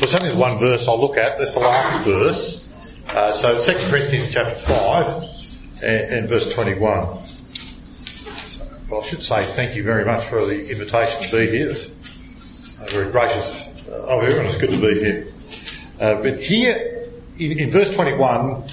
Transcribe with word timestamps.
There's 0.00 0.14
only 0.14 0.34
one 0.34 0.56
verse 0.56 0.88
I'll 0.88 0.98
look 0.98 1.18
at. 1.18 1.36
That's 1.36 1.52
the 1.52 1.60
last 1.60 2.06
verse. 2.06 2.68
Uh, 3.10 3.34
so 3.34 3.60
2 3.60 3.90
Corinthians 3.90 4.32
chapter 4.32 4.54
5 4.54 5.82
and, 5.82 6.12
and 6.14 6.28
verse 6.28 6.50
21. 6.54 6.80
Well, 8.88 9.02
I 9.02 9.04
should 9.04 9.22
say 9.22 9.42
thank 9.42 9.76
you 9.76 9.82
very 9.82 10.06
much 10.06 10.24
for 10.24 10.46
the 10.46 10.70
invitation 10.70 11.22
to 11.24 11.30
be 11.30 11.50
here. 11.50 11.72
It's 11.72 11.88
very 12.90 13.12
gracious 13.12 13.68
of 13.88 14.22
everyone. 14.22 14.46
It's 14.46 14.58
good 14.58 14.70
to 14.70 14.80
be 14.80 15.04
here. 15.04 15.26
Uh, 16.00 16.22
but 16.22 16.42
here 16.42 17.10
in, 17.38 17.58
in 17.58 17.70
verse 17.70 17.94
21, 17.94 18.64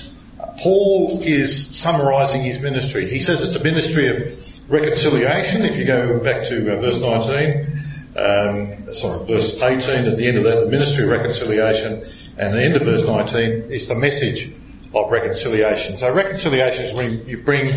Paul 0.62 1.20
is 1.23 1.75
summarising 1.75 2.41
his 2.41 2.62
ministry. 2.62 3.05
He 3.05 3.20
says 3.20 3.41
it's 3.41 3.62
a 3.62 3.64
ministry 3.66 4.07
of 4.07 4.71
reconciliation. 4.71 5.66
If 5.66 5.75
you 5.75 5.84
go 5.84 6.21
back 6.21 6.48
to 6.48 6.78
uh, 6.78 6.80
verse 6.80 7.02
19, 7.02 7.78
um, 8.18 8.93
sorry, 8.93 9.25
verse 9.25 9.61
18 9.61 10.05
at 10.05 10.18
the 10.18 10.27
end 10.27 10.38
of 10.38 10.43
that, 10.43 10.65
the 10.65 10.71
ministry 10.71 11.05
of 11.05 11.11
reconciliation, 11.11 12.04
and 12.38 12.54
the 12.54 12.64
end 12.64 12.75
of 12.75 12.83
verse 12.83 13.05
19 13.05 13.71
is 13.71 13.87
the 13.87 13.96
message 13.96 14.54
of 14.93 15.11
reconciliation. 15.11 15.97
So 15.97 16.11
reconciliation 16.14 16.86
is 16.86 16.93
when 16.93 17.28
you 17.28 17.37
bring 17.37 17.71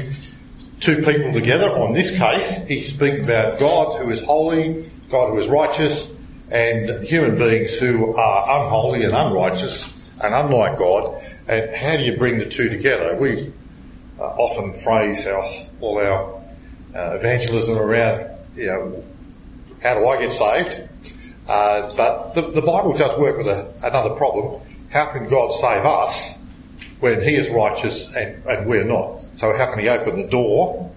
two 0.80 1.02
people 1.02 1.32
together. 1.32 1.68
On 1.68 1.92
this 1.92 2.16
case, 2.16 2.66
he's 2.66 2.92
speaking 2.92 3.24
about 3.24 3.58
God 3.58 4.00
who 4.00 4.10
is 4.10 4.22
holy, 4.22 4.90
God 5.10 5.30
who 5.30 5.38
is 5.38 5.48
righteous, 5.48 6.10
and 6.50 7.04
human 7.04 7.38
beings 7.38 7.78
who 7.78 8.16
are 8.16 8.64
unholy 8.64 9.04
and 9.04 9.12
unrighteous 9.12 9.94
and 10.22 10.34
unlike 10.34 10.78
God. 10.78 11.22
And 11.48 11.74
how 11.74 11.96
do 11.96 12.02
you 12.02 12.16
bring 12.16 12.38
the 12.38 12.48
two 12.48 12.68
together? 12.68 13.16
We 13.16 13.52
uh, 14.18 14.22
often 14.22 14.72
phrase 14.72 15.26
our, 15.26 15.44
all 15.80 15.98
our 15.98 16.42
uh, 16.94 17.16
evangelism 17.16 17.76
around, 17.76 18.30
you 18.56 18.66
know, 18.66 19.04
how 19.82 19.94
do 19.94 20.06
I 20.06 20.20
get 20.20 20.32
saved? 20.32 20.88
Uh, 21.48 21.90
but 21.96 22.34
the, 22.34 22.42
the, 22.42 22.62
Bible 22.62 22.96
does 22.96 23.18
work 23.18 23.36
with 23.36 23.48
a, 23.48 23.72
another 23.82 24.14
problem. 24.14 24.62
How 24.90 25.12
can 25.12 25.28
God 25.28 25.48
save 25.52 25.84
us 25.84 26.36
when 27.00 27.22
He 27.22 27.34
is 27.34 27.50
righteous 27.50 28.14
and, 28.14 28.44
and 28.44 28.66
we're 28.66 28.84
not? 28.84 29.22
So 29.36 29.56
how 29.56 29.70
can 29.70 29.80
He 29.80 29.88
open 29.88 30.20
the 30.20 30.28
door 30.28 30.92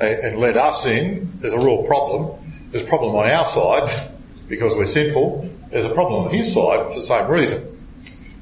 and, 0.00 0.18
and 0.18 0.38
let 0.38 0.56
us 0.56 0.84
in? 0.84 1.38
There's 1.40 1.54
a 1.54 1.58
real 1.58 1.84
problem. 1.84 2.38
There's 2.70 2.84
a 2.84 2.88
problem 2.88 3.14
on 3.14 3.30
our 3.30 3.44
side 3.44 4.10
because 4.48 4.76
we're 4.76 4.86
sinful. 4.86 5.48
There's 5.70 5.86
a 5.86 5.94
problem 5.94 6.26
on 6.26 6.34
His 6.34 6.52
side 6.52 6.88
for 6.88 6.96
the 6.96 7.06
same 7.06 7.28
reason. 7.28 7.70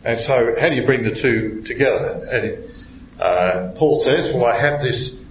And 0.04 0.18
so 0.18 0.54
how 0.58 0.68
do 0.68 0.74
you 0.74 0.84
bring 0.84 1.04
the 1.04 1.14
two 1.14 1.62
together? 1.62 2.26
And 2.30 2.70
uh, 3.20 3.72
Paul 3.76 4.00
says, 4.00 4.34
well, 4.34 4.46
I 4.46 4.58
have 4.58 4.82
this 4.82 5.22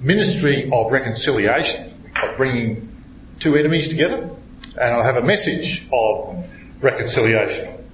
ministry 0.00 0.70
of 0.70 0.92
reconciliation, 0.92 1.92
of 2.22 2.36
bringing 2.36 2.93
two 3.40 3.56
enemies 3.56 3.88
together, 3.88 4.30
and 4.80 4.94
I'll 4.94 5.02
have 5.02 5.16
a 5.16 5.26
message 5.26 5.86
of 5.92 6.44
reconciliation. 6.80 7.84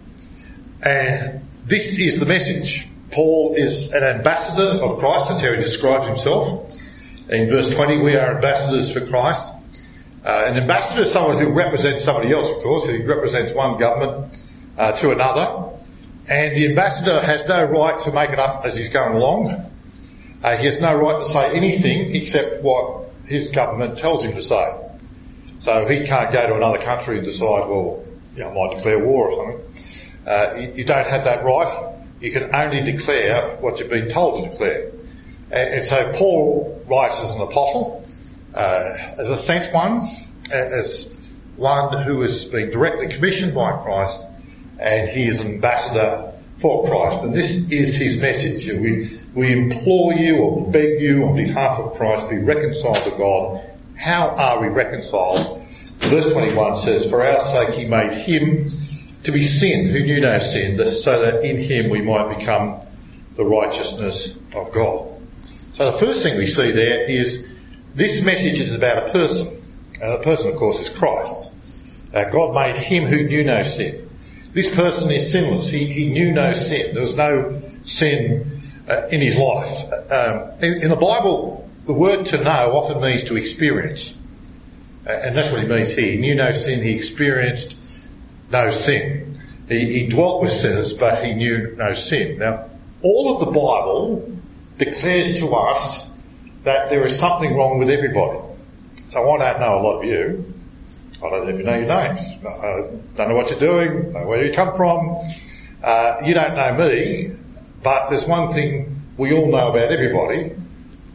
And 0.82 1.46
this 1.64 1.98
is 1.98 2.18
the 2.18 2.26
message. 2.26 2.88
Paul 3.10 3.54
is 3.56 3.92
an 3.92 4.02
ambassador 4.02 4.82
of 4.82 4.98
Christ, 4.98 5.28
that's 5.28 5.40
how 5.40 5.52
he 5.52 5.62
describes 5.62 6.06
himself. 6.06 6.70
In 7.28 7.48
verse 7.48 7.74
20, 7.74 8.02
we 8.02 8.16
are 8.16 8.36
ambassadors 8.36 8.92
for 8.92 9.06
Christ. 9.06 9.46
Uh, 10.24 10.44
an 10.46 10.56
ambassador 10.56 11.02
is 11.02 11.12
someone 11.12 11.38
who 11.38 11.50
represents 11.50 12.04
somebody 12.04 12.32
else, 12.32 12.50
of 12.50 12.62
course. 12.62 12.88
He 12.88 13.02
represents 13.02 13.54
one 13.54 13.78
government 13.78 14.34
uh, 14.76 14.92
to 14.92 15.12
another. 15.12 15.70
And 16.28 16.56
the 16.56 16.68
ambassador 16.68 17.20
has 17.20 17.46
no 17.46 17.64
right 17.64 17.98
to 18.02 18.12
make 18.12 18.30
it 18.30 18.38
up 18.38 18.64
as 18.64 18.76
he's 18.76 18.88
going 18.88 19.16
along. 19.16 19.70
Uh, 20.42 20.56
he 20.56 20.66
has 20.66 20.80
no 20.80 20.94
right 20.96 21.20
to 21.20 21.26
say 21.26 21.54
anything 21.54 22.14
except 22.14 22.62
what 22.62 23.10
his 23.26 23.48
government 23.48 23.98
tells 23.98 24.24
him 24.24 24.34
to 24.34 24.42
say. 24.42 24.89
So 25.60 25.86
he 25.86 26.06
can't 26.06 26.32
go 26.32 26.46
to 26.46 26.54
another 26.56 26.78
country 26.78 27.18
and 27.18 27.26
decide, 27.26 27.68
well, 27.68 28.02
you 28.34 28.42
know, 28.42 28.50
I 28.50 28.54
might 28.54 28.76
declare 28.76 29.04
war 29.04 29.30
or 29.30 29.36
something. 29.36 29.84
Uh, 30.26 30.54
you, 30.54 30.72
you, 30.76 30.84
don't 30.84 31.06
have 31.06 31.24
that 31.24 31.44
right. 31.44 31.94
You 32.20 32.32
can 32.32 32.54
only 32.54 32.82
declare 32.90 33.56
what 33.56 33.78
you've 33.78 33.90
been 33.90 34.08
told 34.08 34.42
to 34.42 34.50
declare. 34.50 34.90
And, 35.50 35.74
and 35.74 35.84
so 35.84 36.12
Paul 36.14 36.82
writes 36.88 37.20
as 37.20 37.32
an 37.32 37.42
apostle, 37.42 38.08
uh, 38.54 38.96
as 39.18 39.28
a 39.28 39.36
sent 39.36 39.72
one, 39.74 40.08
as 40.50 41.12
one 41.56 42.04
who 42.04 42.22
has 42.22 42.46
been 42.46 42.70
directly 42.70 43.08
commissioned 43.08 43.54
by 43.54 43.72
Christ, 43.82 44.24
and 44.78 45.10
he 45.10 45.24
is 45.24 45.40
an 45.40 45.54
ambassador 45.54 46.32
for 46.56 46.88
Christ. 46.88 47.22
And 47.22 47.34
this 47.34 47.70
is 47.70 47.96
his 47.96 48.22
message. 48.22 48.66
We, 48.66 49.20
we 49.34 49.52
implore 49.52 50.14
you 50.14 50.38
or 50.38 50.70
beg 50.70 51.02
you 51.02 51.26
on 51.26 51.36
behalf 51.36 51.78
of 51.78 51.92
Christ, 51.98 52.30
be 52.30 52.38
reconciled 52.38 52.96
to 52.96 53.10
God 53.10 53.69
how 54.00 54.30
are 54.30 54.60
we 54.60 54.68
reconciled? 54.68 55.64
Verse 55.98 56.32
21 56.32 56.76
says, 56.76 57.10
For 57.10 57.24
our 57.24 57.44
sake 57.44 57.74
he 57.74 57.84
made 57.84 58.12
him 58.12 58.70
to 59.22 59.30
be 59.30 59.44
sin 59.44 59.88
who 59.88 60.00
knew 60.00 60.20
no 60.20 60.38
sin, 60.38 60.78
so 60.96 61.20
that 61.20 61.44
in 61.44 61.58
him 61.58 61.90
we 61.90 62.00
might 62.00 62.36
become 62.38 62.80
the 63.36 63.44
righteousness 63.44 64.36
of 64.54 64.72
God. 64.72 65.06
So 65.72 65.90
the 65.90 65.98
first 65.98 66.22
thing 66.22 66.38
we 66.38 66.46
see 66.46 66.72
there 66.72 67.04
is 67.04 67.46
this 67.94 68.24
message 68.24 68.58
is 68.58 68.74
about 68.74 69.08
a 69.08 69.12
person. 69.12 69.62
Uh, 70.02 70.16
the 70.16 70.22
person, 70.24 70.50
of 70.50 70.56
course, 70.56 70.80
is 70.80 70.88
Christ. 70.88 71.50
Uh, 72.14 72.24
God 72.30 72.54
made 72.54 72.76
him 72.76 73.04
who 73.04 73.24
knew 73.24 73.44
no 73.44 73.62
sin. 73.62 74.08
This 74.52 74.74
person 74.74 75.10
is 75.10 75.30
sinless. 75.30 75.68
He, 75.68 75.86
he 75.86 76.08
knew 76.08 76.32
no 76.32 76.52
sin. 76.52 76.94
There 76.94 77.02
was 77.02 77.16
no 77.16 77.62
sin 77.84 78.62
uh, 78.88 79.06
in 79.08 79.20
his 79.20 79.36
life. 79.36 79.92
Um, 80.10 80.50
in, 80.62 80.82
in, 80.82 80.88
the 80.88 80.96
Bible, 80.96 81.59
the 81.90 81.98
word 81.98 82.24
to 82.24 82.44
know 82.44 82.76
often 82.76 83.00
means 83.00 83.24
to 83.24 83.36
experience. 83.36 84.16
And 85.04 85.36
that's 85.36 85.50
what 85.50 85.60
he 85.60 85.66
means 85.66 85.92
here. 85.96 86.12
He 86.12 86.18
knew 86.18 86.36
no 86.36 86.52
sin, 86.52 86.84
he 86.84 86.94
experienced 86.94 87.76
no 88.52 88.70
sin. 88.70 89.42
He, 89.68 90.04
he 90.04 90.08
dwelt 90.08 90.40
with 90.40 90.52
sinners, 90.52 90.96
but 90.96 91.24
he 91.24 91.34
knew 91.34 91.74
no 91.76 91.92
sin. 91.94 92.38
Now, 92.38 92.70
all 93.02 93.34
of 93.34 93.40
the 93.40 93.50
Bible 93.50 94.38
declares 94.78 95.40
to 95.40 95.52
us 95.52 96.08
that 96.62 96.90
there 96.90 97.04
is 97.04 97.18
something 97.18 97.56
wrong 97.56 97.80
with 97.80 97.90
everybody. 97.90 98.38
So 99.06 99.28
I 99.28 99.38
don't 99.38 99.60
know 99.60 99.80
a 99.80 99.82
lot 99.82 99.98
of 99.98 100.04
you. 100.04 100.54
I 101.24 101.28
don't 101.28 101.48
even 101.48 101.66
know 101.66 101.74
your 101.74 101.88
names. 101.88 102.20
I 102.46 102.90
don't 103.16 103.30
know 103.30 103.34
what 103.34 103.50
you're 103.50 103.58
doing, 103.58 104.12
where 104.28 104.44
you 104.44 104.52
come 104.52 104.76
from. 104.76 105.28
Uh, 105.82 106.18
you 106.24 106.34
don't 106.34 106.54
know 106.54 106.72
me, 106.86 107.32
but 107.82 108.10
there's 108.10 108.28
one 108.28 108.52
thing 108.52 109.02
we 109.16 109.32
all 109.32 109.50
know 109.50 109.70
about 109.70 109.90
everybody, 109.90 110.52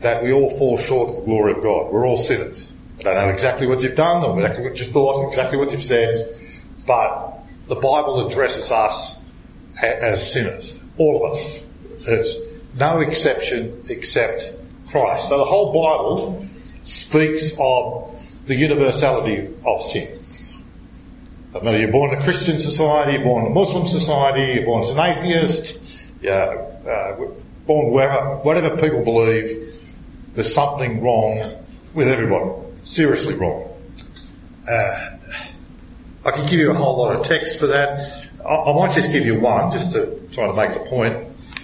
that 0.01 0.23
we 0.23 0.31
all 0.31 0.49
fall 0.57 0.77
short 0.77 1.09
of 1.09 1.15
the 1.17 1.21
glory 1.23 1.53
of 1.53 1.63
God. 1.63 1.91
We're 1.91 2.05
all 2.05 2.17
sinners. 2.17 2.71
I 2.99 3.03
don't 3.03 3.15
know 3.15 3.29
exactly 3.29 3.67
what 3.67 3.81
you've 3.81 3.95
done 3.95 4.23
or 4.23 4.39
exactly 4.39 4.63
what 4.63 4.79
you've 4.79 4.89
thought, 4.89 5.27
exactly 5.27 5.57
what 5.57 5.71
you've 5.71 5.83
said, 5.83 6.39
but 6.85 7.39
the 7.67 7.75
Bible 7.75 8.27
addresses 8.27 8.71
us 8.71 9.17
as 9.81 10.31
sinners. 10.31 10.83
All 10.97 11.25
of 11.25 11.33
us. 11.33 11.63
There's 12.05 12.37
no 12.75 12.99
exception 12.99 13.81
except 13.89 14.53
Christ. 14.87 15.29
So 15.29 15.37
the 15.39 15.45
whole 15.45 15.73
Bible 15.73 16.47
speaks 16.83 17.51
of 17.59 18.15
the 18.45 18.55
universality 18.55 19.49
of 19.65 19.81
sin. 19.81 20.23
Whether 21.51 21.79
you're 21.79 21.91
born 21.91 22.13
in 22.13 22.19
a 22.19 22.23
Christian 22.23 22.59
society, 22.59 23.13
you're 23.13 23.23
born 23.23 23.45
in 23.45 23.51
a 23.51 23.55
Muslim 23.55 23.85
society, 23.85 24.53
you're 24.53 24.65
born 24.65 24.83
as 24.83 24.91
an 24.91 24.99
atheist, 24.99 25.81
yeah, 26.21 26.31
uh, 26.87 27.15
born 27.65 27.93
wherever, 27.93 28.37
whatever 28.37 28.77
people 28.77 29.03
believe, 29.03 29.74
there's 30.35 30.53
something 30.53 31.01
wrong 31.01 31.65
with 31.93 32.07
everybody. 32.07 32.51
Seriously 32.83 33.33
wrong. 33.33 33.71
Uh, 34.69 35.17
I 36.25 36.31
can 36.31 36.45
give 36.45 36.59
you 36.59 36.71
a 36.71 36.73
whole 36.73 36.97
lot 36.97 37.15
of 37.15 37.25
text 37.25 37.59
for 37.59 37.67
that. 37.67 38.27
I, 38.45 38.55
I 38.55 38.73
might 38.73 38.93
just 38.93 39.11
give 39.11 39.25
you 39.25 39.39
one, 39.39 39.71
just 39.71 39.93
to 39.93 40.19
try 40.31 40.47
to 40.47 40.53
make 40.53 40.73
the 40.73 40.89
point. 40.89 41.15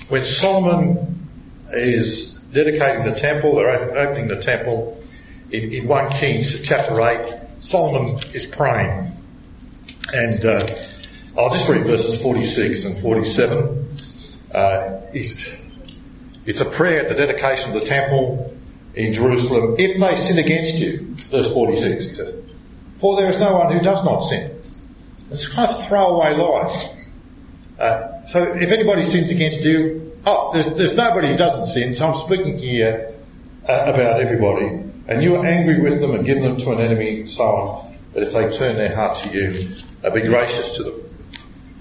When 0.10 0.24
Solomon 0.24 1.28
is 1.72 2.40
dedicating 2.54 3.04
the 3.04 3.16
temple, 3.16 3.56
they're 3.56 3.98
opening 3.98 4.28
the 4.28 4.42
temple, 4.42 5.04
in, 5.52 5.74
in 5.74 5.88
1 5.88 6.12
Kings 6.12 6.62
chapter 6.62 7.02
8, 7.02 7.40
Solomon 7.60 8.20
is 8.34 8.46
praying. 8.46 9.12
And 10.14 10.46
uh, 10.46 10.68
I'll 11.38 11.50
just 11.50 11.70
read 11.70 11.86
verses 11.86 12.22
46 12.22 12.86
and 12.86 12.98
47. 12.98 13.96
Uh, 14.54 15.02
it's 15.14 16.60
a 16.60 16.66
prayer 16.66 17.02
at 17.02 17.10
the 17.10 17.16
dedication 17.16 17.74
of 17.74 17.82
the 17.82 17.88
temple 17.88 18.52
in 18.96 19.14
Jerusalem, 19.14 19.76
if 19.78 20.00
they 20.00 20.16
sin 20.18 20.44
against 20.44 20.80
you, 20.80 21.16
verse 21.30 21.54
46, 21.54 22.04
he 22.04 22.16
said, 22.16 22.44
for 22.94 23.16
there 23.16 23.30
is 23.30 23.40
no 23.40 23.58
one 23.58 23.76
who 23.76 23.84
does 23.84 24.06
not 24.06 24.22
sin. 24.22 24.60
It's 25.32 25.48
kind 25.48 25.70
of 25.70 25.88
throwaway 25.88 26.36
lies. 26.36 26.94
Uh, 27.80 28.24
so 28.26 28.44
if 28.44 28.70
anybody 28.70 29.04
sins 29.04 29.32
against 29.32 29.64
you, 29.64 30.14
oh, 30.26 30.52
there's, 30.54 30.74
there's 30.76 30.96
nobody 30.96 31.30
who 31.30 31.38
doesn't 31.38 31.68
sin, 31.68 31.96
so 31.96 32.12
I'm 32.12 32.18
speaking 32.18 32.58
here 32.58 33.16
uh, 33.68 33.92
about 33.94 34.22
everybody, 34.22 34.68
and 35.08 35.24
you 35.24 35.36
are 35.36 35.46
angry 35.46 35.82
with 35.82 36.00
them 36.00 36.14
and 36.14 36.26
give 36.26 36.42
them 36.42 36.58
to 36.58 36.72
an 36.72 36.80
enemy, 36.80 37.28
so 37.28 37.44
on. 37.44 37.96
But 38.14 38.24
if 38.24 38.34
they 38.34 38.56
turn 38.56 38.76
their 38.76 38.94
heart 38.94 39.18
to 39.20 39.30
you, 39.30 39.70
uh, 40.04 40.10
be 40.10 40.22
gracious 40.22 40.76
to 40.78 40.84
them. 40.84 41.02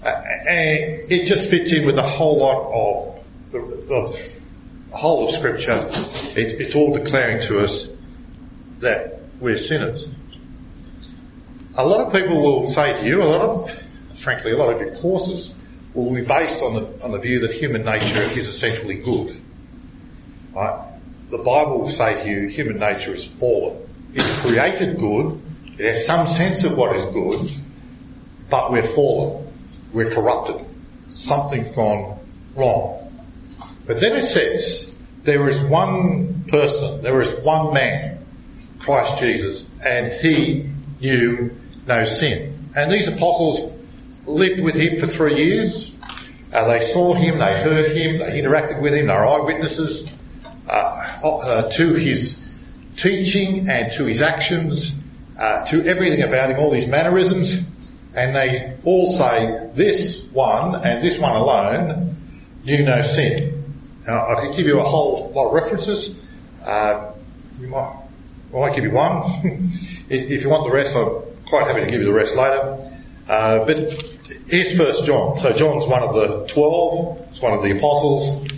Uh, 0.02 0.08
and 0.48 1.12
it 1.12 1.26
just 1.26 1.50
fits 1.50 1.72
in 1.72 1.84
with 1.84 1.98
a 1.98 2.02
whole 2.02 2.38
lot 2.38 2.72
of 2.72 3.24
the, 3.52 3.94
of 3.94 4.39
whole 4.92 5.28
of 5.28 5.31
Scripture, 5.31 5.87
it, 6.37 6.60
it's 6.60 6.75
all 6.75 6.96
declaring 6.96 7.40
to 7.46 7.60
us 7.60 7.90
that 8.81 9.20
we're 9.40 9.58
sinners. 9.58 10.12
A 11.76 11.87
lot 11.87 12.06
of 12.06 12.12
people 12.12 12.42
will 12.42 12.66
say 12.66 13.00
to 13.00 13.06
you, 13.06 13.22
a 13.22 13.25
lot 13.25 13.40
of 13.42 13.82
frankly, 14.20 14.52
a 14.52 14.56
lot 14.56 14.75
of 14.75 14.81
your 14.81 14.94
courses 14.96 15.54
will 15.94 16.12
be 16.12 16.20
based 16.20 16.62
on 16.62 16.75
the, 16.75 17.04
on 17.04 17.10
the 17.10 17.19
view 17.19 17.40
that 17.40 17.52
human 17.52 17.84
nature 17.84 18.20
is 18.38 18.46
essentially 18.46 18.96
good. 18.96 19.40
Right? 20.52 20.92
The 21.31 21.38
Bible 21.38 21.81
will 21.81 21.90
say 21.90 22.22
to 22.22 22.28
you, 22.28 22.48
human 22.48 22.78
nature 22.78 23.14
is 23.14 23.25
fallen. 23.25 23.78
It's 24.12 24.40
created 24.40 24.98
good, 24.98 25.40
it 25.78 25.87
has 25.87 26.04
some 26.06 26.26
sense 26.28 26.64
of 26.64 26.76
what 26.76 26.94
is 26.96 27.04
good, 27.06 27.50
but 28.50 28.70
we're 28.70 28.82
fallen. 28.82 29.46
We're 29.92 30.10
corrupted. 30.10 30.66
Something's 31.10 31.75
gone 31.75 32.19
wrong. 32.54 33.09
But 33.90 33.98
then 33.98 34.14
it 34.14 34.26
says, 34.26 34.94
there 35.25 35.48
is 35.48 35.60
one 35.64 36.44
person, 36.44 37.02
there 37.02 37.20
is 37.20 37.42
one 37.42 37.75
man, 37.75 38.25
Christ 38.78 39.19
Jesus, 39.19 39.69
and 39.84 40.12
he 40.12 40.70
knew 41.00 41.50
no 41.88 42.04
sin. 42.04 42.70
And 42.76 42.92
these 42.92 43.08
apostles 43.08 43.76
lived 44.26 44.60
with 44.62 44.76
him 44.76 44.96
for 44.96 45.08
three 45.08 45.44
years. 45.44 45.92
Uh, 46.52 46.69
they 46.69 46.84
saw 46.84 47.14
him, 47.14 47.38
they 47.38 47.60
heard 47.64 47.90
him, 47.90 48.19
they 48.19 48.40
interacted 48.40 48.81
with 48.81 48.94
him, 48.94 49.08
they 49.08 49.12
were 49.12 49.26
eyewitnesses 49.26 50.08
uh, 50.69 51.19
uh, 51.25 51.69
to 51.72 51.94
his 51.94 52.48
teaching 52.96 53.69
and 53.69 53.90
to 53.94 54.06
his 54.06 54.20
actions, 54.20 54.94
uh, 55.37 55.64
to 55.64 55.84
everything 55.84 56.22
about 56.22 56.48
him, 56.48 56.60
all 56.60 56.72
his 56.72 56.87
mannerisms. 56.87 57.64
And 58.14 58.37
they 58.37 58.72
all 58.84 59.10
say, 59.10 59.69
this 59.75 60.28
one 60.31 60.76
and 60.76 61.02
this 61.02 61.19
one 61.19 61.34
alone 61.34 62.16
knew 62.62 62.84
no 62.84 63.02
sin. 63.02 63.56
Now, 64.06 64.29
I 64.29 64.41
could 64.41 64.56
give 64.56 64.67
you 64.67 64.81
a 64.81 64.85
whole 64.85 65.31
lot 65.35 65.49
of 65.49 65.55
references. 65.55 66.17
Uh, 66.64 67.12
you 67.61 67.69
might, 67.69 67.97
I 68.55 68.58
might 68.58 68.75
give 68.75 68.85
you 68.85 68.91
one. 68.91 69.23
if 70.08 70.43
you 70.43 70.49
want 70.49 70.64
the 70.64 70.75
rest, 70.75 70.97
I'm 70.97 71.23
quite 71.47 71.67
happy 71.67 71.81
to 71.81 71.91
give 71.91 72.00
you 72.00 72.06
the 72.06 72.12
rest 72.12 72.35
later. 72.37 72.91
Uh, 73.29 73.64
but 73.64 73.76
here's 74.49 74.76
First 74.76 75.05
John. 75.05 75.38
So 75.38 75.52
John's 75.52 75.87
one 75.87 76.02
of 76.02 76.14
the 76.14 76.47
twelve. 76.47 77.29
It's 77.31 77.41
one 77.41 77.52
of 77.52 77.62
the 77.62 77.76
apostles. 77.76 78.49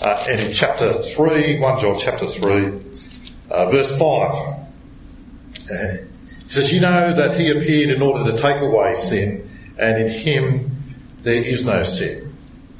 Uh, 0.00 0.24
and 0.28 0.40
in 0.40 0.52
chapter 0.52 1.02
three, 1.02 1.58
one 1.58 1.80
John 1.80 1.98
chapter 2.00 2.26
three, 2.26 2.80
uh, 3.50 3.70
verse 3.70 3.96
five, 3.98 4.66
he 5.54 6.48
says, 6.48 6.72
"You 6.72 6.80
know 6.80 7.14
that 7.14 7.38
he 7.38 7.50
appeared 7.50 7.90
in 7.90 8.02
order 8.02 8.30
to 8.32 8.38
take 8.40 8.60
away 8.62 8.94
sin, 8.94 9.48
and 9.78 10.02
in 10.02 10.08
him 10.08 10.94
there 11.22 11.34
is 11.34 11.66
no 11.66 11.82
sin." 11.84 12.21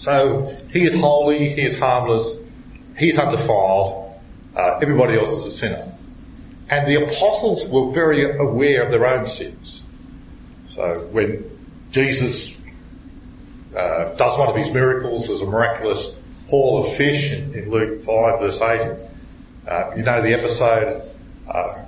So 0.02 0.52
he 0.72 0.82
is 0.82 1.00
holy, 1.00 1.50
he 1.50 1.62
is 1.62 1.78
harmless, 1.78 2.36
he 2.98 3.10
is 3.10 3.18
undefiled. 3.18 4.20
Uh, 4.56 4.78
everybody 4.82 5.16
else 5.16 5.30
is 5.30 5.46
a 5.46 5.50
sinner. 5.52 5.92
And 6.68 6.88
the 6.88 7.04
apostles 7.04 7.68
were 7.68 7.92
very 7.92 8.36
aware 8.36 8.82
of 8.82 8.90
their 8.90 9.06
own 9.06 9.26
sins. 9.26 9.84
So 10.70 11.06
when 11.12 11.48
Jesus 11.92 12.60
uh, 13.76 14.16
does 14.16 14.36
one 14.40 14.48
of 14.48 14.56
his 14.56 14.72
miracles, 14.72 15.28
there's 15.28 15.40
a 15.40 15.46
miraculous 15.46 16.16
haul 16.50 16.82
of 16.82 16.92
fish 16.94 17.32
in, 17.34 17.54
in 17.54 17.70
Luke 17.70 18.02
5 18.02 18.40
verse 18.40 18.60
8. 18.60 18.96
Uh, 19.68 19.92
you 19.96 20.02
know 20.02 20.20
the 20.20 20.34
episode. 20.36 21.00
Uh, 21.48 21.84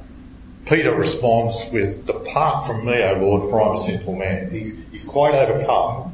Peter 0.67 0.95
responds 0.95 1.69
with, 1.73 2.07
Depart 2.07 2.65
from 2.65 2.87
me, 2.87 3.03
O 3.03 3.15
Lord, 3.15 3.51
for 3.51 3.61
I'm 3.61 3.81
a 3.81 3.83
sinful 3.83 4.15
man. 4.15 4.53
He, 4.53 4.71
he's 4.93 5.03
quite 5.03 5.35
overcome 5.35 6.14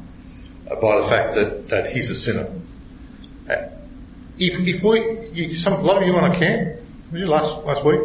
by 0.79 0.97
the 0.97 1.03
fact 1.03 1.35
that, 1.35 1.69
that 1.69 1.91
he's 1.91 2.09
a 2.09 2.15
sinner. 2.15 2.47
Uh, 3.49 3.67
if, 4.37 4.59
if 4.67 4.83
we, 4.83 5.27
you, 5.33 5.55
some, 5.55 5.73
a 5.73 5.81
lot 5.81 6.01
of 6.01 6.07
you 6.07 6.15
on 6.15 6.31
a 6.31 6.35
camp, 6.35 6.77
last, 7.11 7.63
last 7.65 7.83
week, 7.83 7.99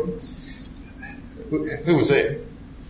who 1.50 1.96
was 1.96 2.08
there? 2.08 2.38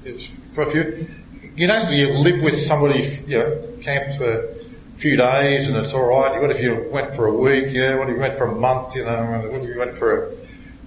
It 0.05 0.15
was 0.15 0.33
quite 0.55 0.69
a 0.69 0.71
few. 0.71 1.09
You 1.57 1.67
know, 1.67 1.91
you 1.91 2.09
live 2.09 2.43
with 2.43 2.59
somebody, 2.59 3.23
you 3.27 3.39
know, 3.39 3.63
camp 3.83 4.17
for 4.19 4.57
a 4.97 4.99
few 4.99 5.17
days 5.17 5.69
and 5.69 5.77
it's 5.77 5.95
alright. 5.95 6.41
What 6.41 6.51
if 6.51 6.63
you 6.63 6.89
went 6.91 7.15
for 7.15 7.27
a 7.27 7.35
week, 7.35 7.67
yeah? 7.71 7.99
What 7.99 8.09
if 8.09 8.15
you 8.15 8.21
went 8.21 8.39
for 8.39 8.47
a 8.47 8.55
month, 8.55 8.95
you 8.95 9.05
know? 9.05 9.49
What 9.51 9.61
if 9.61 9.69
you 9.69 9.79
went 9.79 9.97
for 9.99 10.37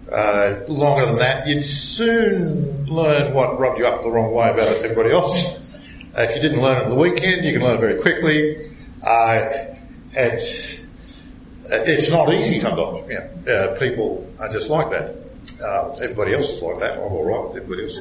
a, 0.10 0.16
uh, 0.16 0.66
longer 0.68 1.06
than 1.06 1.18
that? 1.18 1.48
You'd 1.48 1.64
soon 1.64 2.86
learn 2.88 3.34
what 3.34 3.60
rubbed 3.60 3.80
you 3.80 3.86
up 3.86 4.04
the 4.04 4.10
wrong 4.10 4.32
way 4.34 4.50
about 4.50 4.68
everybody 4.84 5.12
else. 5.12 5.58
Uh, 6.18 6.24
if 6.24 6.36
you 6.36 6.42
didn't 6.42 6.60
learn 6.60 6.82
it 6.82 6.86
on 6.86 6.90
the 6.90 6.96
weekend, 6.96 7.46
you 7.46 7.54
can 7.54 7.62
learn 7.62 7.78
it 7.78 7.80
very 7.80 8.02
quickly. 8.02 8.72
Uh, 9.04 9.66
it's 10.12 12.12
not 12.12 12.34
easy 12.34 12.60
sometimes. 12.60 13.10
Uh, 13.48 13.76
people 13.80 14.28
are 14.40 14.50
just 14.50 14.70
like 14.70 14.90
that. 14.92 15.16
Uh, 15.64 15.94
everybody 16.02 16.34
else 16.34 16.50
is 16.50 16.62
like 16.62 16.80
that. 16.80 16.94
I'm 16.94 17.12
all 17.12 17.26
right 17.26 17.62
everybody 17.62 17.84
else. 17.84 17.98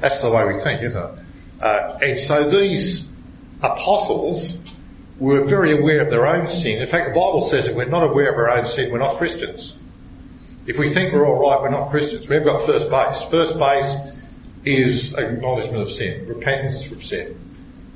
That's 0.00 0.22
the 0.22 0.30
way 0.30 0.46
we 0.46 0.58
think, 0.58 0.82
isn't 0.82 1.02
it? 1.02 1.18
Uh, 1.60 1.98
and 2.02 2.18
so 2.18 2.48
these 2.48 3.10
apostles 3.62 4.58
were 5.18 5.44
very 5.44 5.78
aware 5.78 6.00
of 6.00 6.10
their 6.10 6.26
own 6.26 6.46
sin. 6.46 6.82
In 6.82 6.88
fact, 6.88 7.08
the 7.08 7.14
Bible 7.14 7.42
says 7.42 7.68
if 7.68 7.76
we're 7.76 7.84
not 7.84 8.02
aware 8.02 8.32
of 8.32 8.36
our 8.36 8.50
own 8.50 8.64
sin, 8.64 8.90
we're 8.90 8.98
not 8.98 9.16
Christians. 9.16 9.76
If 10.66 10.78
we 10.78 10.88
think 10.88 11.12
we're 11.12 11.26
all 11.26 11.50
right, 11.50 11.60
we're 11.60 11.70
not 11.70 11.90
Christians. 11.90 12.28
We've 12.28 12.44
got 12.44 12.62
first 12.62 12.90
base. 12.90 13.22
First 13.24 13.58
base 13.58 13.94
is 14.64 15.14
acknowledgement 15.14 15.82
of 15.82 15.90
sin, 15.90 16.26
repentance 16.26 16.84
from 16.84 17.02
sin. 17.02 17.38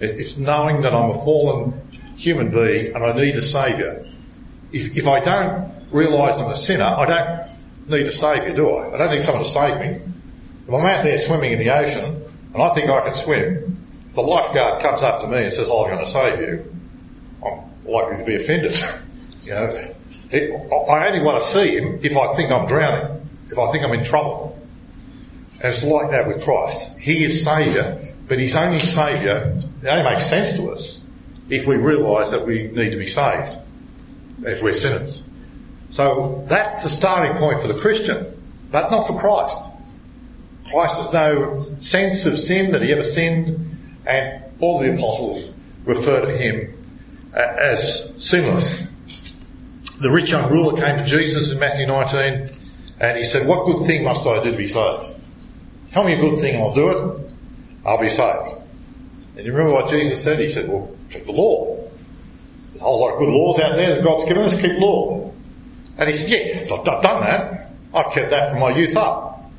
It's 0.01 0.37
knowing 0.37 0.83
that 0.83 0.93
I'm 0.93 1.11
a 1.11 1.25
fallen 1.25 1.81
human 2.17 2.51
being 2.51 2.95
and 2.95 3.05
I 3.05 3.13
need 3.13 3.37
a 3.37 3.43
saviour. 3.43 4.07
If, 4.73 4.97
if 4.97 5.07
I 5.07 5.21
don't 5.21 5.73
realise 5.91 6.39
I'm 6.39 6.51
a 6.51 6.57
sinner, 6.57 6.85
I 6.85 7.07
don't 7.07 7.91
need 7.91 8.07
a 8.07 8.13
saviour, 8.13 8.55
do 8.55 8.71
I? 8.71 8.95
I 8.95 8.99
don't 8.99 9.15
need 9.15 9.23
someone 9.23 9.45
to 9.45 9.49
save 9.49 9.81
me. 9.81 10.01
If 10.67 10.75
I'm 10.75 10.87
out 10.87 11.05
there 11.05 11.19
swimming 11.19 11.53
in 11.53 11.59
the 11.59 11.71
ocean 11.71 12.23
and 12.55 12.63
I 12.63 12.75
think 12.75 12.91
I 12.91 13.03
can 13.03 13.15
swim, 13.15 13.79
if 14.09 14.15
the 14.15 14.23
lifeguard 14.23 14.83
comes 14.83 15.03
up 15.03 15.21
to 15.21 15.29
me 15.29 15.45
and 15.45 15.53
says, 15.53 15.69
oh, 15.71 15.85
I'm 15.85 15.95
going 15.95 16.05
to 16.05 16.11
save 16.11 16.41
you, 16.41 16.75
I'm 17.45 17.93
likely 17.93 18.19
to 18.19 18.25
be 18.25 18.37
offended. 18.37 18.75
you 19.45 19.53
know, 19.53 19.95
I 20.33 21.07
only 21.07 21.23
want 21.23 21.41
to 21.41 21.49
see 21.49 21.77
him 21.77 22.01
if 22.03 22.17
I 22.17 22.35
think 22.35 22.51
I'm 22.51 22.67
drowning, 22.67 23.29
if 23.51 23.59
I 23.59 23.71
think 23.71 23.85
I'm 23.85 23.93
in 23.93 24.05
trouble. 24.05 24.59
And 25.63 25.73
it's 25.73 25.85
like 25.85 26.11
that 26.11 26.27
with 26.27 26.43
Christ. 26.43 26.99
He 26.99 27.25
is 27.25 27.45
Saviour, 27.45 27.99
but 28.27 28.39
He's 28.39 28.57
only 28.57 28.81
Saviour, 28.81 29.57
it 29.83 29.87
only 29.87 30.03
makes 30.03 30.27
sense 30.27 30.57
to 30.57 30.73
us 30.73 30.96
if 31.49 31.67
we 31.67 31.77
realise 31.77 32.31
that 32.31 32.47
we 32.47 32.65
need 32.69 32.91
to 32.91 32.97
be 32.97 33.07
saved, 33.07 33.57
if 34.43 34.63
we're 34.63 34.73
sinners. 34.73 35.23
So 35.91 36.45
that's 36.49 36.83
the 36.83 36.89
starting 36.89 37.37
point 37.37 37.61
for 37.61 37.69
the 37.69 37.79
Christian, 37.79 38.27
but 38.71 38.91
not 38.91 39.07
for 39.07 39.19
Christ. 39.19 39.61
Christ 40.71 40.97
has 40.97 41.13
no 41.13 41.61
sense 41.79 42.27
of 42.27 42.39
sin 42.39 42.73
that 42.73 42.83
he 42.83 42.93
ever 42.93 43.03
sinned, 43.03 43.79
and 44.07 44.43
all 44.61 44.81
the 44.81 44.93
apostles 44.93 45.53
refer 45.85 46.27
to 46.27 46.37
him 46.37 46.73
uh, 47.35 47.41
as 47.41 48.13
sinless. 48.19 48.89
The 50.01 50.11
rich 50.11 50.31
young 50.31 50.51
ruler 50.51 50.81
came 50.81 50.99
to 50.99 51.05
Jesus 51.05 51.53
in 51.53 51.59
Matthew 51.59 51.87
19 51.87 52.51
and 53.01 53.19
he 53.19 53.25
said, 53.25 53.47
What 53.47 53.67
good 53.67 53.87
thing 53.87 54.05
must 54.05 54.27
I 54.27 54.43
do 54.43 54.51
to 54.51 54.57
be 54.57 54.67
saved? 54.67 55.15
Tell 55.93 56.05
me 56.05 56.15
a 56.15 56.21
good 56.21 56.39
thing 56.39 56.61
I'll 56.61 56.75
do 56.75 56.91
it. 56.91 57.33
I'll 57.85 58.01
be 58.01 58.09
saved. 58.09 58.57
And 59.37 59.45
you 59.45 59.53
remember 59.53 59.75
what 59.75 59.91
Jesus 59.91 60.23
said? 60.23 60.39
He 60.39 60.49
said, 60.49 60.69
Well, 60.69 60.95
keep 61.11 61.27
the 61.27 61.33
law. 61.33 61.77
There's 61.77 62.81
a 62.81 62.85
whole 62.85 63.01
lot 63.01 63.13
of 63.15 63.19
good 63.19 63.29
laws 63.29 63.61
out 63.61 63.77
there 63.77 63.97
that 63.97 64.05
God's 64.05 64.25
given 64.25 64.43
us, 64.45 64.61
keep 64.61 64.79
law. 64.79 65.33
And 65.99 66.09
he 66.09 66.17
said, 66.17 66.31
Yeah, 66.31 66.75
I've 66.75 66.85
done 66.85 67.03
that. 67.03 67.71
I've 67.95 68.13
kept 68.13 68.31
that 68.31 68.51
from 68.51 68.61
my 68.61 68.77
youth 68.77 68.97
up. 68.97 69.51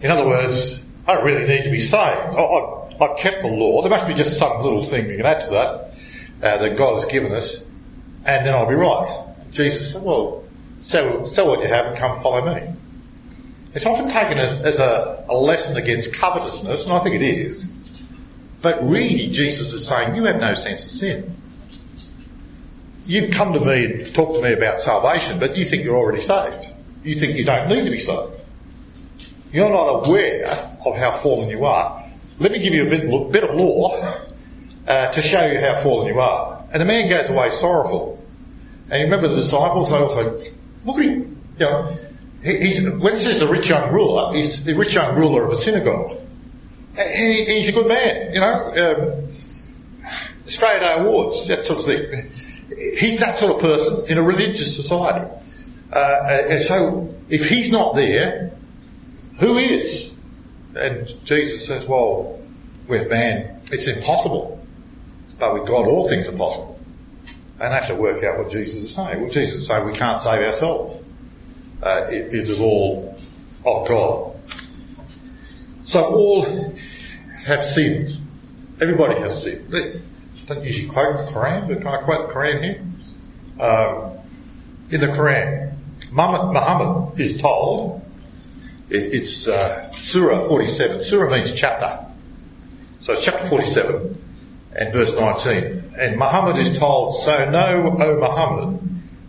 In 0.00 0.10
other 0.10 0.26
words, 0.26 0.82
I 1.06 1.14
don't 1.14 1.24
really 1.24 1.46
need 1.46 1.64
to 1.64 1.70
be 1.70 1.80
saved. 1.80 2.36
I've 2.36 3.16
kept 3.18 3.42
the 3.42 3.48
law. 3.48 3.82
There 3.82 3.90
must 3.90 4.06
be 4.06 4.14
just 4.14 4.38
some 4.38 4.62
little 4.62 4.82
thing 4.82 5.06
we 5.06 5.16
can 5.16 5.26
add 5.26 5.40
to 5.40 5.50
that 5.50 5.92
uh, 6.42 6.58
that 6.58 6.76
God 6.76 6.94
has 6.96 7.04
given 7.06 7.32
us, 7.32 7.60
and 8.26 8.46
then 8.46 8.54
I'll 8.54 8.68
be 8.68 8.74
right. 8.74 9.26
Jesus 9.50 9.92
said, 9.92 10.02
Well, 10.02 10.44
sell, 10.80 11.24
sell 11.26 11.46
what 11.46 11.60
you 11.60 11.68
have 11.68 11.86
and 11.86 11.96
come 11.96 12.18
follow 12.20 12.54
me. 12.54 12.74
It's 13.74 13.86
often 13.86 14.10
taken 14.10 14.38
as 14.38 14.78
a, 14.78 15.24
a 15.28 15.34
lesson 15.34 15.76
against 15.76 16.14
covetousness, 16.14 16.84
and 16.84 16.92
I 16.92 16.98
think 17.00 17.16
it 17.16 17.22
is. 17.22 17.71
But 18.62 18.82
really, 18.82 19.28
Jesus 19.28 19.72
is 19.72 19.86
saying, 19.86 20.14
You 20.14 20.24
have 20.24 20.40
no 20.40 20.54
sense 20.54 20.84
of 20.84 20.92
sin. 20.92 21.36
You've 23.04 23.32
come 23.32 23.52
to 23.52 23.60
me 23.60 23.84
and 23.84 24.14
talked 24.14 24.36
to 24.36 24.42
me 24.42 24.52
about 24.52 24.80
salvation, 24.80 25.40
but 25.40 25.56
you 25.56 25.64
think 25.64 25.84
you're 25.84 25.96
already 25.96 26.22
saved. 26.22 26.68
You 27.02 27.16
think 27.16 27.36
you 27.36 27.44
don't 27.44 27.68
need 27.68 27.84
to 27.84 27.90
be 27.90 27.98
saved. 27.98 28.40
You're 29.52 29.70
not 29.70 30.06
aware 30.06 30.48
of 30.86 30.96
how 30.96 31.10
fallen 31.10 31.50
you 31.50 31.64
are. 31.64 32.08
Let 32.38 32.52
me 32.52 32.60
give 32.60 32.72
you 32.72 32.86
a 32.86 32.90
bit, 32.90 33.32
bit 33.32 33.44
of 33.44 33.56
law 33.56 34.00
uh, 34.86 35.10
to 35.10 35.20
show 35.20 35.44
you 35.46 35.58
how 35.58 35.76
fallen 35.76 36.06
you 36.06 36.20
are. 36.20 36.64
And 36.72 36.80
the 36.80 36.84
man 36.84 37.08
goes 37.08 37.28
away 37.28 37.50
sorrowful. 37.50 38.24
And 38.90 39.00
you 39.00 39.04
remember 39.04 39.28
the 39.28 39.36
disciples, 39.36 39.90
they 39.90 39.96
also, 39.96 40.42
look 40.84 40.98
at 40.98 41.04
him, 41.04 41.40
you 41.58 41.66
know, 41.66 41.96
he's, 42.42 42.88
when 42.88 43.14
it 43.14 43.18
says 43.18 43.40
the 43.40 43.46
rich 43.46 43.68
young 43.68 43.92
ruler, 43.92 44.34
he's 44.34 44.64
the 44.64 44.74
rich 44.74 44.94
young 44.94 45.16
ruler 45.16 45.44
of 45.44 45.52
a 45.52 45.56
synagogue. 45.56 46.18
He, 46.94 47.44
he's 47.44 47.68
a 47.68 47.72
good 47.72 47.86
man, 47.86 48.34
you 48.34 48.40
know, 48.40 48.70
um, 48.70 49.28
Australia 50.46 50.80
Day 50.80 50.94
Awards, 50.98 51.48
that 51.48 51.64
sort 51.64 51.78
of 51.78 51.84
thing. 51.86 52.30
He's 52.98 53.18
that 53.20 53.38
sort 53.38 53.56
of 53.56 53.60
person 53.60 54.10
in 54.10 54.18
a 54.18 54.22
religious 54.22 54.76
society. 54.76 55.30
Uh, 55.92 56.46
and 56.48 56.60
so, 56.62 57.14
if 57.28 57.48
he's 57.48 57.70
not 57.70 57.94
there, 57.94 58.52
who 59.38 59.56
is? 59.58 60.12
And 60.74 61.06
Jesus 61.24 61.66
says, 61.66 61.86
well, 61.86 62.40
we're 62.88 63.08
man, 63.08 63.60
it's 63.70 63.86
impossible 63.86 64.62
but 65.42 65.54
with 65.54 65.66
God 65.66 65.88
all 65.88 66.08
things 66.08 66.28
are 66.28 66.36
possible. 66.36 66.78
And 67.58 67.74
I 67.74 67.80
have 67.80 67.88
to 67.88 67.96
work 67.96 68.22
out 68.22 68.38
what 68.38 68.52
Jesus 68.52 68.76
is 68.76 68.94
saying. 68.94 69.20
Well, 69.20 69.28
Jesus 69.28 69.62
is 69.62 69.66
saying 69.66 69.84
we 69.84 69.92
can't 69.92 70.22
save 70.22 70.40
ourselves. 70.40 71.02
Uh, 71.82 72.06
it, 72.12 72.32
it 72.32 72.48
is 72.48 72.60
all 72.60 73.18
of 73.66 73.88
God. 73.88 74.36
So 75.82 76.04
all 76.04 76.44
have 77.44 77.64
sinned. 77.64 78.16
Everybody 78.80 79.20
has 79.20 79.42
sinned. 79.42 79.70
Don't 80.46 80.64
usually 80.64 80.88
quote 80.88 81.26
the 81.26 81.32
Quran, 81.32 81.68
but 81.68 81.78
can 81.78 81.86
I 81.86 81.98
quote 81.98 82.28
the 82.28 82.34
Quran 82.34 82.62
here? 82.62 82.82
Um, 83.60 84.18
in 84.90 85.00
the 85.00 85.06
Quran, 85.06 85.74
Muhammad 86.12 87.18
is 87.20 87.40
told, 87.40 88.02
it's 88.90 89.48
uh, 89.48 89.90
Surah 89.92 90.46
47. 90.48 91.02
Surah 91.02 91.30
means 91.30 91.54
chapter. 91.54 92.06
So 93.00 93.16
chapter 93.16 93.46
47 93.46 94.22
and 94.76 94.92
verse 94.92 95.16
19. 95.18 95.94
And 95.98 96.18
Muhammad 96.18 96.58
is 96.58 96.78
told, 96.78 97.14
So 97.14 97.50
know, 97.50 97.96
O 97.98 98.18
Muhammad, 98.18 98.80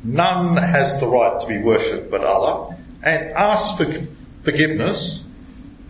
none 0.03 0.58
has 0.58 1.00
the 1.00 1.08
right 1.08 1.39
to 1.41 1.48
be 1.48 1.60
worshipped 1.60 2.12
but 2.12 2.24
Allah, 2.24 2.75
and 3.01 3.32
ask 3.32 3.77
for 3.77 3.86
forgiveness 4.43 5.25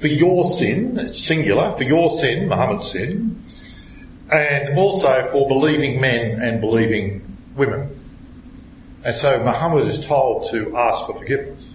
for 0.04 0.10
your 0.10 0.44
sin, 0.44 1.00
it's 1.00 1.24
singular, 1.24 1.72
for 1.78 1.84
your 1.86 2.10
sin, 2.10 2.50
Muhammad's 2.50 2.92
sin, 2.92 3.42
and 4.30 4.78
also 4.78 5.30
for 5.32 5.48
believing 5.48 6.02
men 6.02 6.42
and 6.42 6.60
believing 6.60 7.38
women. 7.56 7.98
And 9.06 9.16
so 9.16 9.40
Muhammad 9.40 9.88
is 9.88 10.06
told 10.06 10.52
to 10.52 10.76
ask 10.76 11.06
for 11.06 11.16
forgiveness. 11.16 11.74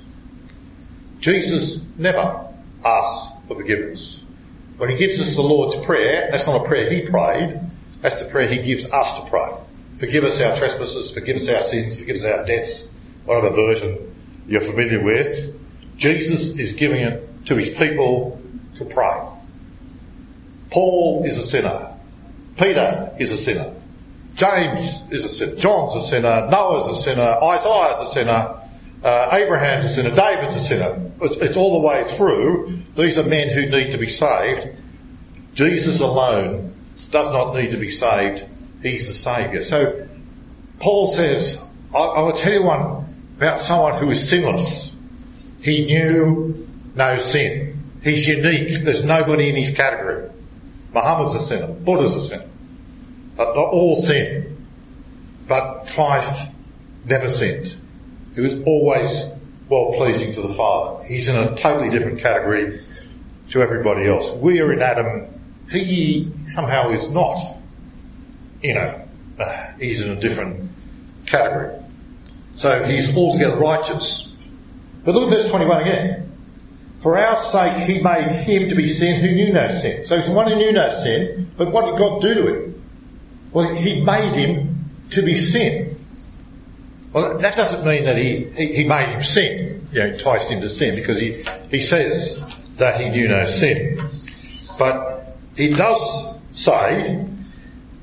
Jesus 1.20 1.82
never 1.96 2.52
asks 2.84 3.32
for 3.48 3.54
forgiveness. 3.54 4.22
When 4.76 4.90
he 4.90 4.96
gives 4.96 5.18
us 5.22 5.34
the 5.34 5.40
Lord's 5.40 5.82
Prayer, 5.86 6.28
that's 6.30 6.46
not 6.46 6.66
a 6.66 6.68
prayer 6.68 6.90
he 6.90 7.06
prayed, 7.08 7.58
that's 8.02 8.22
the 8.22 8.28
prayer 8.28 8.46
he 8.46 8.60
gives 8.60 8.84
us 8.90 9.20
to 9.20 9.30
pray. 9.30 9.52
Forgive 9.96 10.24
us 10.24 10.38
our 10.42 10.54
trespasses, 10.54 11.10
forgive 11.10 11.36
us 11.36 11.48
our 11.48 11.62
sins, 11.62 11.98
forgive 11.98 12.16
us 12.16 12.26
our 12.26 12.44
debts, 12.44 12.84
whatever 13.24 13.54
version 13.54 14.14
you're 14.46 14.60
familiar 14.60 15.02
with. 15.02 15.54
Jesus 15.96 16.50
is 16.58 16.74
giving 16.74 17.00
it 17.00 17.27
to 17.48 17.56
his 17.56 17.70
people 17.70 18.40
to 18.76 18.84
pray. 18.84 19.26
Paul 20.70 21.24
is 21.24 21.38
a 21.38 21.42
sinner. 21.42 21.94
Peter 22.58 23.10
is 23.18 23.32
a 23.32 23.38
sinner. 23.38 23.74
James 24.34 25.02
is 25.10 25.24
a 25.24 25.28
sinner. 25.28 25.56
John's 25.56 25.96
a 25.96 26.06
sinner. 26.06 26.46
Noah's 26.50 26.86
a 26.98 27.02
sinner. 27.02 27.22
Isaiah's 27.42 28.08
a 28.08 28.12
sinner. 28.12 28.60
Uh, 29.02 29.30
Abraham's 29.32 29.86
a 29.86 29.88
sinner. 29.88 30.14
David's 30.14 30.56
a 30.56 30.60
sinner. 30.60 31.10
It's, 31.22 31.36
it's 31.36 31.56
all 31.56 31.80
the 31.80 31.88
way 31.88 32.04
through. 32.16 32.82
These 32.96 33.16
are 33.16 33.24
men 33.24 33.48
who 33.48 33.70
need 33.70 33.92
to 33.92 33.98
be 33.98 34.08
saved. 34.08 34.68
Jesus 35.54 36.00
alone 36.00 36.74
does 37.10 37.32
not 37.32 37.54
need 37.54 37.70
to 37.70 37.78
be 37.78 37.90
saved. 37.90 38.44
He's 38.82 39.08
the 39.08 39.14
Saviour. 39.14 39.62
So 39.62 40.06
Paul 40.80 41.12
says, 41.12 41.64
I, 41.94 41.98
I 41.98 42.22
will 42.22 42.32
tell 42.32 42.52
you 42.52 42.62
one 42.62 43.32
about 43.38 43.60
someone 43.62 43.98
who 43.98 44.10
is 44.10 44.28
sinless. 44.28 44.92
He 45.62 45.86
knew 45.86 46.67
no 46.98 47.16
sin. 47.16 47.80
He's 48.02 48.26
unique. 48.26 48.82
There's 48.82 49.04
nobody 49.04 49.48
in 49.48 49.56
his 49.56 49.70
category. 49.70 50.28
Muhammad's 50.92 51.34
a 51.36 51.40
sinner. 51.40 51.68
Buddha's 51.68 52.16
a 52.16 52.22
sinner. 52.24 52.50
But 53.36 53.54
not 53.54 53.72
all 53.72 53.96
sin. 53.96 54.66
But 55.46 55.84
Christ 55.94 56.50
never 57.04 57.28
sinned. 57.28 57.74
He 58.34 58.40
was 58.40 58.60
always 58.62 59.26
well 59.68 59.92
pleasing 59.96 60.34
to 60.34 60.42
the 60.42 60.52
Father. 60.52 61.04
He's 61.04 61.28
in 61.28 61.36
a 61.36 61.54
totally 61.56 61.90
different 61.90 62.18
category 62.18 62.82
to 63.50 63.62
everybody 63.62 64.06
else. 64.06 64.30
We 64.32 64.60
are 64.60 64.72
in 64.72 64.82
Adam. 64.82 65.26
He 65.70 66.30
somehow 66.48 66.90
is 66.90 67.10
not. 67.10 67.38
You 68.60 68.74
know, 68.74 69.08
uh, 69.38 69.66
he's 69.78 70.04
in 70.04 70.16
a 70.16 70.20
different 70.20 70.70
category. 71.26 71.80
So 72.56 72.82
he's 72.84 73.16
altogether 73.16 73.56
righteous. 73.56 74.36
But 75.04 75.14
look 75.14 75.30
at 75.30 75.38
verse 75.38 75.50
21 75.50 75.82
again. 75.82 76.27
For 77.00 77.16
our 77.16 77.40
sake 77.42 77.88
he 77.88 78.02
made 78.02 78.28
him 78.44 78.68
to 78.68 78.74
be 78.74 78.92
sin 78.92 79.20
who 79.20 79.34
knew 79.34 79.52
no 79.52 79.70
sin. 79.70 80.04
So 80.06 80.16
he's 80.16 80.28
the 80.28 80.34
one 80.34 80.48
who 80.50 80.56
knew 80.56 80.72
no 80.72 80.90
sin, 80.90 81.50
but 81.56 81.70
what 81.70 81.86
did 81.86 81.98
God 81.98 82.20
do 82.20 82.34
to 82.34 82.46
him? 82.46 82.82
Well, 83.52 83.74
he 83.74 84.00
made 84.00 84.34
him 84.34 84.84
to 85.10 85.22
be 85.22 85.34
sin. 85.34 85.96
Well, 87.12 87.38
that 87.38 87.56
doesn't 87.56 87.86
mean 87.86 88.04
that 88.04 88.16
he, 88.16 88.44
he, 88.50 88.74
he 88.74 88.84
made 88.84 89.08
him 89.08 89.22
sin, 89.22 89.86
you 89.92 90.00
know, 90.00 90.06
enticed 90.06 90.50
him 90.50 90.60
to 90.60 90.68
sin, 90.68 90.94
because 90.94 91.20
he, 91.20 91.42
he 91.70 91.78
says 91.78 92.44
that 92.76 93.00
he 93.00 93.08
knew 93.08 93.28
no 93.28 93.46
sin. 93.46 93.98
But 94.78 95.36
he 95.56 95.72
does 95.72 96.38
say 96.52 97.24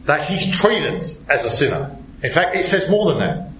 that 0.06 0.28
he's 0.28 0.58
treated 0.58 1.04
as 1.30 1.46
a 1.46 1.50
sinner. 1.50 1.96
In 2.24 2.32
fact, 2.32 2.56
it 2.56 2.66
says 2.66 2.90
more 2.90 3.14
than 3.14 3.20
that. 3.20 3.52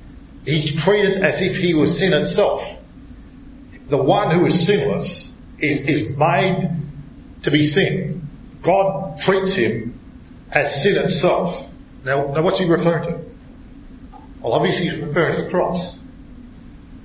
He's 0.46 0.82
treated 0.82 1.24
as 1.24 1.42
if 1.42 1.58
he 1.58 1.74
was 1.74 1.98
sin 1.98 2.14
itself. 2.14 2.82
The 3.88 3.98
one 3.98 4.32
who 4.32 4.46
is 4.46 4.66
sinless 4.66 5.32
is, 5.60 5.82
is 5.82 6.18
made 6.18 6.72
to 7.44 7.52
be 7.52 7.64
sin. 7.64 8.28
God 8.62 9.20
treats 9.20 9.54
him 9.54 10.00
as 10.52 10.84
sin 10.84 10.98
itself. 10.98 11.72
Now, 12.04 12.34
now 12.34 12.42
what's 12.42 12.60
he 12.60 12.66
referring 12.66 13.04
to? 13.04 13.26
Well, 14.42 14.54
obviously 14.54 14.90
he's 14.90 15.00
referring 15.00 15.38
to 15.38 15.44
the 15.44 15.50
cross. 15.50 15.98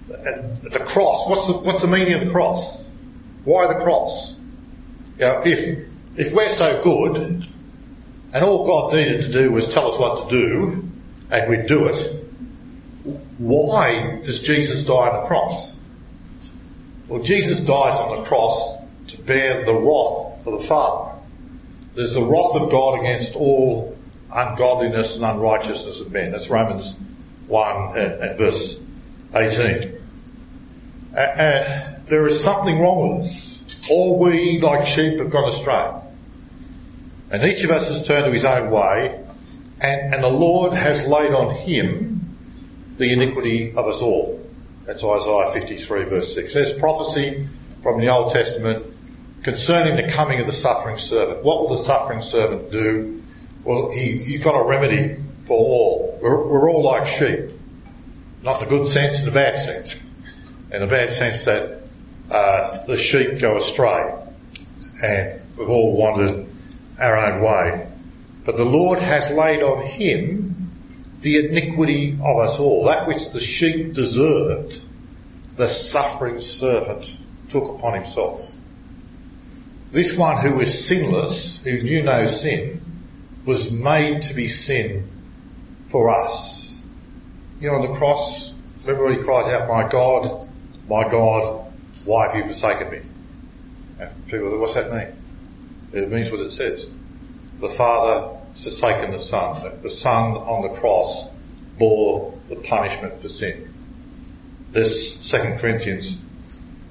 The 0.09 0.85
cross, 0.87 1.29
what's 1.29 1.47
the, 1.47 1.53
what's 1.59 1.83
the 1.83 1.89
meaning 1.89 2.15
of 2.15 2.27
the 2.27 2.31
cross? 2.31 2.79
Why 3.45 3.73
the 3.73 3.81
cross? 3.81 4.35
You 5.19 5.27
know, 5.27 5.43
if, 5.45 5.87
if 6.17 6.33
we're 6.33 6.49
so 6.49 6.83
good, 6.83 7.47
and 8.33 8.45
all 8.45 8.67
God 8.67 8.95
needed 8.95 9.23
to 9.23 9.33
do 9.33 9.53
was 9.53 9.73
tell 9.73 9.93
us 9.93 9.99
what 9.99 10.29
to 10.29 10.37
do, 10.37 10.91
and 11.31 11.51
we'd 11.51 11.67
do 11.67 11.87
it, 11.87 12.25
why 13.39 14.21
does 14.25 14.43
Jesus 14.43 14.85
die 14.85 14.93
on 14.93 15.23
the 15.23 15.27
cross? 15.27 15.70
Well, 17.11 17.25
Jesus 17.25 17.59
dies 17.59 17.99
on 17.99 18.17
the 18.17 18.23
cross 18.23 18.79
to 19.09 19.21
bear 19.23 19.64
the 19.64 19.75
wrath 19.75 20.47
of 20.47 20.61
the 20.61 20.64
Father. 20.64 21.19
There's 21.97 22.14
the 22.14 22.23
wrath 22.23 22.55
of 22.55 22.71
God 22.71 23.00
against 23.00 23.35
all 23.35 23.99
ungodliness 24.33 25.17
and 25.17 25.25
unrighteousness 25.25 25.99
of 25.99 26.12
men. 26.12 26.31
That's 26.31 26.49
Romans 26.49 26.95
1 27.49 27.76
uh, 27.76 27.93
and, 27.97 28.23
and 28.23 28.38
verse 28.38 28.81
18. 29.35 30.00
And 31.17 32.07
there 32.07 32.29
is 32.29 32.45
something 32.45 32.79
wrong 32.79 33.19
with 33.19 33.26
us. 33.26 33.88
All 33.90 34.21
we, 34.21 34.61
like 34.61 34.87
sheep, 34.87 35.19
have 35.19 35.31
gone 35.31 35.49
astray. 35.49 35.93
And 37.33 37.43
each 37.43 37.64
of 37.64 37.73
us 37.73 37.88
has 37.88 38.07
turned 38.07 38.26
to 38.26 38.33
his 38.33 38.45
own 38.45 38.71
way, 38.71 39.21
and, 39.81 40.14
and 40.14 40.23
the 40.23 40.29
Lord 40.29 40.75
has 40.75 41.09
laid 41.09 41.33
on 41.33 41.57
him 41.57 42.37
the 42.99 43.12
iniquity 43.12 43.73
of 43.73 43.88
us 43.88 44.00
all. 44.00 44.40
That's 44.91 45.05
Isaiah 45.05 45.53
53 45.53 46.05
verse 46.07 46.35
6. 46.35 46.53
There's 46.53 46.77
prophecy 46.77 47.47
from 47.81 48.01
the 48.01 48.09
Old 48.09 48.33
Testament 48.33 48.85
concerning 49.45 49.95
the 49.95 50.13
coming 50.13 50.41
of 50.41 50.49
the 50.49 50.53
suffering 50.53 50.97
servant. 50.99 51.45
What 51.45 51.61
will 51.61 51.69
the 51.69 51.79
suffering 51.79 52.23
servant 52.23 52.73
do? 52.73 53.23
Well, 53.63 53.93
he, 53.93 54.19
he's 54.19 54.43
got 54.43 54.61
a 54.61 54.65
remedy 54.65 55.15
for 55.45 55.57
all. 55.57 56.19
We're, 56.21 56.45
we're 56.45 56.69
all 56.69 56.83
like 56.83 57.07
sheep. 57.07 57.51
Not 58.43 58.61
in 58.61 58.69
the 58.69 58.77
good 58.79 58.89
sense, 58.89 59.21
in 59.21 59.27
the 59.27 59.31
bad 59.31 59.61
sense. 59.61 60.03
In 60.73 60.81
the 60.81 60.89
bad 60.89 61.13
sense 61.13 61.45
that 61.45 61.83
uh, 62.29 62.85
the 62.87 62.99
sheep 62.99 63.39
go 63.39 63.59
astray 63.59 64.13
and 65.05 65.41
we've 65.57 65.71
all 65.71 65.97
wandered 65.97 66.49
our 66.99 67.17
own 67.17 67.41
way. 67.41 67.87
But 68.45 68.57
the 68.57 68.65
Lord 68.65 68.99
has 68.99 69.31
laid 69.31 69.63
on 69.63 69.87
him 69.87 70.51
the 71.21 71.49
iniquity 71.49 72.19
of 72.25 72.39
us 72.39 72.59
all, 72.59 72.85
that 72.85 73.07
which 73.07 73.31
the 73.31 73.41
sheep 73.41 73.93
deserved, 73.93 74.81
the 75.57 75.69
suffering 75.69 76.41
servant 76.41 77.17
took 77.49 77.69
upon 77.69 77.95
himself. 77.95 78.50
This 79.93 80.17
one 80.17 80.39
who 80.39 80.55
was 80.57 80.87
sinless, 80.87 81.59
who 81.59 81.83
knew 81.83 82.03
no 82.03 82.27
sin, 82.27 82.81
was 83.45 83.73
made 83.73 84.23
to 84.23 84.35
be 84.35 84.49
sin 84.49 85.09
for 85.87 86.11
us. 86.11 86.71
You 87.61 87.69
know, 87.69 87.77
on 87.77 87.91
the 87.91 87.97
cross, 87.97 88.55
remember 88.85 89.12
he 89.12 89.23
cried 89.23 89.53
out, 89.53 89.69
my 89.69 89.89
God, 89.89 90.49
my 90.89 91.09
God, 91.09 91.67
why 92.07 92.29
have 92.29 92.37
you 92.37 92.45
forsaken 92.45 92.91
me? 92.91 93.00
And 93.99 94.27
people, 94.29 94.57
what's 94.59 94.75
that 94.75 94.93
mean? 94.93 95.15
It 95.93 96.11
means 96.11 96.31
what 96.31 96.41
it 96.41 96.53
says. 96.53 96.87
The 97.61 97.69
Father 97.69 98.40
forsaken 98.54 99.12
the 99.12 99.19
Son. 99.19 99.71
The 99.83 99.90
Son 99.90 100.33
on 100.37 100.62
the 100.62 100.80
cross 100.80 101.28
bore 101.78 102.38
the 102.49 102.57
punishment 102.57 103.21
for 103.21 103.28
sin. 103.28 103.73
This 104.73 105.30
2 105.30 105.57
Corinthians 105.59 106.21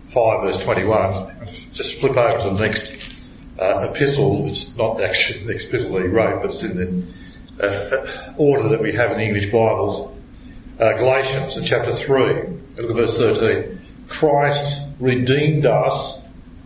5 0.09 0.43
verse 0.43 0.63
21. 0.63 1.47
Just 1.71 1.99
flip 1.99 2.17
over 2.17 2.43
to 2.43 2.55
the 2.55 2.67
next 2.67 3.15
uh, 3.59 3.91
epistle. 3.93 4.47
It's 4.47 4.75
not 4.77 5.01
actually 5.01 5.45
the 5.45 5.53
next 5.53 5.65
epistle 5.69 5.93
that 5.93 6.03
he 6.03 6.07
wrote, 6.07 6.41
but 6.41 6.51
it's 6.51 6.63
in 6.63 6.77
the 7.57 7.65
uh, 7.65 8.33
order 8.37 8.69
that 8.69 8.81
we 8.81 8.91
have 8.93 9.11
in 9.11 9.17
the 9.17 9.23
English 9.23 9.51
Bibles. 9.51 10.19
Uh, 10.79 10.97
Galatians 10.97 11.57
in 11.57 11.63
chapter 11.63 11.93
3. 11.93 12.23
Look 12.77 12.89
at 12.89 12.95
verse 12.95 13.17
13. 13.17 13.79
Christ 14.07 14.93
redeemed 14.99 15.65
us 15.65 16.21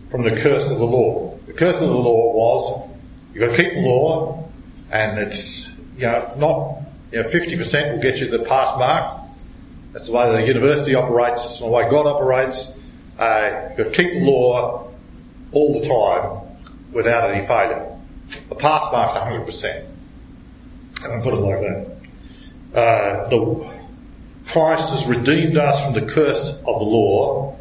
from 0.10 0.24
the 0.24 0.36
curse 0.36 0.72
of 0.72 0.78
the 0.78 0.86
law. 0.86 1.38
The 1.48 1.54
curse 1.54 1.82
of 1.82 1.90
the 1.90 1.96
law 1.96 2.34
was 2.34 2.90
you've 3.34 3.48
got 3.48 3.56
to 3.56 3.64
keep 3.64 3.74
the 3.74 3.82
law 3.82 4.43
and 4.94 5.18
it's 5.18 5.76
you 5.98 6.04
know, 6.04 6.34
not, 6.38 6.82
you 7.12 7.22
know, 7.22 7.28
50% 7.28 7.94
will 7.94 8.02
get 8.02 8.20
you 8.20 8.28
the 8.28 8.46
pass 8.46 8.78
mark. 8.78 9.22
That's 9.92 10.06
the 10.06 10.14
way 10.14 10.32
the 10.32 10.48
university 10.48 10.96
operates. 10.96 11.44
It's 11.46 11.60
the 11.60 11.68
way 11.68 11.90
God 11.90 12.06
operates. 12.06 12.72
Uh, 13.18 13.70
you've 13.78 13.92
keep 13.92 14.14
the 14.14 14.20
law 14.20 14.92
all 15.52 15.82
the 15.82 15.88
time 15.88 16.58
without 16.92 17.32
any 17.32 17.46
failure. 17.46 17.90
The 18.50 18.56
pass 18.56 18.92
mark's 18.92 19.16
100%. 19.16 19.86
And 21.06 21.22
I 21.22 21.24
put 21.24 21.34
it 21.34 21.38
like 21.38 21.60
that. 21.62 22.80
Uh, 22.80 23.30
the, 23.30 23.84
Christ 24.48 24.92
has 24.92 25.08
redeemed 25.08 25.58
us 25.58 25.84
from 25.84 25.94
the 25.94 26.12
curse 26.12 26.58
of 26.58 26.80
the 26.80 26.86
law. 26.86 27.58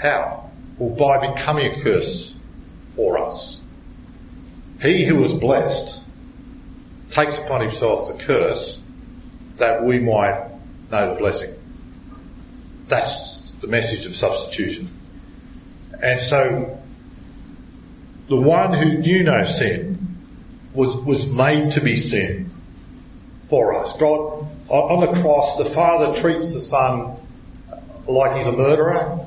How? 0.00 0.50
Well, 0.78 0.94
by 0.94 1.32
becoming 1.32 1.72
a 1.72 1.80
curse 1.80 2.34
for 2.88 3.18
us. 3.18 3.60
He 4.80 5.04
who 5.04 5.16
was 5.16 5.32
blessed 5.32 6.02
takes 7.10 7.38
upon 7.38 7.60
himself 7.60 8.08
the 8.08 8.24
curse 8.24 8.80
that 9.56 9.82
we 9.82 9.98
might 9.98 10.48
know 10.90 11.14
the 11.14 11.18
blessing. 11.18 11.54
That's 12.88 13.40
the 13.60 13.66
message 13.66 14.06
of 14.06 14.14
substitution. 14.14 14.90
And 16.02 16.20
so, 16.20 16.78
the 18.28 18.40
one 18.40 18.74
who 18.74 18.98
knew 18.98 19.22
no 19.22 19.44
sin 19.44 19.96
was, 20.74 20.94
was 20.96 21.30
made 21.30 21.72
to 21.72 21.80
be 21.80 21.96
sin 21.96 22.50
for 23.48 23.74
us. 23.74 23.96
God, 23.96 24.46
on 24.68 25.00
the 25.00 25.20
cross, 25.20 25.56
the 25.58 25.64
Father 25.64 26.14
treats 26.20 26.52
the 26.52 26.60
Son 26.60 27.16
like 28.06 28.36
he's 28.36 28.46
a 28.46 28.56
murderer, 28.56 29.26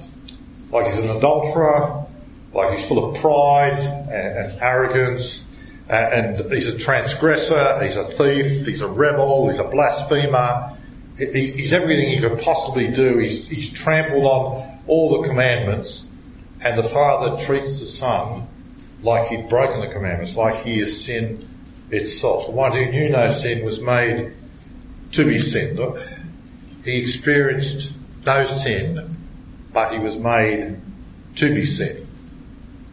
like 0.72 0.88
he's 0.88 1.04
an 1.04 1.10
adulterer, 1.10 2.06
like 2.54 2.78
he's 2.78 2.88
full 2.88 3.10
of 3.10 3.22
pride 3.22 3.80
and, 3.80 4.52
and 4.52 4.62
arrogance, 4.62 5.46
and, 5.90 6.38
and 6.38 6.54
he's 6.54 6.68
a 6.68 6.78
transgressor, 6.78 7.84
he's 7.84 7.96
a 7.96 8.06
thief, 8.06 8.66
he's 8.66 8.82
a 8.82 8.88
rebel, 8.88 9.50
he's 9.50 9.60
a 9.60 9.64
blasphemer, 9.64 10.78
he, 11.18 11.52
he's 11.52 11.74
everything 11.74 12.10
he 12.10 12.20
could 12.20 12.40
possibly 12.40 12.88
do. 12.88 13.18
He's, 13.18 13.48
he's 13.48 13.74
trampled 13.74 14.24
on 14.24 14.80
all 14.88 15.22
the 15.22 15.28
commandments, 15.28 16.10
and 16.64 16.78
the 16.78 16.84
Father 16.84 17.44
treats 17.44 17.80
the 17.80 17.86
Son 17.86 18.48
like 19.02 19.30
he'd 19.30 19.50
broken 19.50 19.80
the 19.80 19.88
commandments, 19.88 20.36
like 20.36 20.64
he 20.64 20.80
is 20.80 21.06
sin 21.06 21.48
itself. 21.90 22.46
The 22.46 22.52
one 22.52 22.72
who 22.72 22.86
knew 22.92 23.10
no 23.10 23.32
sin 23.32 23.66
was 23.66 23.82
made 23.82 24.34
to 25.14 25.26
be 25.26 25.40
sin. 25.40 25.78
He 26.86 27.02
experienced 27.02 27.94
no 28.26 28.46
sin, 28.46 29.18
but 29.74 29.92
he 29.92 30.00
was 30.00 30.18
made 30.18 30.80
to 31.38 31.56
be 31.56 31.66
sin. 31.66 32.08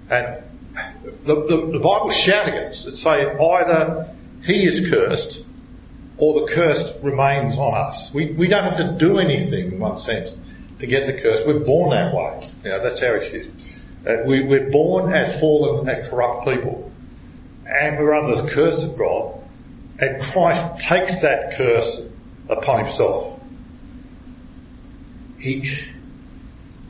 And 0.08 0.42
the, 1.24 1.34
the, 1.34 1.72
the 1.72 1.78
Bible 1.78 2.10
it, 2.10 2.74
say 2.74 3.26
either 3.26 4.14
he 4.44 4.64
is 4.64 4.90
cursed 4.90 5.44
or 6.18 6.40
the 6.40 6.52
curse 6.52 6.94
remains 7.02 7.58
on 7.58 7.74
us. 7.74 8.12
We, 8.12 8.32
we 8.32 8.48
don't 8.48 8.64
have 8.64 8.78
to 8.78 8.96
do 8.98 9.18
anything 9.18 9.72
in 9.72 9.78
one 9.78 9.98
sense 9.98 10.34
to 10.78 10.86
get 10.86 11.06
the 11.06 11.20
curse. 11.20 11.46
We're 11.46 11.60
born 11.60 11.90
that 11.90 12.14
way. 12.14 12.48
Know, 12.64 12.82
that's 12.82 13.00
how 13.00 13.14
it 13.14 13.22
is. 13.22 13.48
Uh, 14.06 14.22
we, 14.24 14.42
we're 14.42 14.70
born 14.70 15.12
as 15.12 15.38
fallen 15.40 15.88
and 15.88 16.08
corrupt 16.08 16.46
people. 16.46 16.90
And 17.66 17.98
we're 17.98 18.14
under 18.14 18.40
the 18.40 18.48
curse 18.48 18.84
of 18.84 18.96
God. 18.96 19.34
And 19.98 20.22
Christ 20.22 20.80
takes 20.80 21.20
that 21.20 21.54
curse 21.56 22.02
upon 22.48 22.84
himself. 22.84 23.40
He, 25.38 25.68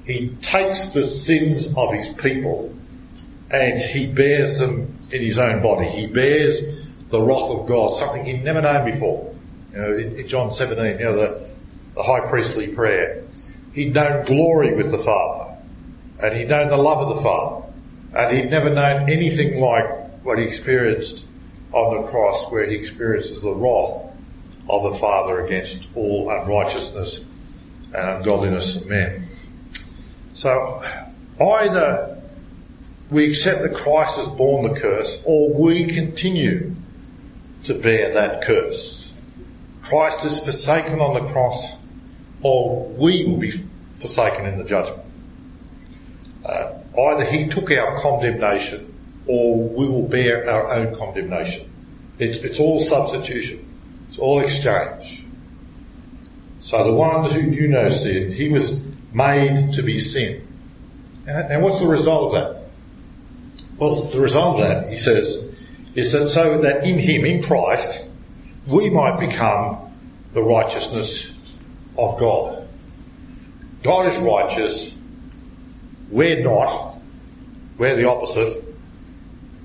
he 0.04 0.28
takes 0.42 0.90
the 0.90 1.04
sins 1.04 1.74
of 1.76 1.92
his 1.92 2.08
people 2.10 2.74
and 3.50 3.80
he 3.80 4.06
bears 4.06 4.58
them 4.58 4.98
in 5.12 5.22
his 5.22 5.38
own 5.38 5.62
body. 5.62 5.88
He 5.88 6.06
bears 6.06 6.60
the 7.10 7.20
wrath 7.20 7.50
of 7.50 7.66
God, 7.66 7.94
something 7.94 8.24
he'd 8.24 8.42
never 8.42 8.60
known 8.60 8.84
before. 8.84 9.34
You 9.72 9.78
know, 9.78 9.94
in, 9.94 10.16
in 10.16 10.28
John 10.28 10.52
17, 10.52 10.98
you 10.98 11.04
know, 11.04 11.16
the, 11.16 11.48
the 11.94 12.02
high 12.02 12.28
priestly 12.28 12.68
prayer. 12.68 13.24
He'd 13.72 13.94
known 13.94 14.24
glory 14.24 14.74
with 14.74 14.90
the 14.90 14.98
Father, 14.98 15.56
and 16.22 16.36
he'd 16.36 16.48
known 16.48 16.68
the 16.68 16.76
love 16.76 17.08
of 17.08 17.16
the 17.16 17.22
Father, 17.22 17.66
and 18.14 18.36
he'd 18.36 18.50
never 18.50 18.70
known 18.70 19.08
anything 19.08 19.60
like 19.60 19.84
what 20.24 20.38
he 20.38 20.44
experienced 20.44 21.24
on 21.72 22.02
the 22.02 22.08
cross, 22.08 22.50
where 22.50 22.64
he 22.64 22.74
experiences 22.74 23.40
the 23.40 23.54
wrath 23.54 24.02
of 24.68 24.92
the 24.92 24.98
Father 24.98 25.44
against 25.44 25.86
all 25.94 26.30
unrighteousness 26.30 27.24
and 27.94 28.08
ungodliness 28.08 28.76
of 28.76 28.86
men. 28.88 29.22
So 30.32 30.82
either 31.40 32.15
we 33.10 33.28
accept 33.30 33.62
that 33.62 33.74
Christ 33.74 34.16
has 34.16 34.28
borne 34.28 34.72
the 34.72 34.80
curse, 34.80 35.22
or 35.24 35.52
we 35.52 35.86
continue 35.86 36.74
to 37.64 37.74
bear 37.74 38.14
that 38.14 38.42
curse. 38.42 39.10
Christ 39.82 40.24
is 40.24 40.40
forsaken 40.40 41.00
on 41.00 41.14
the 41.14 41.30
cross, 41.32 41.78
or 42.42 42.86
we 42.88 43.24
will 43.24 43.36
be 43.36 43.52
forsaken 43.98 44.46
in 44.46 44.58
the 44.58 44.64
judgment. 44.64 45.02
Uh, 46.44 46.72
either 46.98 47.24
he 47.24 47.48
took 47.48 47.70
our 47.70 48.00
condemnation, 48.00 48.92
or 49.26 49.68
we 49.68 49.86
will 49.86 50.08
bear 50.08 50.48
our 50.50 50.72
own 50.72 50.94
condemnation. 50.96 51.70
It's, 52.18 52.38
it's 52.38 52.58
all 52.58 52.80
substitution. 52.80 53.64
It's 54.08 54.18
all 54.18 54.40
exchange. 54.40 55.22
So 56.62 56.82
the 56.82 56.92
one 56.92 57.30
who 57.30 57.42
knew 57.42 57.68
no 57.68 57.90
sin, 57.90 58.32
he 58.32 58.48
was 58.48 58.84
made 59.12 59.72
to 59.74 59.82
be 59.82 60.00
sin. 60.00 60.46
And 61.26 61.62
what's 61.62 61.80
the 61.80 61.86
result 61.86 62.34
of 62.34 62.54
that? 62.54 62.55
Well, 63.78 64.02
the 64.02 64.20
result 64.20 64.60
of 64.60 64.68
that, 64.68 64.90
he 64.90 64.98
says, 64.98 65.52
is 65.94 66.12
that 66.12 66.28
so 66.30 66.60
that 66.62 66.84
in 66.84 66.98
him, 66.98 67.24
in 67.24 67.42
Christ, 67.42 68.06
we 68.66 68.90
might 68.90 69.18
become 69.20 69.92
the 70.32 70.42
righteousness 70.42 71.56
of 71.96 72.18
God. 72.18 72.68
God 73.82 74.12
is 74.12 74.18
righteous. 74.18 74.94
We're 76.10 76.42
not. 76.42 76.98
We're 77.78 77.96
the 77.96 78.08
opposite. 78.08 78.64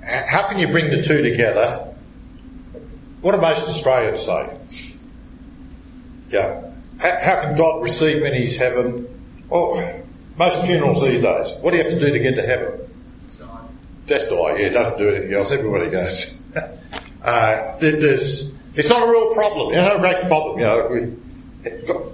How 0.03 0.47
can 0.47 0.59
you 0.59 0.67
bring 0.67 0.89
the 0.89 1.01
two 1.01 1.21
together? 1.21 1.93
What 3.21 3.33
do 3.33 3.41
most 3.41 3.67
Australians 3.67 4.21
say? 4.21 4.57
Yeah. 6.29 6.71
How, 6.97 7.41
can 7.41 7.57
God 7.57 7.83
receive 7.83 8.21
when 8.21 8.33
he's 8.33 8.57
heaven? 8.57 9.07
Well, 9.49 10.03
most 10.37 10.65
funerals 10.65 11.03
these 11.03 11.21
days, 11.21 11.57
what 11.61 11.71
do 11.71 11.77
you 11.77 11.83
have 11.83 11.93
to 11.93 11.99
do 11.99 12.11
to 12.11 12.19
get 12.19 12.35
to 12.35 12.43
heaven? 12.43 12.90
Just 14.11 14.29
die, 14.29 14.57
yeah, 14.57 14.69
doesn't 14.69 14.97
do 14.97 15.09
anything 15.09 15.33
else. 15.33 15.51
Everybody 15.51 15.89
goes. 15.89 16.37
uh, 17.23 17.77
there's, 17.79 18.51
it's 18.75 18.89
not 18.89 19.07
a 19.07 19.09
real 19.09 19.33
problem. 19.33 19.73
Know, 19.73 19.83
not 19.83 19.95
a 19.95 19.99
great 19.99 20.21
problem. 20.23 20.59
You 20.59 20.65
know, 21.87 22.13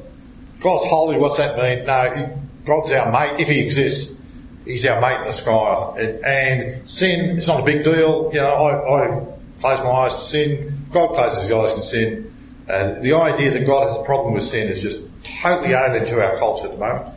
God's 0.60 0.86
holy. 0.86 1.18
What's 1.18 1.38
that 1.38 1.58
mean? 1.58 1.86
No, 1.86 2.40
God's 2.66 2.92
our 2.92 3.12
mate. 3.12 3.40
If 3.40 3.48
He 3.48 3.62
exists, 3.62 4.16
He's 4.64 4.86
our 4.86 5.02
mate 5.02 5.22
in 5.22 5.24
the 5.24 5.34
sky. 5.34 5.96
And, 5.98 6.24
and 6.24 6.88
sin, 6.88 7.36
it's 7.36 7.48
not 7.48 7.62
a 7.62 7.64
big 7.64 7.84
deal. 7.84 8.30
You 8.32 8.42
know, 8.42 8.54
I, 8.54 9.06
I 9.06 9.26
close 9.60 9.80
my 9.80 9.90
eyes 9.90 10.14
to 10.18 10.24
sin. 10.24 10.86
God 10.92 11.16
closes 11.16 11.42
his 11.42 11.52
eyes 11.52 11.74
to 11.74 11.82
sin. 11.82 12.32
And 12.68 13.04
the 13.04 13.14
idea 13.14 13.50
that 13.50 13.66
God 13.66 13.88
has 13.88 14.00
a 14.00 14.04
problem 14.04 14.36
with 14.36 14.44
sin 14.44 14.68
is 14.68 14.84
just 14.84 15.04
totally 15.24 15.74
alien 15.74 16.06
to 16.06 16.24
our 16.24 16.38
culture 16.38 16.66
at 16.66 16.74
the 16.74 16.78
moment. 16.78 17.08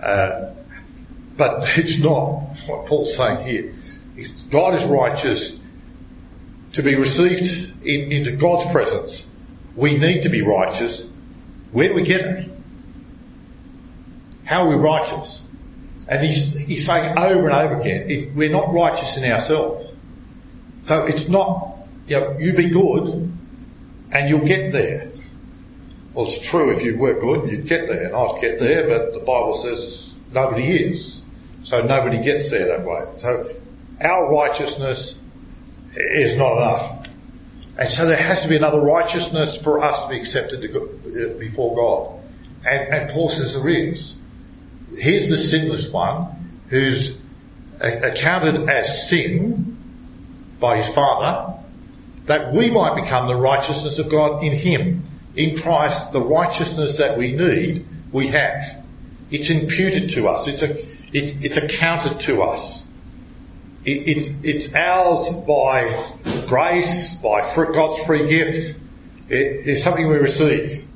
Uh, 0.00 0.54
but 1.36 1.68
it's 1.76 2.00
not 2.00 2.42
what 2.68 2.86
Paul's 2.86 3.16
saying 3.16 3.44
here. 3.44 3.74
God 4.50 4.74
is 4.74 4.84
righteous 4.84 5.60
to 6.72 6.82
be 6.82 6.94
received 6.94 7.84
in, 7.84 8.12
into 8.12 8.32
God's 8.32 8.70
presence. 8.70 9.26
We 9.76 9.96
need 9.96 10.22
to 10.22 10.28
be 10.28 10.42
righteous. 10.42 11.08
Where 11.72 11.88
do 11.88 11.94
we 11.94 12.02
get 12.02 12.20
it? 12.20 12.50
How 14.44 14.66
are 14.66 14.68
we 14.68 14.74
righteous? 14.74 15.42
And 16.08 16.24
he's, 16.24 16.54
he's 16.56 16.84
saying 16.84 17.16
over 17.16 17.48
and 17.48 17.54
over 17.54 17.76
again, 17.76 18.10
if 18.10 18.34
we're 18.34 18.50
not 18.50 18.72
righteous 18.72 19.16
in 19.16 19.30
ourselves. 19.30 19.88
So 20.82 21.04
it's 21.06 21.28
not, 21.28 21.76
you 22.08 22.18
know, 22.18 22.36
you 22.38 22.52
be 22.52 22.68
good 22.68 23.32
and 24.10 24.28
you'll 24.28 24.46
get 24.46 24.72
there. 24.72 25.10
Well, 26.14 26.26
it's 26.26 26.40
true 26.40 26.70
if 26.70 26.82
you 26.82 26.98
were 26.98 27.14
good, 27.14 27.50
you'd 27.50 27.68
get 27.68 27.86
there, 27.86 28.06
and 28.06 28.16
I'd 28.16 28.40
get 28.40 28.58
there, 28.58 28.88
but 28.88 29.12
the 29.12 29.20
Bible 29.20 29.54
says 29.54 30.10
nobody 30.32 30.72
is. 30.72 31.20
So 31.62 31.82
nobody 31.82 32.20
gets 32.22 32.50
there 32.50 32.66
that 32.66 32.84
way. 32.84 33.06
So 33.20 33.54
our 34.02 34.30
righteousness 34.30 35.18
is 35.94 36.38
not 36.38 36.56
enough. 36.56 37.06
And 37.78 37.88
so 37.88 38.06
there 38.06 38.16
has 38.16 38.42
to 38.42 38.48
be 38.48 38.56
another 38.56 38.80
righteousness 38.80 39.60
for 39.60 39.82
us 39.82 40.04
to 40.04 40.10
be 40.10 40.20
accepted 40.20 40.60
to, 40.62 40.82
uh, 40.82 41.38
before 41.38 41.74
God. 41.76 42.20
And, 42.68 42.94
and 42.94 43.10
Paul 43.10 43.28
says 43.28 43.54
there 43.54 43.68
is. 43.68 44.16
Here's 44.96 45.30
the 45.30 45.38
sinless 45.38 45.92
one 45.92 46.26
who's 46.68 47.20
accounted 47.80 48.68
as 48.68 49.08
sin 49.08 49.76
by 50.58 50.76
his 50.76 50.94
Father, 50.94 51.58
that 52.26 52.52
we 52.52 52.70
might 52.70 53.02
become 53.02 53.26
the 53.26 53.36
righteousness 53.36 53.98
of 53.98 54.10
God 54.10 54.42
in 54.42 54.52
him. 54.52 55.04
In 55.36 55.56
Christ, 55.56 56.12
the 56.12 56.20
righteousness 56.20 56.98
that 56.98 57.16
we 57.16 57.32
need, 57.32 57.86
we 58.12 58.26
have. 58.28 58.84
It's 59.30 59.48
imputed 59.48 60.10
to 60.10 60.28
us. 60.28 60.48
It's, 60.48 60.62
a, 60.62 60.76
it's, 61.16 61.32
it's 61.42 61.56
accounted 61.56 62.20
to 62.20 62.42
us 62.42 62.84
it's, 63.84 64.28
it's 64.42 64.74
ours 64.74 65.30
by 65.46 65.88
grace, 66.46 67.14
by 67.14 67.40
God's 67.40 68.02
free 68.04 68.28
gift, 68.28 68.78
It 69.28 69.66
is 69.66 69.82
something 69.82 70.06
we 70.08 70.16
receive. 70.16 70.86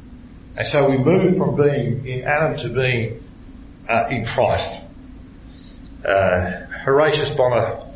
And 0.57 0.67
so 0.67 0.89
we 0.91 0.99
move 0.99 1.37
from 1.37 1.57
being 1.57 2.07
in 2.07 2.25
Adam 2.25 2.57
to 2.59 2.69
being 2.69 3.23
uh, 3.89 4.07
in 4.11 4.25
Christ. 4.27 4.83
Uh, 6.05 6.67
Horatius 6.85 7.35
Bonar 7.35 7.87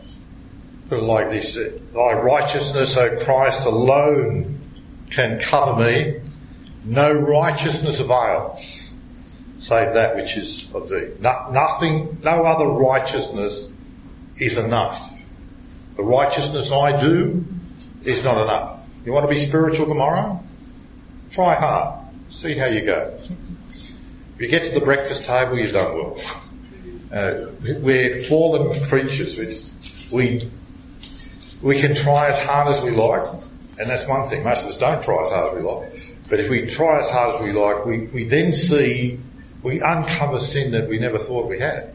put 0.88 0.98
it 0.98 1.03
like 1.03 1.31
this, 1.31 1.55
thy 1.55 2.12
righteousness, 2.14 2.96
O 2.96 3.16
Christ, 3.24 3.66
alone 3.66 4.59
can 5.11 5.38
cover 5.40 5.85
me. 5.85 6.20
No 6.85 7.12
righteousness 7.12 8.01
avails, 8.01 8.90
save 9.59 9.92
that 9.92 10.16
which 10.16 10.38
is 10.38 10.72
of 10.74 10.88
thee. 10.88 11.11
No, 11.20 11.51
nothing, 11.51 12.18
no 12.22 12.44
other 12.44 12.66
righteousness 12.66 13.70
is 14.38 14.57
enough. 14.59 15.20
The 15.96 16.03
righteousness 16.03 16.70
I 16.70 17.01
do 17.01 17.44
is 18.05 18.24
not 18.24 18.42
enough. 18.42 18.81
You 19.05 19.12
want 19.12 19.29
to 19.29 19.35
be 19.35 19.38
spiritual 19.38 19.87
tomorrow? 19.87 20.42
Try 21.31 21.55
hard. 21.55 22.05
See 22.31 22.57
how 22.57 22.66
you 22.66 22.85
go. 22.85 23.18
If 24.37 24.40
you 24.40 24.48
get 24.48 24.64
to 24.64 24.79
the 24.79 24.85
breakfast 24.85 25.24
table, 25.24 25.59
you've 25.59 25.72
done 25.72 25.94
well. 25.96 26.20
Uh, 27.11 27.51
we're 27.81 28.22
fallen 28.24 28.85
creatures. 28.85 29.72
We, 30.11 30.48
we 31.62 31.81
can 31.81 31.94
try 31.94 32.29
as 32.29 32.38
hard 32.40 32.68
as 32.68 32.83
we 32.83 32.90
like, 32.90 33.27
and 33.79 33.90
that's 33.90 34.07
one 34.07 34.29
thing. 34.29 34.44
Most 34.44 34.64
of 34.64 34.70
us 34.70 34.79
don't 34.79 35.03
try 35.03 35.24
as 35.24 35.31
hard 35.31 35.53
as 35.53 35.62
we 35.62 35.68
like. 35.68 36.03
But 36.29 36.40
if 36.40 36.51
we 36.51 36.66
try 36.66 36.98
as 36.98 37.09
hard 37.09 37.37
as 37.37 37.42
we 37.42 37.53
like, 37.53 37.87
we, 37.87 38.07
we 38.09 38.24
then 38.24 38.53
see, 38.53 39.18
we 39.62 39.81
uncover 39.81 40.38
sin 40.38 40.72
that 40.72 40.88
we 40.88 40.98
never 40.98 41.18
thought 41.18 41.48
we 41.48 41.59
had. 41.59 41.94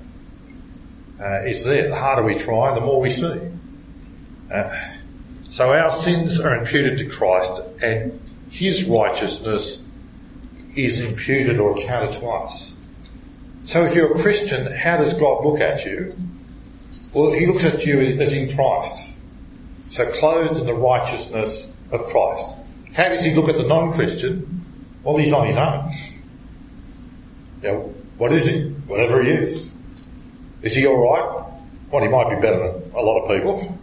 Uh, 1.24 1.40
it's 1.46 1.64
there. 1.64 1.88
The 1.88 1.96
harder 1.96 2.24
we 2.24 2.36
try, 2.36 2.76
the 2.76 2.82
more 2.82 3.00
we 3.00 3.10
see. 3.10 3.40
Uh, 4.54 4.90
so 5.50 5.72
our 5.72 5.92
sins 5.92 6.40
are 6.42 6.56
imputed 6.58 6.98
to 6.98 7.06
Christ, 7.06 7.62
and 7.82 8.20
His 8.50 8.90
righteousness 8.90 9.82
is 10.76 11.00
imputed 11.00 11.60
or 11.60 11.80
accounted 11.80 12.20
to 12.20 12.28
us. 12.28 12.74
So 13.64 13.86
if 13.86 13.96
you're 13.96 14.18
a 14.18 14.22
Christian, 14.22 14.70
how 14.74 14.98
does 14.98 15.14
God 15.14 15.46
look 15.46 15.62
at 15.62 15.86
you? 15.86 16.14
Well, 17.14 17.32
He 17.32 17.46
looks 17.46 17.64
at 17.64 17.86
you 17.86 18.02
as 18.02 18.34
in 18.34 18.54
Christ. 18.54 19.12
So 19.92 20.12
clothed 20.12 20.60
in 20.60 20.66
the 20.66 20.74
righteousness 20.74 21.72
of 21.92 22.02
Christ. 22.08 22.46
How 22.94 23.08
does 23.08 23.24
He 23.24 23.34
look 23.34 23.48
at 23.48 23.56
the 23.56 23.64
non-Christian? 23.64 24.54
Well, 25.04 25.18
he's 25.18 25.34
on 25.34 25.48
his 25.48 25.58
own. 25.58 25.92
You 27.62 27.68
know, 27.68 27.96
what 28.18 28.32
is 28.32 28.46
he? 28.46 28.70
Whatever 28.88 29.22
he 29.22 29.32
is. 29.32 29.73
Is 30.64 30.76
he 30.76 30.88
alright? 30.88 31.46
Well, 31.92 32.02
he 32.02 32.10
might 32.10 32.30
be 32.30 32.42
better 32.42 32.58
than 32.58 32.92
a 32.96 33.02
lot 33.02 33.22
of 33.22 33.38
people. 33.38 33.78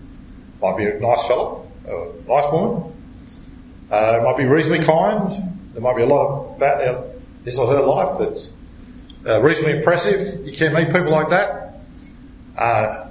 Might 0.62 0.78
be 0.78 0.86
a 0.86 0.98
nice 0.98 1.26
fellow, 1.26 1.70
a 1.86 2.12
nice 2.26 2.52
woman. 2.52 2.92
Uh, 3.90 4.20
might 4.24 4.38
be 4.38 4.44
reasonably 4.44 4.84
kind. 4.84 5.30
There 5.74 5.82
might 5.82 5.96
be 5.96 6.02
a 6.02 6.06
lot 6.06 6.56
about 6.56 7.06
his 7.44 7.58
or 7.58 7.66
her 7.66 7.80
life 7.80 8.18
that's 8.18 8.50
uh, 9.26 9.42
reasonably 9.42 9.76
impressive. 9.76 10.46
You 10.46 10.52
can 10.52 10.72
meet 10.72 10.86
people 10.86 11.10
like 11.10 11.28
that. 11.28 11.74
Uh, 12.56 13.10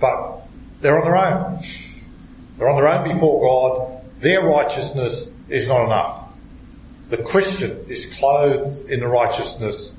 but 0.00 0.42
they're 0.80 0.98
on 0.98 1.04
their 1.04 1.16
own. 1.16 1.62
They're 2.58 2.68
on 2.68 2.76
their 2.76 2.88
own 2.88 3.08
before 3.08 3.40
God. 3.40 4.20
Their 4.20 4.42
righteousness 4.42 5.32
is 5.48 5.68
not 5.68 5.84
enough. 5.84 6.28
The 7.08 7.18
Christian 7.18 7.86
is 7.88 8.06
clothed 8.18 8.90
in 8.90 9.00
the 9.00 9.08
righteousness 9.08 9.92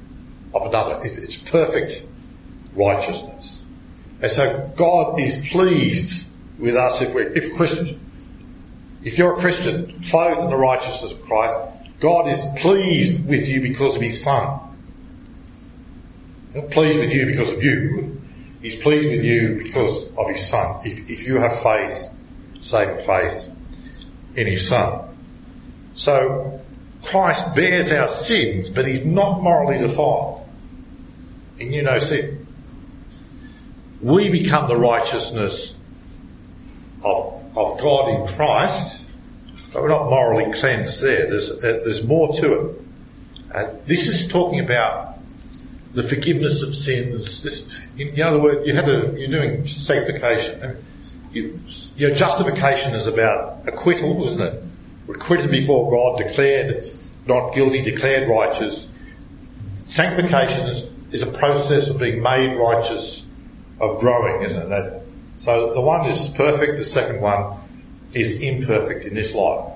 of 0.54 0.66
another. 0.66 1.02
It's 1.04 1.38
perfect 1.38 2.04
righteousness. 2.74 3.56
And 4.22 4.32
so 4.32 4.72
God 4.76 5.20
is 5.20 5.48
pleased 5.50 6.28
with 6.60 6.76
us 6.76 7.02
if 7.02 7.14
we're, 7.14 7.32
if 7.34 7.56
Christians. 7.56 7.98
If 9.04 9.18
you're 9.18 9.36
a 9.36 9.40
Christian 9.40 10.00
clothed 10.10 10.42
in 10.42 10.52
the 10.52 10.56
righteousness 10.56 11.12
of 11.12 11.26
Christ, 11.26 11.72
God 12.00 12.28
is 12.28 12.44
pleased 12.58 13.28
with 13.28 13.48
you 13.48 13.62
because 13.62 13.96
of 13.96 14.02
His 14.02 14.24
Son. 14.24 14.60
Not 16.54 16.70
pleased 16.70 17.00
with 17.00 17.12
you 17.12 17.26
because 17.26 17.52
of 17.52 17.64
you. 17.64 18.22
He's 18.62 18.76
pleased 18.76 19.10
with 19.10 19.24
you 19.24 19.60
because 19.64 20.16
of 20.16 20.30
His 20.30 20.46
Son. 20.46 20.82
If, 20.86 21.10
if 21.10 21.28
you 21.28 21.38
have 21.38 21.60
faith, 21.62 22.10
saving 22.60 22.98
faith 22.98 23.50
in 24.36 24.48
His 24.48 24.68
Son. 24.68 25.08
So, 25.94 26.62
Christ 27.04 27.56
bears 27.56 27.92
our 27.92 28.08
sins, 28.08 28.70
but 28.70 28.88
He's 28.88 29.04
not 29.04 29.42
morally 29.42 29.80
defiled. 29.80 30.48
He 31.58 31.66
knew 31.66 31.82
no 31.82 31.98
sin. 31.98 32.41
We 34.02 34.30
become 34.30 34.68
the 34.68 34.78
righteousness 34.78 35.76
of, 37.04 37.58
of 37.58 37.80
God 37.80 38.10
in 38.10 38.36
Christ, 38.36 39.04
but 39.72 39.82
we're 39.82 39.90
not 39.90 40.10
morally 40.10 40.52
cleansed 40.54 41.02
there. 41.02 41.30
There's, 41.30 41.52
uh, 41.52 41.82
there's 41.84 42.06
more 42.06 42.34
to 42.36 42.54
it. 42.54 42.82
Uh, 43.54 43.70
this 43.86 44.08
is 44.08 44.32
talking 44.32 44.60
about 44.60 45.20
the 45.94 46.04
forgiveness 46.04 46.62
of 46.62 46.74
sins. 46.74 47.44
This, 47.44 47.68
in, 47.98 48.20
other 48.22 48.40
words, 48.40 48.66
you 48.66 48.74
have 48.74 48.88
a, 48.88 49.14
you're 49.18 49.28
doing 49.30 49.68
sanctification. 49.68 50.84
You, 51.32 51.60
your 51.96 52.14
justification 52.14 52.94
is 52.96 53.08
about 53.08 53.68
acquittal, 53.68 54.26
isn't 54.28 54.42
it? 54.42 54.64
We're 55.08 55.16
acquitted 55.16 55.52
before 55.52 55.92
God, 55.92 56.28
declared 56.28 56.92
not 57.28 57.54
guilty, 57.54 57.82
declared 57.82 58.30
righteous. 58.30 58.90
Sanctification 59.86 60.70
is, 60.70 60.94
is 61.12 61.22
a 61.22 61.32
process 61.32 61.90
of 61.90 62.00
being 62.00 62.22
made 62.22 62.58
righteous, 62.58 63.26
of 63.82 64.00
growing, 64.00 64.44
isn't 64.44 64.72
it? 64.72 65.04
So 65.38 65.74
the 65.74 65.82
one 65.82 66.08
is 66.08 66.30
perfect, 66.30 66.78
the 66.78 66.86
second 66.86 67.20
one 67.20 67.58
is 68.13 68.39
imperfect 68.39 69.06
in 69.06 69.15
this 69.15 69.34
life. 69.34 69.74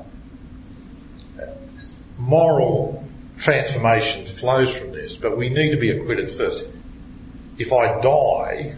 Moral 2.18 3.04
transformation 3.38 4.26
flows 4.26 4.78
from 4.78 4.92
this, 4.92 5.18
but 5.18 5.36
we 5.36 5.50
need 5.50 5.72
to 5.72 5.78
be 5.78 5.90
acquitted 5.90 6.32
first. 6.32 6.70
If 7.58 7.74
I 7.74 8.00
die, 8.00 8.76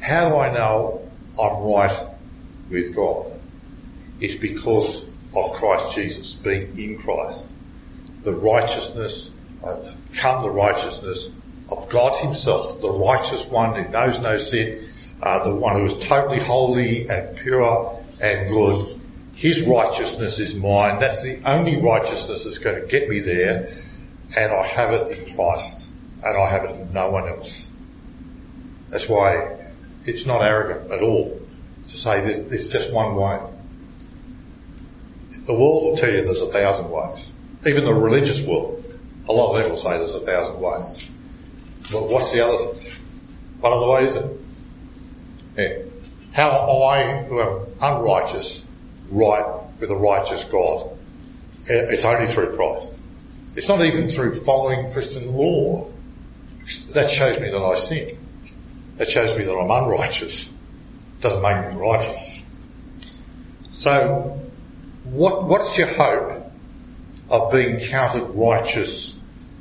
how 0.00 0.30
do 0.30 0.36
I 0.36 0.52
know 0.52 1.08
I'm 1.38 1.62
right 1.62 2.06
with 2.70 2.94
God? 2.94 3.30
It's 4.18 4.34
because 4.34 5.06
of 5.36 5.52
Christ 5.52 5.94
Jesus, 5.94 6.34
being 6.34 6.76
in 6.78 6.98
Christ. 6.98 7.46
The 8.22 8.34
righteousness, 8.34 9.30
uh, 9.62 9.92
come 10.14 10.42
the 10.42 10.50
righteousness 10.50 11.30
of 11.78 11.88
God 11.88 12.16
Himself, 12.22 12.80
the 12.80 12.90
righteous 12.90 13.46
one 13.46 13.82
who 13.82 13.90
knows 13.90 14.18
no 14.20 14.36
sin, 14.36 14.88
uh, 15.22 15.44
the 15.48 15.54
one 15.54 15.76
who 15.76 15.86
is 15.86 15.98
totally 16.00 16.38
holy 16.38 17.08
and 17.08 17.36
pure 17.36 18.02
and 18.20 18.48
good. 18.48 19.00
His 19.34 19.66
righteousness 19.66 20.38
is 20.38 20.54
mine. 20.54 20.98
That's 20.98 21.22
the 21.22 21.40
only 21.44 21.80
righteousness 21.80 22.44
that's 22.44 22.58
going 22.58 22.80
to 22.80 22.86
get 22.86 23.08
me 23.08 23.20
there. 23.20 23.72
And 24.36 24.52
I 24.52 24.66
have 24.66 24.90
it 24.92 25.18
in 25.18 25.34
Christ. 25.34 25.86
And 26.22 26.36
I 26.36 26.48
have 26.48 26.64
it 26.64 26.70
in 26.70 26.92
no 26.92 27.10
one 27.10 27.28
else. 27.28 27.66
That's 28.90 29.08
why 29.08 29.56
it's 30.04 30.26
not 30.26 30.42
arrogant 30.42 30.90
at 30.92 31.02
all 31.02 31.40
to 31.88 31.96
say 31.96 32.20
there's, 32.20 32.44
there's 32.44 32.72
just 32.72 32.92
one 32.92 33.16
way. 33.16 33.40
The 35.46 35.54
world 35.54 35.84
will 35.84 35.96
tell 35.96 36.10
you 36.10 36.22
there's 36.22 36.42
a 36.42 36.52
thousand 36.52 36.90
ways. 36.90 37.30
Even 37.66 37.84
the 37.84 37.94
religious 37.94 38.46
world, 38.46 38.84
a 39.28 39.32
lot 39.32 39.54
of 39.54 39.62
them 39.62 39.72
will 39.72 39.78
say 39.78 39.98
there's 39.98 40.14
a 40.14 40.20
thousand 40.20 40.60
ways. 40.60 41.08
But 41.90 42.08
what's 42.08 42.32
the 42.32 42.46
other, 42.46 42.62
what 43.60 43.72
other 43.72 43.88
way 43.88 44.04
is 44.04 44.14
it? 44.16 44.40
Yeah. 45.56 45.78
How 46.32 46.82
I, 46.84 47.22
who 47.24 47.40
am 47.40 47.66
unrighteous, 47.80 48.66
right 49.10 49.60
with 49.80 49.90
a 49.90 49.96
righteous 49.96 50.44
God? 50.44 50.90
Uh, 51.62 51.90
it's 51.90 52.04
only 52.04 52.26
through 52.26 52.56
Christ. 52.56 52.90
It's 53.54 53.68
not 53.68 53.82
even 53.82 54.08
through 54.08 54.36
following 54.36 54.92
Christian 54.92 55.34
law. 55.34 55.90
That 56.94 57.10
shows 57.10 57.38
me 57.40 57.50
that 57.50 57.58
I 57.58 57.78
sin. 57.78 58.18
That 58.96 59.08
shows 59.08 59.36
me 59.36 59.44
that 59.44 59.52
I'm 59.52 59.70
unrighteous. 59.70 60.50
Doesn't 61.20 61.42
make 61.42 61.72
me 61.72 61.80
righteous. 61.80 62.42
So, 63.72 64.40
what, 65.04 65.44
what's 65.44 65.76
your 65.76 65.88
hope 65.88 66.50
of 67.28 67.52
being 67.52 67.78
counted 67.78 68.22
righteous 68.22 69.11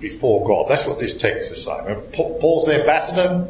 before 0.01 0.45
God? 0.45 0.65
That's 0.67 0.85
what 0.85 0.99
this 0.99 1.15
text 1.15 1.51
is 1.51 1.63
saying. 1.63 2.01
Paul's 2.11 2.65
the 2.65 2.81
ambassador. 2.81 3.47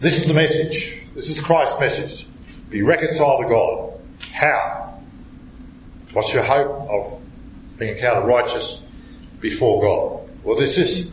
This 0.00 0.18
is 0.18 0.26
the 0.26 0.34
message. 0.34 1.02
This 1.14 1.28
is 1.28 1.40
Christ's 1.40 1.78
message. 1.78 2.26
Be 2.70 2.82
reconciled 2.82 3.42
to 3.42 3.48
God. 3.48 4.00
How? 4.32 5.00
What's 6.12 6.32
your 6.32 6.42
hope 6.42 6.88
of 6.88 7.20
being 7.78 7.98
counted 7.98 8.26
righteous 8.26 8.82
before 9.40 9.82
God? 9.82 10.44
Well, 10.44 10.58
this 10.58 10.78
is 10.78 11.10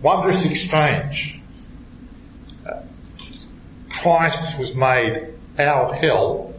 wondrous 0.00 0.48
exchange. 0.48 1.40
Uh, 2.66 2.82
Christ 3.90 4.58
was 4.58 4.74
made 4.74 5.34
our 5.58 5.94
hell 5.94 6.54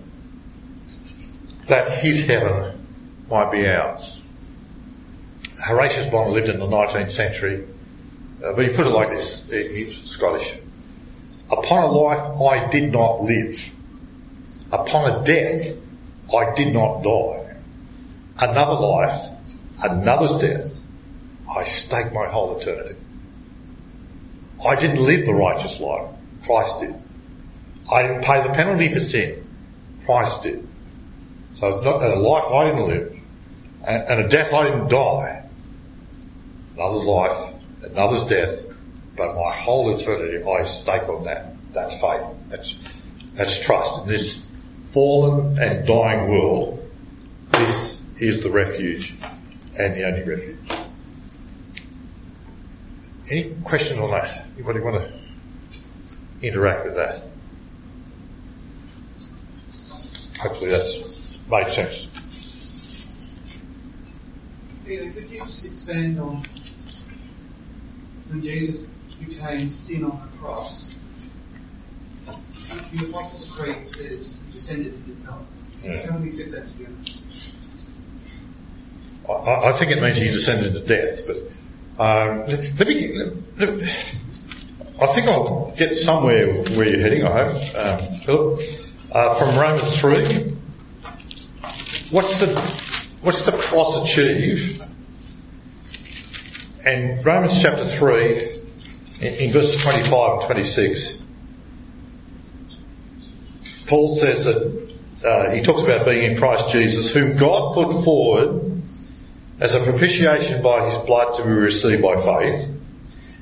that 1.67 1.99
his 1.99 2.27
heaven 2.27 2.85
might 3.29 3.51
be 3.51 3.67
ours. 3.67 4.19
Horatius 5.65 6.07
Bonar 6.07 6.29
lived 6.29 6.49
in 6.49 6.59
the 6.59 6.67
19th 6.67 7.11
century, 7.11 7.65
uh, 8.43 8.53
but 8.53 8.67
he 8.67 8.75
put 8.75 8.85
it 8.85 8.89
like 8.89 9.09
this, 9.09 9.49
he 9.49 9.85
was 9.85 9.97
Scottish. 10.03 10.57
Upon 11.51 11.83
a 11.83 11.91
life 11.91 12.41
I 12.41 12.67
did 12.69 12.91
not 12.91 13.21
live. 13.21 13.73
Upon 14.71 15.11
a 15.11 15.23
death 15.23 15.77
I 16.33 16.53
did 16.53 16.73
not 16.73 17.03
die. 17.03 17.55
another 18.39 18.73
life, 18.73 19.29
another's 19.81 20.39
death, 20.39 20.75
I 21.49 21.63
stake 21.63 22.11
my 22.11 22.25
whole 22.25 22.59
eternity. 22.59 22.95
I 24.65 24.75
didn't 24.75 25.03
live 25.03 25.25
the 25.25 25.33
righteous 25.33 25.79
life. 25.79 26.09
Christ 26.43 26.79
did. 26.81 26.95
I 27.91 28.03
didn't 28.03 28.23
pay 28.23 28.41
the 28.41 28.53
penalty 28.53 28.91
for 28.91 28.99
sin. 28.99 29.47
Christ 30.05 30.43
did. 30.43 30.67
So 31.59 31.67
a 31.67 32.15
life 32.15 32.51
I 32.51 32.71
didn't 32.71 32.87
live 32.87 33.19
and 33.85 34.21
a 34.21 34.27
death 34.27 34.53
I 34.53 34.69
didn't 34.69 34.89
die. 34.89 35.42
Another's 36.75 37.03
life, 37.03 37.53
another's 37.83 38.25
death, 38.25 38.63
but 39.15 39.35
my 39.35 39.55
whole 39.55 39.95
eternity 39.95 40.43
I 40.43 40.63
stake 40.63 41.07
on 41.07 41.25
that. 41.25 41.53
That's 41.71 41.99
faith. 41.99 42.21
That's, 42.49 42.83
that's 43.35 43.63
trust. 43.63 44.03
In 44.03 44.09
this 44.09 44.49
fallen 44.85 45.57
and 45.59 45.87
dying 45.87 46.29
world, 46.29 46.79
this 47.51 48.07
is 48.21 48.43
the 48.43 48.49
refuge 48.49 49.15
and 49.77 49.95
the 49.95 50.05
only 50.05 50.23
refuge. 50.23 50.57
Any 53.29 53.55
questions 53.63 53.99
on 53.99 54.11
that? 54.11 54.45
Anybody 54.55 54.79
want 54.79 55.01
to 55.01 55.13
interact 56.41 56.85
with 56.85 56.95
that? 56.95 57.23
Hopefully 60.39 60.71
that's 60.71 61.47
made 61.49 61.67
sense. 61.67 63.07
Peter, 64.85 65.09
could 65.11 65.29
you 65.29 65.39
just 65.39 65.65
expand 65.65 66.19
on 66.19 66.45
when 68.29 68.41
Jesus 68.41 68.87
became 69.19 69.69
sin 69.69 70.03
on 70.03 70.19
the 70.21 70.37
cross? 70.37 70.95
The 72.25 73.05
Apostles' 73.05 73.51
Creed 73.51 73.87
says 73.87 74.37
he 74.47 74.53
descended 74.53 74.93
into 74.93 75.25
hell. 75.25 75.45
Yeah. 75.83 76.09
How 76.09 76.17
do 76.17 76.23
we 76.23 76.31
fit 76.31 76.51
that 76.51 76.67
together? 76.69 76.93
I, 79.29 79.69
I 79.69 79.71
think 79.73 79.91
it 79.91 80.01
means 80.01 80.17
he 80.17 80.29
descended 80.31 80.75
into 80.75 80.87
death, 80.87 81.27
but 81.27 81.37
um, 82.03 82.47
let 82.47 82.87
me. 82.87 83.13
Let, 83.17 83.33
let, 83.57 83.69
I 85.01 85.07
think 85.07 85.27
I'll 85.27 85.73
get 85.77 85.95
somewhere 85.95 86.53
where 86.75 86.87
you're 86.87 86.99
heading. 86.99 87.23
I 87.23 87.49
hope, 87.49 87.75
um, 87.75 88.19
Philip. 88.19 88.59
Uh, 89.11 89.35
from 89.35 89.59
Romans 89.59 89.99
three. 89.99 90.55
What's 92.09 92.39
the 92.39 92.47
what's 93.21 93.45
the 93.45 93.51
cross 93.51 94.03
achieve? 94.05 94.81
And 96.85 97.25
Romans 97.25 97.61
chapter 97.61 97.85
three, 97.85 98.33
in, 99.21 99.33
in 99.35 99.51
verses 99.51 99.81
twenty-five 99.81 100.39
and 100.39 100.41
twenty-six, 100.41 101.23
Paul 103.87 104.13
says 104.15 104.45
that 104.45 104.93
uh, 105.25 105.51
he 105.51 105.61
talks 105.61 105.85
about 105.85 106.05
being 106.05 106.31
in 106.31 106.37
Christ 106.37 106.71
Jesus, 106.71 107.13
whom 107.13 107.37
God 107.37 107.73
put 107.73 108.03
forward 108.03 108.81
as 109.61 109.75
a 109.75 109.89
propitiation 109.89 110.61
by 110.61 110.89
his 110.89 111.01
blood 111.03 111.37
to 111.37 111.43
be 111.43 111.51
received 111.51 112.01
by 112.01 112.15
faith. 112.15 112.71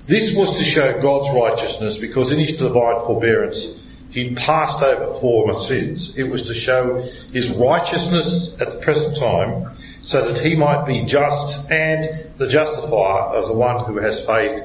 This 0.05 0.35
was 0.37 0.57
to 0.57 0.63
show 0.63 1.01
God's 1.01 1.35
righteousness 1.35 1.99
because 1.99 2.31
in 2.31 2.39
his 2.39 2.57
divine 2.57 2.99
forbearance 3.05 3.79
he 4.11 4.35
passed 4.35 4.83
over 4.83 5.13
former 5.15 5.55
sins. 5.55 6.17
It 6.17 6.29
was 6.29 6.45
to 6.47 6.53
show 6.53 7.01
his 7.31 7.57
righteousness 7.57 8.59
at 8.61 8.69
the 8.71 8.79
present 8.81 9.17
time 9.17 9.71
so 10.03 10.31
that 10.31 10.43
he 10.43 10.55
might 10.55 10.85
be 10.85 11.05
just 11.05 11.69
and 11.71 12.29
the 12.37 12.47
justifier 12.47 13.35
of 13.35 13.47
the 13.47 13.53
one 13.53 13.85
who 13.85 13.97
has 13.97 14.25
faith 14.25 14.63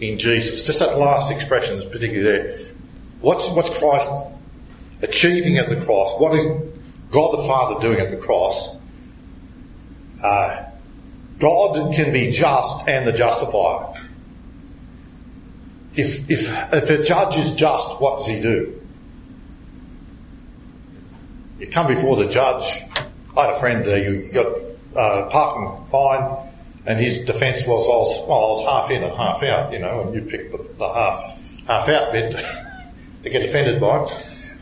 in 0.00 0.18
Jesus. 0.18 0.66
Just 0.66 0.80
that 0.80 0.98
last 0.98 1.30
expression 1.30 1.78
is 1.78 1.84
particularly 1.84 2.22
there. 2.22 2.66
What's, 3.20 3.48
what's 3.50 3.76
Christ 3.78 4.10
achieving 5.02 5.58
at 5.58 5.68
the 5.68 5.84
cross? 5.84 6.20
What 6.20 6.34
is 6.34 6.44
God 7.10 7.38
the 7.38 7.42
Father 7.46 7.80
doing 7.80 8.00
at 8.00 8.10
the 8.10 8.16
cross? 8.16 8.76
Uh, 10.22 10.64
God 11.38 11.94
can 11.94 12.12
be 12.12 12.30
just 12.30 12.88
and 12.88 13.06
the 13.06 13.12
justifier. 13.12 14.00
If, 15.94 16.28
if, 16.28 16.50
if 16.72 16.90
a 16.90 17.04
judge 17.04 17.36
is 17.36 17.54
just, 17.54 18.00
what 18.00 18.18
does 18.18 18.26
he 18.26 18.40
do? 18.40 18.80
You 21.60 21.68
come 21.68 21.86
before 21.86 22.16
the 22.16 22.28
judge. 22.28 22.82
I 23.36 23.46
had 23.46 23.54
a 23.54 23.58
friend, 23.58 23.86
uh, 23.86 23.94
you 23.94 24.30
got 24.32 24.63
uh, 24.96 25.28
parking 25.30 25.86
fine, 25.86 26.50
and 26.86 27.00
his 27.00 27.24
defence 27.24 27.66
was, 27.66 27.86
I 27.86 27.96
was, 27.96 28.28
well, 28.28 28.38
I 28.38 28.48
was 28.48 28.66
half 28.66 28.90
in 28.90 29.02
and 29.02 29.16
half 29.16 29.42
out, 29.42 29.72
you 29.72 29.78
know, 29.78 30.02
and 30.02 30.14
you 30.14 30.22
picked 30.22 30.52
the, 30.52 30.62
the 30.78 30.92
half, 30.92 31.38
half 31.66 31.88
out 31.88 32.12
bit 32.12 32.32
to 33.22 33.30
get 33.30 33.42
offended 33.42 33.80
by. 33.80 34.08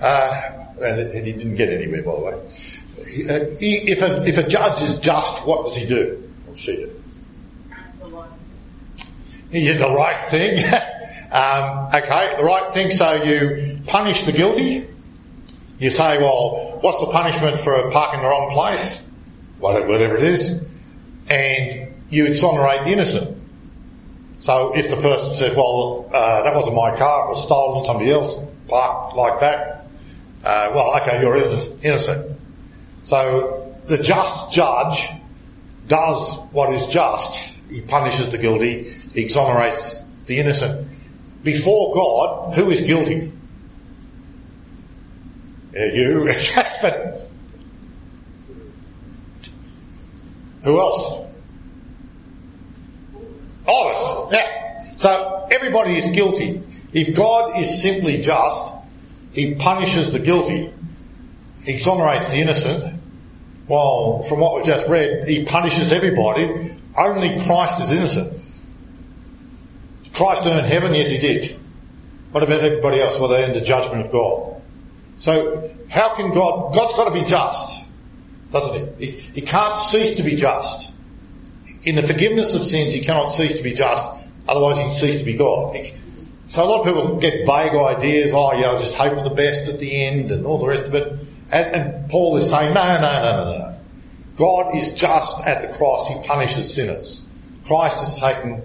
Uh, 0.00 0.62
and, 0.80 1.26
he 1.26 1.32
didn't 1.32 1.54
get 1.54 1.68
anywhere, 1.68 2.02
by 2.02 2.12
the 2.12 2.20
way. 2.20 2.32
Uh, 2.32 3.44
if 3.60 4.00
a, 4.02 4.22
if 4.26 4.38
a 4.38 4.46
judge 4.46 4.82
is 4.82 5.00
just, 5.00 5.46
what 5.46 5.64
does 5.64 5.76
he 5.76 5.86
do? 5.86 6.18
see 6.54 6.72
it. 6.72 7.02
You 9.50 9.72
did 9.72 9.78
the 9.78 9.90
right 9.90 10.28
thing. 10.28 10.64
um, 11.32 11.88
okay, 11.94 12.34
the 12.36 12.44
right 12.44 12.72
thing. 12.72 12.90
So 12.90 13.14
you 13.22 13.80
punish 13.86 14.22
the 14.22 14.32
guilty. 14.32 14.86
You 15.78 15.90
say, 15.90 16.18
well, 16.18 16.78
what's 16.80 17.00
the 17.00 17.06
punishment 17.06 17.60
for 17.60 17.90
parking 17.90 18.20
the 18.20 18.28
wrong 18.28 18.50
place? 18.50 19.02
Whatever 19.62 20.16
it 20.16 20.24
is. 20.24 20.62
And 21.30 21.94
you 22.10 22.26
exonerate 22.26 22.84
the 22.84 22.92
innocent. 22.92 23.38
So 24.40 24.76
if 24.76 24.90
the 24.90 24.96
person 24.96 25.34
says, 25.36 25.56
well, 25.56 26.10
uh, 26.12 26.42
that 26.42 26.54
wasn't 26.54 26.74
my 26.74 26.96
car, 26.96 27.26
it 27.26 27.28
was 27.28 27.44
stolen, 27.44 27.84
somebody 27.84 28.10
else 28.10 28.38
parked 28.66 29.16
like 29.16 29.38
that, 29.38 29.86
uh, 30.42 30.72
well, 30.74 31.00
okay, 31.00 31.20
you're 31.20 31.36
innocent. 31.36 32.40
So 33.04 33.78
the 33.86 33.98
just 33.98 34.52
judge 34.52 35.10
does 35.86 36.38
what 36.50 36.74
is 36.74 36.88
just. 36.88 37.54
He 37.70 37.80
punishes 37.82 38.30
the 38.30 38.38
guilty, 38.38 38.92
he 39.14 39.22
exonerates 39.22 39.96
the 40.26 40.38
innocent. 40.38 40.88
Before 41.44 41.94
God, 41.94 42.54
who 42.54 42.70
is 42.70 42.80
guilty? 42.80 43.32
Uh, 45.76 45.84
you, 45.84 46.34
but 46.82 47.21
who 50.62 50.80
else? 50.80 51.26
All 53.66 53.90
of 53.90 54.32
us. 54.32 54.32
Yeah. 54.34 54.94
So 54.96 55.48
everybody 55.50 55.98
is 55.98 56.14
guilty. 56.14 56.62
If 56.92 57.16
God 57.16 57.58
is 57.58 57.82
simply 57.82 58.20
just, 58.20 58.72
He 59.32 59.54
punishes 59.54 60.12
the 60.12 60.18
guilty, 60.18 60.72
exonerates 61.66 62.30
the 62.30 62.36
innocent, 62.36 63.02
well, 63.68 64.22
from 64.22 64.40
what 64.40 64.56
we 64.56 64.62
just 64.64 64.88
read, 64.88 65.26
he 65.26 65.44
punishes 65.44 65.92
everybody. 65.92 66.76
Only 66.96 67.40
Christ 67.44 67.80
is 67.80 67.92
innocent. 67.92 68.42
Christ 70.12 70.42
earned 70.44 70.66
heaven? 70.66 70.94
Yes, 70.94 71.08
he 71.08 71.18
did. 71.18 71.58
What 72.32 72.42
about 72.42 72.60
everybody 72.60 73.00
else? 73.00 73.18
Well, 73.18 73.28
they're 73.28 73.48
in 73.48 73.54
the 73.54 73.60
judgment 73.60 74.04
of 74.04 74.12
God. 74.12 74.60
So, 75.18 75.70
how 75.88 76.14
can 76.16 76.34
God, 76.34 76.74
God's 76.74 76.92
got 76.94 77.04
to 77.04 77.14
be 77.14 77.24
just, 77.24 77.84
doesn't 78.52 78.76
it? 78.76 78.94
he? 78.98 79.10
He 79.10 79.40
can't 79.40 79.76
cease 79.76 80.16
to 80.16 80.22
be 80.22 80.36
just. 80.36 80.92
In 81.84 81.96
the 81.96 82.02
forgiveness 82.02 82.54
of 82.54 82.62
sins, 82.62 82.92
he 82.92 83.00
cannot 83.00 83.30
cease 83.30 83.56
to 83.56 83.62
be 83.62 83.72
just, 83.72 84.08
otherwise 84.46 84.78
he'd 84.78 84.92
cease 84.92 85.18
to 85.18 85.24
be 85.24 85.34
God. 85.34 85.76
So 86.48 86.62
a 86.62 86.66
lot 86.66 86.80
of 86.80 86.86
people 86.86 87.18
get 87.18 87.46
vague 87.46 87.74
ideas, 87.74 88.32
oh 88.34 88.52
yeah, 88.52 88.68
I'll 88.68 88.78
just 88.78 88.94
hope 88.94 89.16
for 89.16 89.24
the 89.24 89.34
best 89.34 89.68
at 89.68 89.80
the 89.80 90.04
end 90.04 90.30
and 90.30 90.46
all 90.46 90.58
the 90.58 90.66
rest 90.66 90.88
of 90.88 90.94
it. 90.94 91.12
And, 91.50 91.74
and 91.74 92.10
Paul 92.10 92.36
is 92.36 92.50
saying, 92.50 92.74
no, 92.74 92.84
no, 92.84 93.00
no, 93.00 93.22
no, 93.22 93.58
no. 93.58 93.78
God 94.36 94.76
is 94.76 94.92
just 94.92 95.40
at 95.46 95.62
the 95.62 95.68
cross. 95.76 96.08
He 96.08 96.20
punishes 96.26 96.72
sinners. 96.74 97.20
Christ 97.64 98.00
has 98.00 98.18
taken 98.18 98.62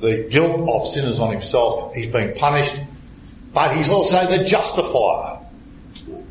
the 0.00 0.26
guilt 0.30 0.68
of 0.68 0.86
sinners 0.86 1.18
on 1.18 1.32
himself. 1.32 1.94
He's 1.94 2.06
being 2.06 2.34
punished, 2.34 2.76
but 3.52 3.76
he's 3.76 3.88
also 3.88 4.26
the 4.26 4.44
justifier. 4.44 5.38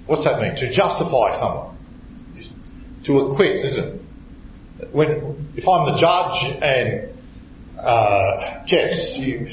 What's 0.06 0.24
that 0.26 0.40
mean? 0.42 0.56
To 0.56 0.70
justify 0.70 1.32
someone. 1.34 1.75
To 3.06 3.20
acquit, 3.20 3.66
isn't 3.66 4.02
it? 4.80 4.90
When, 4.92 5.52
if 5.56 5.68
I'm 5.68 5.92
the 5.92 5.98
judge 5.98 6.58
and, 6.62 7.10
uh, 7.80 8.66
Jess, 8.66 9.18
you, 9.18 9.52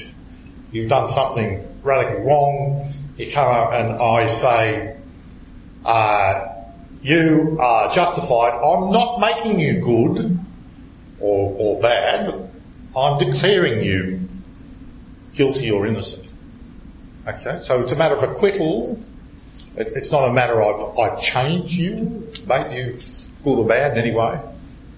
you've 0.73 0.88
done 0.88 1.09
something 1.09 1.67
radically 1.83 2.25
wrong, 2.25 2.93
you 3.17 3.31
come 3.31 3.49
up 3.49 3.73
and 3.73 3.93
I 3.93 4.27
say, 4.27 4.97
uh, 5.85 6.49
you 7.03 7.59
are 7.61 7.93
justified. 7.93 8.55
I'm 8.55 8.91
not 8.91 9.21
making 9.21 9.61
you 9.61 9.81
good 9.81 10.38
or, 11.21 11.57
or 11.59 11.81
bad. 11.81 12.49
I'm 12.97 13.19
declaring 13.19 13.85
you 13.85 14.21
guilty 15.35 15.71
or 15.71 15.87
innocent. 15.87 16.29
Okay, 17.27 17.61
so 17.61 17.83
it's 17.83 17.93
a 17.93 17.97
matter 17.97 18.17
of 18.17 18.23
acquittal. 18.23 18.99
It, 19.77 19.88
it's 19.95 20.11
not 20.11 20.29
a 20.29 20.33
matter 20.33 20.61
of 20.61 20.99
I 20.99 21.17
changed 21.17 21.75
you, 21.75 22.33
made 22.47 22.77
you 22.77 22.99
good 23.42 23.59
or 23.59 23.66
bad 23.66 23.92
in 23.92 24.05
any 24.05 24.14
way. 24.14 24.40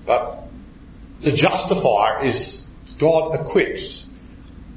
But 0.06 0.44
the 1.20 1.32
justifier 1.32 2.24
is 2.24 2.66
God 2.98 3.34
acquits. 3.34 4.06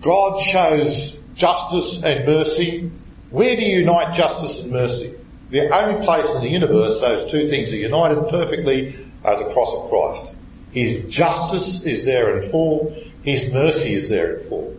God 0.01 0.39
shows 0.39 1.15
justice 1.35 2.01
and 2.03 2.25
mercy. 2.25 2.91
Where 3.29 3.55
do 3.55 3.61
you 3.61 3.79
unite 3.79 4.15
justice 4.15 4.63
and 4.63 4.71
mercy? 4.71 5.13
The 5.49 5.73
only 5.73 6.05
place 6.05 6.33
in 6.35 6.41
the 6.41 6.49
universe 6.49 6.99
those 6.99 7.29
two 7.31 7.47
things 7.47 7.71
are 7.71 7.77
united 7.77 8.29
perfectly 8.29 8.95
at 9.23 9.39
the 9.39 9.51
cross 9.53 9.73
of 9.75 9.89
Christ. 9.89 10.35
His 10.71 11.09
justice 11.09 11.83
is 11.83 12.05
there 12.05 12.37
in 12.37 12.43
full. 12.43 12.95
His 13.23 13.51
mercy 13.51 13.93
is 13.93 14.09
there 14.09 14.37
in 14.37 14.43
full. 14.47 14.77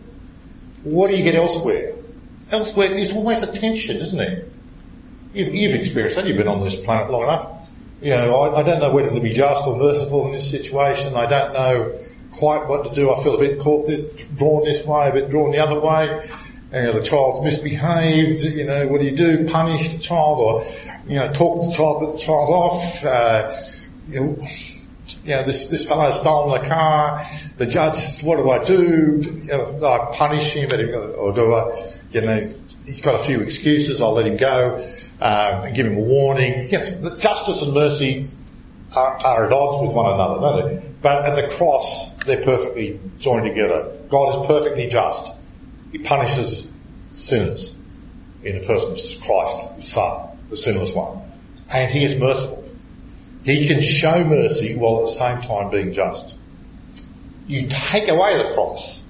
What 0.83 1.09
do 1.09 1.17
you 1.17 1.23
get 1.23 1.35
elsewhere? 1.35 1.95
Elsewhere, 2.51 2.89
there's 2.89 3.13
always 3.13 3.41
a 3.41 3.51
tension, 3.51 3.97
isn't 3.97 4.17
there? 4.17 4.45
You've, 5.33 5.53
you've 5.53 5.75
experienced 5.75 6.15
that. 6.15 6.25
You've 6.25 6.37
been 6.37 6.47
on 6.47 6.63
this 6.63 6.75
planet 6.75 7.11
long 7.11 7.23
enough. 7.23 7.69
You 8.01 8.11
know, 8.11 8.33
I, 8.33 8.59
I 8.59 8.63
don't 8.63 8.79
know 8.79 8.91
whether 8.91 9.09
to 9.09 9.19
be 9.19 9.33
just 9.33 9.67
or 9.67 9.77
merciful 9.77 10.27
in 10.27 10.33
this 10.33 10.49
situation. 10.49 11.15
I 11.15 11.25
don't 11.25 11.53
know 11.53 11.99
quite 12.31 12.67
what 12.67 12.89
to 12.89 12.95
do. 12.95 13.11
I 13.11 13.21
feel 13.23 13.35
a 13.35 13.39
bit 13.39 13.59
caught, 13.59 13.87
this, 13.87 14.25
drawn 14.27 14.63
this 14.63 14.85
way, 14.85 15.09
a 15.09 15.13
bit 15.13 15.29
drawn 15.29 15.51
the 15.51 15.59
other 15.59 15.79
way. 15.79 16.29
You 16.73 16.83
know, 16.83 16.93
the 16.93 17.03
child's 17.03 17.43
misbehaved. 17.43 18.43
You 18.43 18.65
know, 18.65 18.87
what 18.87 19.01
do 19.01 19.05
you 19.05 19.15
do? 19.15 19.47
Punish 19.47 19.89
the 19.89 20.01
child, 20.01 20.39
or 20.39 20.65
you 21.07 21.15
know, 21.15 21.31
talk 21.33 21.69
the 21.69 21.75
child, 21.75 22.13
the 22.13 22.17
child 22.19 22.49
off. 22.49 23.03
Uh, 23.05 23.61
you 24.07 24.19
know, 24.21 24.47
you 25.23 25.35
know, 25.35 25.43
this, 25.43 25.67
this 25.67 25.87
fellow's 25.87 26.19
stolen 26.19 26.63
a 26.63 26.67
car, 26.67 27.27
the 27.57 27.65
judge, 27.65 28.21
what 28.21 28.37
do 28.37 28.49
I 28.49 28.63
do? 28.63 29.21
You 29.43 29.51
know, 29.51 29.77
do 29.79 29.85
I 29.85 30.11
punish 30.13 30.53
him 30.53 30.69
or 30.71 31.33
do 31.33 31.53
I, 31.53 31.93
you 32.11 32.21
know, 32.21 32.53
he's 32.85 33.01
got 33.01 33.15
a 33.15 33.19
few 33.19 33.41
excuses, 33.41 34.01
I'll 34.01 34.13
let 34.13 34.27
him 34.27 34.37
go, 34.37 34.87
um, 35.21 35.65
and 35.65 35.75
give 35.75 35.85
him 35.85 35.97
a 35.97 36.01
warning. 36.01 36.69
Know, 36.71 37.15
justice 37.17 37.61
and 37.61 37.73
mercy 37.73 38.29
are, 38.93 39.17
are 39.25 39.45
at 39.45 39.51
odds 39.51 39.85
with 39.85 39.95
one 39.95 40.13
another, 40.13 40.39
don't 40.39 40.81
they? 40.81 40.89
But 41.01 41.25
at 41.25 41.35
the 41.35 41.55
cross, 41.55 42.11
they're 42.25 42.43
perfectly 42.43 42.99
joined 43.17 43.45
together. 43.45 43.95
God 44.09 44.41
is 44.41 44.47
perfectly 44.47 44.87
just. 44.87 45.31
He 45.91 45.99
punishes 45.99 46.69
sinners 47.13 47.75
in 48.43 48.59
the 48.59 48.65
person 48.65 48.91
of 48.91 49.25
Christ, 49.25 49.75
the 49.75 49.81
Son, 49.81 50.37
the 50.49 50.57
sinless 50.57 50.93
one. 50.93 51.21
And 51.69 51.91
he 51.91 52.03
is 52.03 52.19
merciful. 52.19 52.63
He 53.43 53.67
can 53.67 53.81
show 53.81 54.23
mercy 54.23 54.75
while 54.75 54.99
at 54.99 55.05
the 55.05 55.11
same 55.11 55.41
time 55.41 55.69
being 55.69 55.93
just. 55.93 56.35
You 57.47 57.67
take 57.69 58.07
away 58.07 58.37
the 58.37 58.53
cross, 58.53 59.01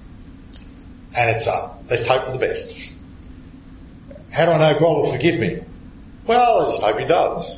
and 1.14 1.36
it's 1.36 1.46
a, 1.46 1.76
let's 1.90 2.06
hope 2.06 2.26
for 2.26 2.32
the 2.32 2.38
best. 2.38 2.74
How 4.30 4.46
do 4.46 4.52
I 4.52 4.72
know 4.72 4.78
God 4.78 4.96
will 4.98 5.12
forgive 5.12 5.40
me? 5.40 5.62
Well, 6.26 6.66
I 6.66 6.70
just 6.70 6.82
hope 6.82 6.98
He 6.98 7.04
does. 7.04 7.56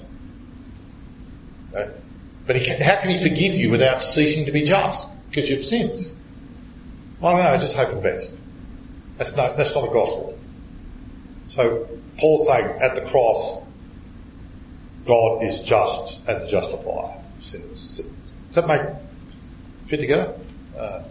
But 2.47 2.57
he, 2.57 2.69
how 2.83 3.01
can 3.01 3.11
He 3.11 3.23
forgive 3.23 3.55
you 3.55 3.71
without 3.71 4.03
ceasing 4.03 4.47
to 4.47 4.53
be 4.53 4.63
just? 4.63 5.09
Because 5.29 5.49
you've 5.51 5.65
sinned. 5.65 6.07
I 7.23 7.31
don't 7.31 7.43
know, 7.43 7.51
I 7.51 7.57
just 7.57 7.77
hope 7.77 7.91
for 7.91 7.95
the 7.97 8.01
best. 8.01 8.33
That's 9.17 9.37
not, 9.37 9.57
that's 9.57 9.75
not 9.75 9.83
the 9.83 9.93
gospel. 9.93 10.39
So 11.51 11.89
Paul's 12.19 12.47
saying 12.47 12.67
at 12.81 12.95
the 12.95 13.03
cross, 13.03 13.63
God 15.07 15.45
is 15.45 15.63
just 15.63 16.19
and 16.27 16.43
the 16.43 16.47
justifier 16.51 17.17
of 17.17 17.43
sinners. 17.43 17.87
Does 17.97 18.55
that 18.55 18.67
make 18.67 18.81
fit 19.87 19.99
together? 19.99 20.35
Uh, 20.77 21.03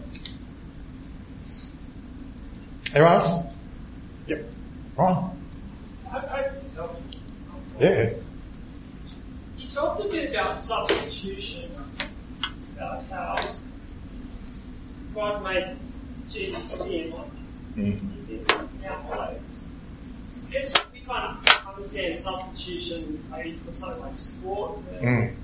anyone 2.94 3.14
else? 3.14 3.46
Yep. 4.28 4.46
Ron? 4.98 5.38
I, 7.82 7.86
I. 7.86 7.90
Yeah. 7.90 8.10
You 9.58 9.68
talked 9.68 10.02
a 10.02 10.08
bit 10.10 10.32
about 10.32 10.60
substitution, 10.60 11.70
about 12.76 13.04
how 13.10 13.56
God 15.14 15.44
made 15.44 15.76
Jesus 16.30 16.64
sin 16.86 17.12
like 17.12 17.28
Mm. 17.78 18.02
in 18.30 18.86
our 18.86 19.00
place. 19.30 19.72
I 20.50 20.52
guess 20.52 20.74
we 20.94 21.00
kind 21.02 21.38
of 21.38 21.68
understand 21.70 22.14
substitution 22.16 23.24
maybe 23.32 23.54
from 23.60 23.76
something 23.78 24.02
like 24.02 24.14
sport, 24.14 24.72
where 24.80 25.02
Mm. 25.02 25.36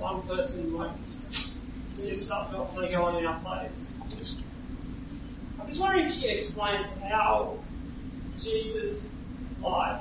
one 0.00 0.22
person 0.22 0.72
might 0.72 0.96
do 1.98 2.14
something 2.14 2.58
off 2.58 2.74
they 2.74 2.88
go 2.88 3.04
on 3.04 3.16
in 3.16 3.26
our 3.26 3.38
place. 3.40 3.96
I'm 5.60 5.66
just 5.68 5.80
wondering 5.80 6.06
if 6.06 6.14
you 6.14 6.20
could 6.22 6.30
explain 6.30 6.84
how 7.06 7.58
Jesus' 8.40 9.14
life 9.62 10.00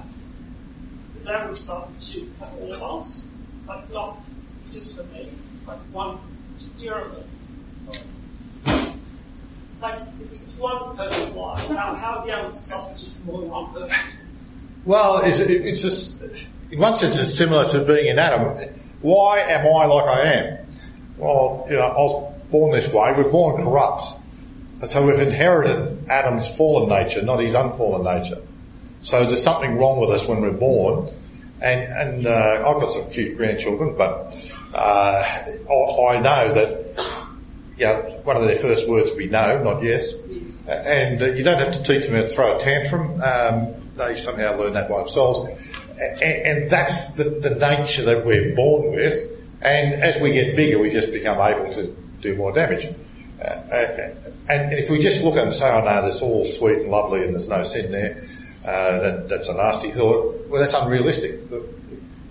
able 1.32 1.50
to 1.50 1.56
substitute 1.56 2.30
for 2.38 2.46
all 2.46 2.74
of 2.74 3.02
us, 3.02 3.32
like 3.68 3.92
not 3.92 4.18
just 4.72 4.98
for 4.98 5.04
me, 5.14 5.30
like 5.68 5.80
one. 5.92 6.18
Mean? 6.80 6.92
Like 9.82 10.00
it's, 10.22 10.34
it's 10.34 10.56
one 10.56 10.96
person's 10.96 11.36
life. 11.36 11.68
How, 11.68 11.94
how 11.96 12.20
is 12.20 12.26
he 12.26 12.32
able 12.32 12.50
to 12.50 12.56
substitute 12.56 13.14
for 13.26 13.32
more 13.32 13.42
than 13.42 13.50
one 13.50 13.74
person? 13.74 13.98
Well, 14.86 15.22
it's, 15.24 15.38
it's 15.40 15.82
just, 15.82 16.22
in 16.72 16.80
one 16.80 16.96
sense, 16.96 17.20
it's 17.20 17.36
similar 17.36 17.70
to 17.70 17.86
being 17.86 18.08
in 18.08 18.20
Adam. 18.20 18.58
Why 19.02 19.40
am 19.40 19.66
I 19.66 19.86
like 19.86 20.08
I 20.08 20.22
am? 20.22 20.66
Well, 21.18 21.66
you 21.70 21.76
know, 21.76 21.82
I 21.82 21.98
was 21.98 22.34
born 22.52 22.72
this 22.72 22.88
way. 22.88 23.14
We're 23.16 23.30
born 23.30 23.64
corrupt. 23.64 24.20
And 24.82 24.90
so 24.90 25.06
we've 25.06 25.20
inherited 25.20 26.10
Adam's 26.10 26.48
fallen 26.58 26.90
nature, 26.90 27.22
not 27.22 27.40
his 27.40 27.54
unfallen 27.54 28.04
nature. 28.04 28.42
So 29.04 29.26
there's 29.26 29.44
something 29.44 29.78
wrong 29.78 30.00
with 30.00 30.10
us 30.10 30.28
when 30.28 30.42
we're 30.42 30.52
born. 30.52 31.14
And, 31.62 31.82
and 31.82 32.28
uh, 32.28 32.64
I've 32.68 32.82
got 32.82 32.92
some 32.92 33.10
cute 33.12 33.38
grandchildren, 33.38 33.96
but 33.98 34.36
uh, 34.74 35.24
I, 35.24 36.16
I 36.16 36.20
know 36.20 36.54
that 36.54 36.84
you 37.78 37.86
know, 37.86 38.02
one 38.24 38.38
of 38.38 38.44
their 38.44 38.56
first 38.56 38.88
words 38.88 39.12
will 39.12 39.18
be 39.18 39.30
no, 39.30 39.62
not 39.64 39.84
yes. 39.84 40.14
And 40.68 41.22
uh, 41.22 41.26
you 41.28 41.44
don't 41.44 41.60
have 41.60 41.74
to 41.74 41.84
teach 41.84 42.08
them 42.08 42.16
how 42.16 42.22
to 42.22 42.28
throw 42.28 42.56
a 42.56 42.60
tantrum. 42.60 43.22
Um, 43.22 43.76
they 43.96 44.16
somehow 44.16 44.58
learn 44.58 44.74
that 44.74 44.90
by 44.90 45.00
themselves. 45.00 45.50
And, 46.00 46.22
and 46.22 46.70
that's 46.70 47.14
the, 47.14 47.26
the 47.26 47.52
nature 47.52 48.04
that 48.04 48.26
we're 48.26 48.56
born 48.56 48.92
with. 48.92 49.32
And 49.62 50.02
as 50.02 50.20
we 50.20 50.34
get 50.34 50.56
bigger, 50.56 50.80
we 50.80 50.92
just 50.92 51.12
become 51.12 51.40
able 51.40 51.74
to 51.74 51.96
do 52.22 52.36
more 52.36 52.52
damage. 52.52 52.88
Uh, 53.42 53.46
uh, 53.46 54.16
and 54.50 54.74
if 54.74 54.90
we 54.90 55.00
just 55.00 55.24
look 55.24 55.36
at 55.36 55.40
it 55.40 55.48
and 55.48 55.54
say, 55.54 55.70
oh 55.70 55.80
no, 55.80 56.02
that's 56.02 56.22
all 56.22 56.46
sweet 56.46 56.80
and 56.80 56.90
lovely 56.90 57.24
and 57.24 57.34
there's 57.34 57.48
no 57.48 57.64
sin 57.64 57.92
there, 57.92 58.28
uh, 58.66 59.00
that, 59.00 59.30
that's 59.30 59.50
a 59.50 59.54
nasty 59.54 59.92
thought, 59.92 60.48
well 60.48 60.62
that's 60.62 60.74
unrealistic. 60.74 61.40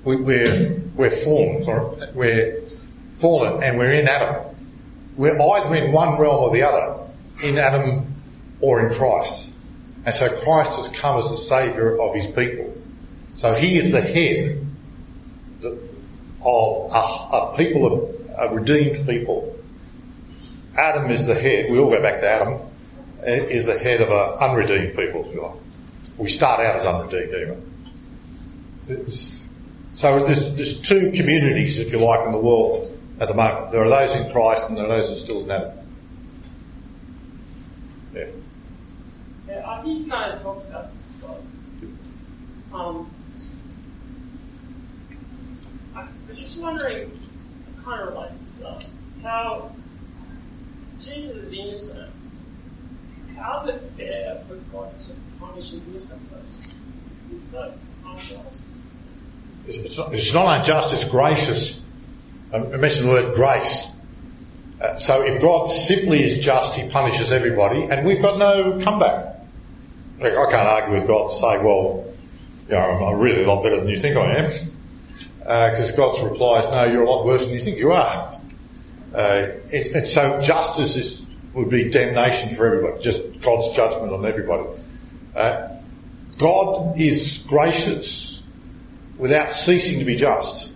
We, 0.04 0.16
we're, 0.16 0.80
we're 0.96 1.10
fallen, 1.10 1.62
sorry, 1.62 2.08
we're 2.14 2.62
fallen 3.16 3.62
and 3.62 3.78
we're 3.78 3.92
in 3.92 4.08
Adam. 4.08 4.46
We're 5.16 5.40
either 5.40 5.74
in 5.74 5.92
one 5.92 6.18
realm 6.18 6.44
or 6.44 6.50
the 6.52 6.62
other, 6.62 7.06
in 7.44 7.58
Adam 7.58 8.14
or 8.60 8.86
in 8.86 8.94
Christ. 8.94 9.46
And 10.04 10.14
so 10.14 10.28
Christ 10.40 10.76
has 10.76 10.88
come 10.88 11.18
as 11.18 11.30
the 11.30 11.36
saviour 11.36 12.00
of 12.00 12.14
his 12.14 12.26
people. 12.26 12.76
So 13.34 13.54
he 13.54 13.76
is 13.78 13.92
the 13.92 14.00
head 14.00 14.66
of 15.62 16.92
a, 16.92 17.36
a 17.36 17.54
people 17.56 17.86
of 17.86 18.50
a 18.50 18.54
redeemed 18.54 19.06
people. 19.06 19.56
Adam 20.76 21.10
is 21.10 21.26
the 21.26 21.34
head, 21.34 21.70
we 21.70 21.78
all 21.78 21.90
go 21.90 22.00
back 22.00 22.20
to 22.20 22.28
Adam, 22.28 22.60
is 23.24 23.66
the 23.66 23.78
head 23.78 24.00
of 24.00 24.08
an 24.08 24.38
unredeemed 24.40 24.96
people, 24.96 25.24
if 25.26 25.34
you 25.34 25.42
like. 25.42 25.60
We 26.18 26.30
start 26.30 26.60
out 26.60 26.76
as 26.76 26.84
unredeemed. 26.84 27.62
It's, 28.88 29.38
so 29.92 30.24
there's, 30.24 30.52
there's 30.54 30.80
two 30.80 31.10
communities, 31.12 31.78
if 31.78 31.92
you 31.92 31.98
like, 31.98 32.26
in 32.26 32.32
the 32.32 32.38
world 32.38 32.98
at 33.20 33.28
the 33.28 33.34
moment. 33.34 33.72
There 33.72 33.84
are 33.84 33.88
those 33.88 34.14
in 34.14 34.30
Christ 34.30 34.68
and 34.68 34.76
there 34.76 34.86
are 34.86 34.88
those 34.88 35.10
are 35.10 35.16
still 35.16 35.44
in 35.44 35.50
Adam. 35.50 35.78
Yeah. 38.14 38.26
Yeah, 39.48 39.70
I 39.70 39.82
think 39.82 40.04
you 40.06 40.10
kind 40.10 40.32
of 40.32 40.42
talked 40.42 40.68
about 40.68 40.96
this, 40.96 41.14
but 41.20 41.40
um, 42.76 43.10
I'm 45.94 46.08
just 46.34 46.60
wondering, 46.60 47.18
kind 47.84 48.02
of 48.02 48.14
related 48.14 48.44
to 48.44 48.52
that, 48.60 48.86
how 49.22 49.74
Jesus 50.98 51.36
is 51.36 51.52
innocent. 51.52 52.12
How 53.36 53.60
is 53.60 53.68
it 53.68 53.82
fair 53.96 54.42
for 54.48 54.56
God 54.72 54.98
to 55.00 55.12
punish 55.42 55.72
an 55.72 55.82
innocent 55.88 56.30
person? 56.32 56.70
Is 57.36 57.52
that 57.52 57.72
unjust? 58.06 58.76
It's 59.66 59.96
not, 59.96 60.14
it's 60.14 60.34
not 60.34 60.58
unjust, 60.58 60.94
it's 60.94 61.08
gracious. 61.08 61.80
I 62.52 62.58
mentioned 62.58 63.08
the 63.08 63.12
word 63.12 63.34
grace. 63.34 63.88
Uh, 64.80 64.98
so 64.98 65.22
if 65.22 65.40
God 65.40 65.66
simply 65.66 66.22
is 66.22 66.40
just, 66.40 66.74
He 66.74 66.88
punishes 66.88 67.32
everybody, 67.32 67.84
and 67.84 68.06
we've 68.06 68.20
got 68.20 68.38
no 68.38 68.80
comeback. 68.80 69.36
Like, 70.18 70.34
I 70.36 70.50
can't 70.50 70.68
argue 70.68 70.98
with 70.98 71.06
God 71.06 71.30
to 71.30 71.36
say, 71.36 71.58
well, 71.58 72.04
you 72.68 72.74
know, 72.74 72.80
I'm, 72.80 73.02
I'm 73.02 73.20
really 73.20 73.44
a 73.44 73.46
lot 73.46 73.62
better 73.62 73.76
than 73.76 73.88
you 73.88 73.98
think 73.98 74.16
I 74.16 74.34
am. 74.34 74.72
Because 75.38 75.92
uh, 75.92 75.96
God's 75.96 76.20
reply 76.20 76.60
is, 76.60 76.70
no, 76.70 76.84
you're 76.84 77.04
a 77.04 77.10
lot 77.10 77.24
worse 77.24 77.44
than 77.44 77.54
you 77.54 77.60
think 77.60 77.78
you 77.78 77.92
are. 77.92 78.32
Uh, 79.14 79.46
it, 79.70 79.94
and 79.94 80.06
so 80.06 80.40
justice 80.40 80.96
is, 80.96 81.26
would 81.54 81.68
be 81.68 81.90
damnation 81.90 82.54
for 82.54 82.66
everybody, 82.66 83.02
just 83.02 83.40
God's 83.40 83.74
judgment 83.74 84.12
on 84.12 84.24
everybody. 84.24 84.64
Uh, 85.34 85.68
God 86.38 86.98
is 86.98 87.38
gracious 87.46 88.42
without 89.18 89.52
ceasing 89.52 89.98
to 89.98 90.04
be 90.04 90.16
just. 90.16 90.70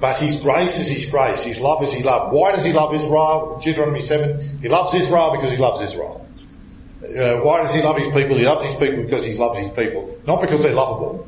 But 0.00 0.18
His 0.18 0.40
grace 0.40 0.78
is 0.78 0.88
His 0.88 1.06
grace. 1.06 1.44
His 1.44 1.60
love 1.60 1.82
is 1.82 1.92
His 1.92 2.04
love. 2.04 2.32
Why 2.32 2.52
does 2.52 2.64
He 2.64 2.72
love 2.72 2.94
Israel? 2.94 3.60
Deuteronomy 3.62 4.02
7. 4.02 4.58
He 4.60 4.68
loves 4.68 4.94
Israel 4.94 5.32
because 5.32 5.52
He 5.52 5.56
loves 5.56 5.80
Israel. 5.80 6.26
Uh, 7.02 7.36
why 7.40 7.62
does 7.62 7.72
He 7.72 7.82
love 7.82 7.96
His 7.96 8.08
people? 8.08 8.36
He 8.36 8.44
loves 8.44 8.64
His 8.64 8.74
people 8.76 9.04
because 9.04 9.24
He 9.24 9.34
loves 9.34 9.58
His 9.58 9.70
people. 9.70 10.18
Not 10.26 10.40
because 10.40 10.60
they're 10.62 10.74
lovable. 10.74 11.26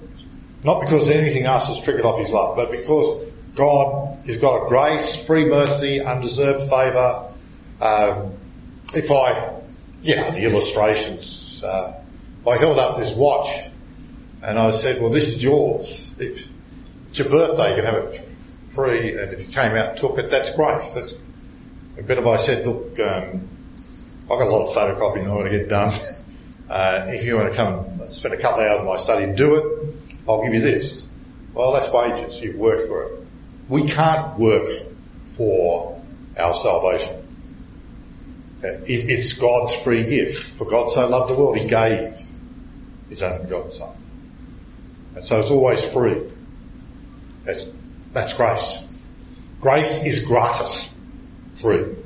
Not 0.65 0.81
because 0.81 1.09
anything 1.09 1.45
else 1.45 1.69
has 1.69 1.81
triggered 1.81 2.05
off 2.05 2.19
His 2.19 2.31
love, 2.31 2.57
but 2.57 2.71
because 2.71 3.25
God 3.55 4.19
has 4.27 4.37
got 4.37 4.67
a 4.67 4.69
grace, 4.69 5.27
free 5.27 5.47
mercy, 5.47 6.01
undeserved 6.01 6.69
favour. 6.69 7.25
Um, 7.81 8.35
if 8.95 9.11
I, 9.11 9.55
you 10.03 10.17
know, 10.17 10.31
the 10.31 10.45
illustrations, 10.45 11.63
uh, 11.63 11.95
I 12.49 12.57
held 12.57 12.79
up 12.79 12.99
this 12.99 13.15
watch 13.15 13.49
and 14.43 14.59
I 14.59 14.71
said, 14.71 15.01
well, 15.01 15.11
this 15.11 15.29
is 15.29 15.43
yours. 15.43 16.13
If 16.19 16.47
it's 17.11 17.19
your 17.19 17.29
birthday, 17.29 17.71
you 17.71 17.83
can 17.83 17.85
have 17.85 18.05
it 18.05 18.15
free, 18.69 19.19
and 19.19 19.33
if 19.33 19.41
you 19.41 19.47
came 19.47 19.73
out 19.73 19.91
and 19.91 19.99
took 19.99 20.19
it, 20.19 20.31
that's 20.31 20.55
grace. 20.55 20.95
That's, 20.95 21.13
a 21.13 22.03
but 22.03 22.19
if 22.19 22.27
I 22.27 22.37
said, 22.37 22.67
look, 22.67 22.99
um, 23.01 23.49
I've 24.25 24.39
got 24.39 24.47
a 24.47 24.51
lot 24.51 24.69
of 24.69 24.75
photocopying 24.75 25.27
I 25.27 25.35
want 25.35 25.51
to 25.51 25.59
get 25.59 25.69
done. 25.69 25.93
Uh, 26.69 27.07
if 27.09 27.25
you 27.25 27.35
want 27.35 27.51
to 27.51 27.57
come 27.57 27.79
and 27.99 28.13
spend 28.13 28.35
a 28.35 28.37
couple 28.37 28.61
of 28.61 28.71
hours 28.71 28.81
in 28.81 28.87
my 28.87 28.99
study 28.99 29.25
and 29.25 29.35
do 29.35 29.55
it, 29.55 29.95
I'll 30.29 30.43
give 30.43 30.53
you 30.53 30.61
this. 30.61 31.03
Well, 31.55 31.73
that's 31.73 31.91
wages. 31.91 32.43
You've 32.43 32.57
worked 32.57 32.89
for 32.89 33.05
it. 33.05 33.21
We 33.71 33.85
can't 33.85 34.39
work 34.39 34.83
for 35.25 35.99
our 36.37 36.53
salvation. 36.53 37.27
Uh, 38.63 38.69
it, 38.83 39.09
it's 39.09 39.33
God's 39.33 39.75
free 39.77 40.05
gift. 40.05 40.59
For 40.59 40.67
God 40.67 40.91
so 40.91 41.09
loved 41.09 41.31
the 41.33 41.37
world, 41.37 41.57
He 41.57 41.67
gave 41.67 42.23
His 43.09 43.23
only 43.23 43.45
begotten 43.45 43.73
Son. 43.73 43.91
And 45.15 45.25
so 45.25 45.41
it's 45.41 45.51
always 45.51 45.85
free. 45.85 46.23
That's, 47.45 47.67
that's 48.13 48.35
grace. 48.35 48.85
Grace 49.61 50.05
is 50.05 50.25
gratis, 50.25 50.95
free. 51.55 51.97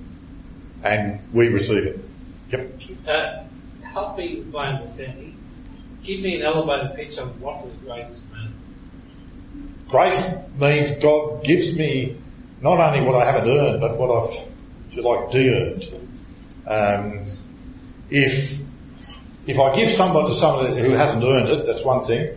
And 0.82 1.20
we 1.32 1.48
receive 1.48 1.84
it. 1.84 2.00
Yep. 2.50 2.80
Uh, 3.06 3.42
help 3.84 4.18
me 4.18 4.44
my 4.50 4.68
understanding. 4.68 5.36
Give 6.02 6.20
me 6.20 6.36
an 6.36 6.42
elevated 6.42 6.96
pitch 6.96 7.18
on 7.18 7.28
what 7.40 7.62
does 7.62 7.74
grace 7.74 8.20
mean. 8.32 8.52
Grace 9.88 10.24
means 10.58 10.96
God 11.02 11.44
gives 11.44 11.76
me 11.76 12.16
not 12.62 12.78
only 12.78 13.06
what 13.06 13.14
I 13.14 13.30
haven't 13.30 13.48
earned, 13.48 13.80
but 13.80 13.96
what 13.96 14.10
I've, 14.10 14.48
if 14.88 14.96
you 14.96 15.02
like, 15.02 15.30
de-earned. 15.30 15.88
Um, 16.66 17.26
if 18.10 18.62
if 19.46 19.58
I 19.58 19.72
give 19.74 19.90
somebody 19.90 20.28
to 20.28 20.34
somebody 20.34 20.80
who 20.80 20.90
hasn't 20.90 21.24
earned 21.24 21.48
it, 21.48 21.66
that's 21.66 21.84
one 21.84 22.04
thing, 22.04 22.28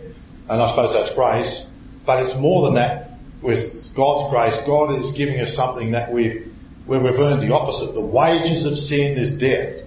and 0.48 0.62
I 0.62 0.68
suppose 0.68 0.92
that's 0.92 1.14
grace. 1.14 1.66
But 2.04 2.22
it's 2.22 2.36
more 2.36 2.66
than 2.66 2.74
that. 2.74 3.10
With 3.42 3.92
God's 3.94 4.28
grace, 4.30 4.56
God 4.66 4.98
is 4.98 5.10
giving 5.12 5.40
us 5.40 5.54
something 5.54 5.92
that 5.92 6.10
we've 6.10 6.52
where 6.86 7.00
we've 7.00 7.18
earned 7.18 7.42
the 7.42 7.52
opposite. 7.52 7.94
The 7.94 8.00
wages 8.00 8.64
of 8.64 8.78
sin 8.78 9.18
is 9.18 9.32
death. 9.32 9.82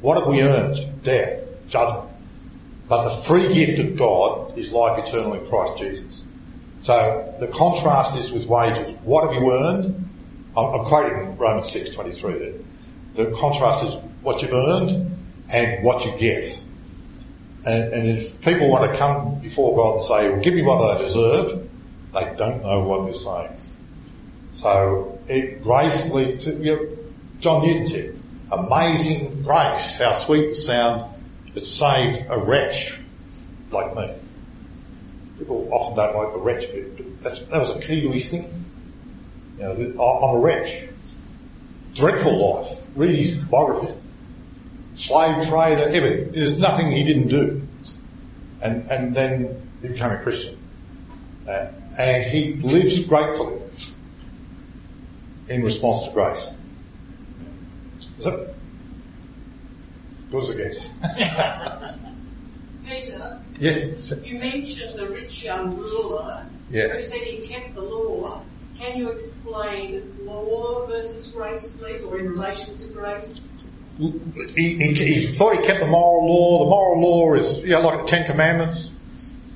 What 0.00 0.18
have 0.18 0.26
we 0.26 0.42
earned? 0.42 1.02
Death, 1.02 1.46
judgment. 1.68 2.10
But 2.88 3.04
the 3.04 3.10
free 3.10 3.52
gift 3.52 3.78
of 3.78 3.96
God 3.96 4.56
is 4.58 4.72
life 4.72 5.06
eternal 5.06 5.34
in 5.34 5.46
Christ 5.46 5.78
Jesus. 5.78 6.22
So 6.82 7.34
the 7.40 7.46
contrast 7.48 8.16
is 8.18 8.32
with 8.32 8.46
wages. 8.46 8.94
What 9.02 9.24
have 9.24 9.40
you 9.40 9.52
earned? 9.52 10.08
I'm, 10.56 10.80
I'm 10.80 10.84
quoting 10.84 11.36
Romans 11.36 11.72
6:23 11.72 12.38
there. 12.38 13.24
The 13.26 13.36
contrast 13.36 13.84
is 13.84 13.94
what 14.22 14.42
you've 14.42 14.52
earned 14.52 15.12
and 15.50 15.84
what 15.84 16.04
you 16.04 16.12
get. 16.18 16.58
And, 17.64 17.92
and, 17.92 18.08
if 18.18 18.40
people 18.40 18.68
want 18.68 18.90
to 18.90 18.98
come 18.98 19.38
before 19.40 19.76
God 19.76 19.96
and 19.96 20.04
say, 20.04 20.30
well, 20.30 20.40
give 20.40 20.54
me 20.54 20.62
what 20.62 20.96
I 20.96 21.00
deserve, 21.00 21.68
they 22.12 22.34
don't 22.36 22.62
know 22.62 22.80
what 22.82 23.04
they're 23.04 23.14
saying. 23.14 23.56
So 24.52 25.18
it, 25.28 25.62
grace 25.62 26.10
leads 26.10 26.44
to, 26.44 26.54
you 26.56 26.76
know, 26.76 26.88
John 27.38 27.62
Newton 27.64 27.86
said, 27.86 28.20
amazing 28.50 29.42
grace, 29.42 29.96
how 29.96 30.12
sweet 30.12 30.48
the 30.48 30.54
sound 30.54 31.12
that 31.54 31.64
saved 31.64 32.26
a 32.28 32.38
wretch 32.38 32.98
like 33.70 33.94
me. 33.96 34.12
People 35.38 35.68
often 35.72 35.96
don't 35.96 36.16
like 36.16 36.32
the 36.32 36.38
wretch 36.38 36.70
bit, 36.72 37.22
but 37.22 37.50
that 37.50 37.58
was 37.58 37.76
a 37.76 37.80
key 37.80 38.02
to 38.02 38.10
his 38.10 38.28
thinking. 38.28 38.64
You 39.58 39.64
know, 39.64 40.02
I'm 40.02 40.36
a 40.36 40.40
wretch. 40.40 40.84
Dreadful 41.94 42.56
life. 42.56 42.78
Read 42.94 43.16
his 43.16 43.36
biography. 43.36 43.98
Slave 44.94 45.46
trader, 45.48 45.88
everything. 45.88 46.32
There's 46.32 46.58
nothing 46.58 46.90
he 46.90 47.02
didn't 47.02 47.28
do. 47.28 47.66
And, 48.60 48.88
and 48.90 49.14
then 49.14 49.60
he 49.80 49.88
became 49.88 50.12
a 50.12 50.18
Christian. 50.18 50.58
Uh, 51.48 51.66
and 51.98 52.24
he 52.24 52.54
lives 52.54 53.06
gratefully 53.06 53.60
in 55.48 55.62
response 55.62 56.06
to 56.06 56.12
grace. 56.12 56.54
Is 58.18 58.26
it? 58.26 58.54
Goes 60.30 60.50
against. 60.50 60.82
Peter, 62.86 63.40
yes. 63.58 64.12
you 64.24 64.38
mentioned 64.38 64.98
the 64.98 65.08
rich 65.08 65.44
young 65.44 65.76
ruler 65.76 66.46
Yeah. 66.70 66.88
who 66.88 67.02
said 67.02 67.20
he 67.20 67.46
kept 67.46 67.74
the 67.74 67.82
law. 67.82 68.42
Can 68.78 68.96
you 68.98 69.10
explain 69.10 70.02
law 70.24 70.86
versus 70.86 71.28
grace, 71.28 71.76
please, 71.76 72.02
or 72.04 72.18
in 72.18 72.30
relation 72.30 72.76
to 72.76 72.86
grace? 72.88 73.46
He, 73.98 74.76
he, 74.76 74.94
he 74.94 75.26
thought 75.26 75.56
he 75.56 75.62
kept 75.62 75.80
the 75.80 75.86
moral 75.86 76.26
law. 76.26 76.64
The 76.64 76.70
moral 76.70 77.00
law 77.02 77.34
is, 77.34 77.62
you 77.62 77.70
know, 77.70 77.80
like 77.80 78.00
the 78.00 78.06
Ten 78.06 78.26
Commandments. 78.26 78.90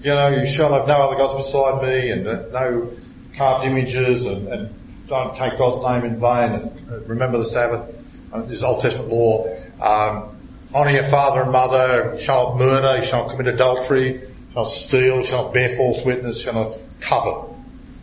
You 0.02 0.12
know, 0.12 0.28
you 0.28 0.46
shall 0.46 0.72
have 0.72 0.86
no 0.86 0.94
other 0.94 1.16
gods 1.16 1.34
beside 1.34 1.82
me 1.82 2.10
and 2.10 2.26
uh, 2.26 2.44
no 2.52 2.92
carved 3.34 3.66
images 3.66 4.24
and, 4.24 4.46
and 4.48 4.74
don't 5.08 5.34
take 5.36 5.58
God's 5.58 5.84
name 5.86 6.10
in 6.10 6.20
vain 6.20 6.52
and 6.52 7.08
remember 7.08 7.38
the 7.38 7.46
Sabbath. 7.46 7.94
Uh, 8.32 8.42
this 8.42 8.62
Old 8.62 8.80
Testament 8.80 9.08
law. 9.10 9.46
Um, 9.80 10.36
honour 10.74 10.90
your 10.90 11.04
father 11.04 11.42
and 11.42 11.52
mother, 11.52 12.18
shall 12.18 12.50
not 12.50 12.58
murder, 12.58 12.98
you 12.98 13.04
shall 13.04 13.22
not 13.22 13.30
commit 13.30 13.54
adultery, 13.54 14.20
shall 14.52 14.64
not 14.64 14.70
steal, 14.70 15.22
shall 15.22 15.44
not 15.44 15.54
bear 15.54 15.70
false 15.76 16.04
witness, 16.04 16.42
shall 16.42 16.54
not 16.54 16.78
covet. 17.00 17.50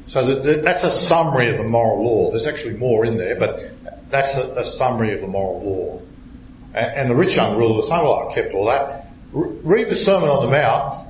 So 0.06 0.26
that, 0.26 0.44
that, 0.44 0.64
that's 0.64 0.84
a 0.84 0.92
summary 0.92 1.50
of 1.50 1.58
the 1.58 1.64
moral 1.64 2.04
law. 2.04 2.30
There's 2.32 2.48
actually 2.48 2.78
more 2.78 3.06
in 3.06 3.18
there, 3.18 3.38
but 3.38 3.74
that's 4.10 4.38
a, 4.38 4.52
a 4.56 4.66
summary 4.66 5.14
of 5.14 5.22
the 5.22 5.28
moral 5.28 5.62
law. 5.62 6.02
And, 6.74 7.12
the 7.12 7.16
rich 7.16 7.36
young 7.36 7.56
ruler 7.56 7.76
was 7.76 7.88
saying, 7.88 8.04
well, 8.04 8.30
I 8.30 8.34
kept 8.34 8.54
all 8.54 8.66
that. 8.66 9.12
Read 9.32 9.90
the 9.90 9.96
Sermon 9.96 10.30
on 10.30 10.46
the 10.46 10.52
Mount, 10.52 11.08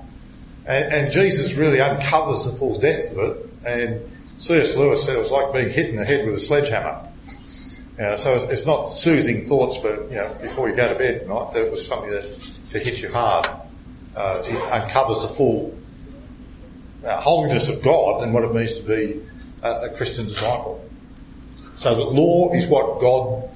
and, 0.66 0.94
and 0.94 1.12
Jesus 1.12 1.54
really 1.54 1.80
uncovers 1.80 2.46
the 2.46 2.52
full 2.52 2.78
depths 2.78 3.12
of 3.12 3.18
it. 3.20 3.50
And 3.66 4.12
C.S. 4.38 4.76
Lewis 4.76 5.06
said 5.06 5.16
it 5.16 5.20
was 5.20 5.32
like 5.32 5.54
being 5.54 5.70
hit 5.70 5.90
in 5.90 5.96
the 5.96 6.06
head 6.06 6.26
with 6.26 6.36
a 6.36 6.40
sledgehammer. 6.40 7.08
You 7.98 8.04
know, 8.04 8.16
so 8.18 8.34
it's 8.50 8.66
not 8.66 8.90
soothing 8.90 9.44
thoughts, 9.44 9.78
but 9.78 10.10
you 10.10 10.16
know, 10.16 10.36
before 10.42 10.70
you 10.70 10.76
go 10.76 10.92
to 10.92 10.96
bed 10.96 11.22
at 11.22 11.28
night, 11.28 11.54
there 11.54 11.70
was 11.70 11.86
something 11.86 12.10
that 12.10 12.24
to 12.72 12.80
hit 12.80 13.02
you 13.02 13.10
hard. 13.10 13.48
Uh, 14.16 14.44
it 14.46 14.56
uncovers 14.72 15.22
the 15.22 15.28
full 15.28 15.78
uh, 17.06 17.22
holiness 17.22 17.70
of 17.70 17.82
God 17.82 18.24
and 18.24 18.34
what 18.34 18.44
it 18.44 18.54
means 18.54 18.80
to 18.80 18.84
be 18.84 19.22
a, 19.62 19.70
a 19.70 19.90
Christian 19.96 20.26
disciple. 20.26 20.84
So 21.76 21.96
the 21.96 22.04
law 22.04 22.54
is 22.54 22.68
what 22.68 23.00
God 23.00 23.50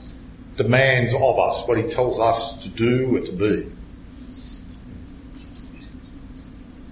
demands 0.57 1.13
of 1.13 1.39
us, 1.39 1.65
what 1.67 1.77
He 1.77 1.83
tells 1.83 2.19
us 2.19 2.61
to 2.63 2.69
do 2.69 3.15
and 3.15 3.25
to 3.25 3.31
be. 3.31 3.71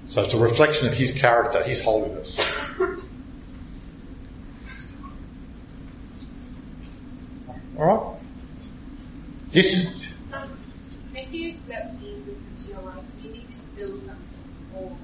So 0.10 0.22
it's 0.22 0.34
a 0.34 0.38
reflection 0.38 0.88
of 0.88 0.94
His 0.94 1.12
character, 1.12 1.62
His 1.64 1.84
holiness. 1.84 2.40
All 7.78 7.86
right. 7.86 8.22
Yes. 9.52 10.08
If 11.14 11.34
you 11.34 11.50
accept 11.50 12.00
Jesus 12.00 12.28
into 12.28 12.72
your 12.72 12.82
life, 12.82 13.04
you 13.24 13.32
need 13.32 13.50
to 13.50 13.58
build 13.76 14.00
something, 14.00 14.40
or 14.76 14.96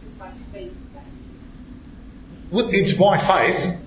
just 0.00 0.18
by 0.18 0.30
faith 0.52 0.74
that 0.94 2.74
It's 2.74 2.92
by 2.92 3.16
faith, 3.16 3.80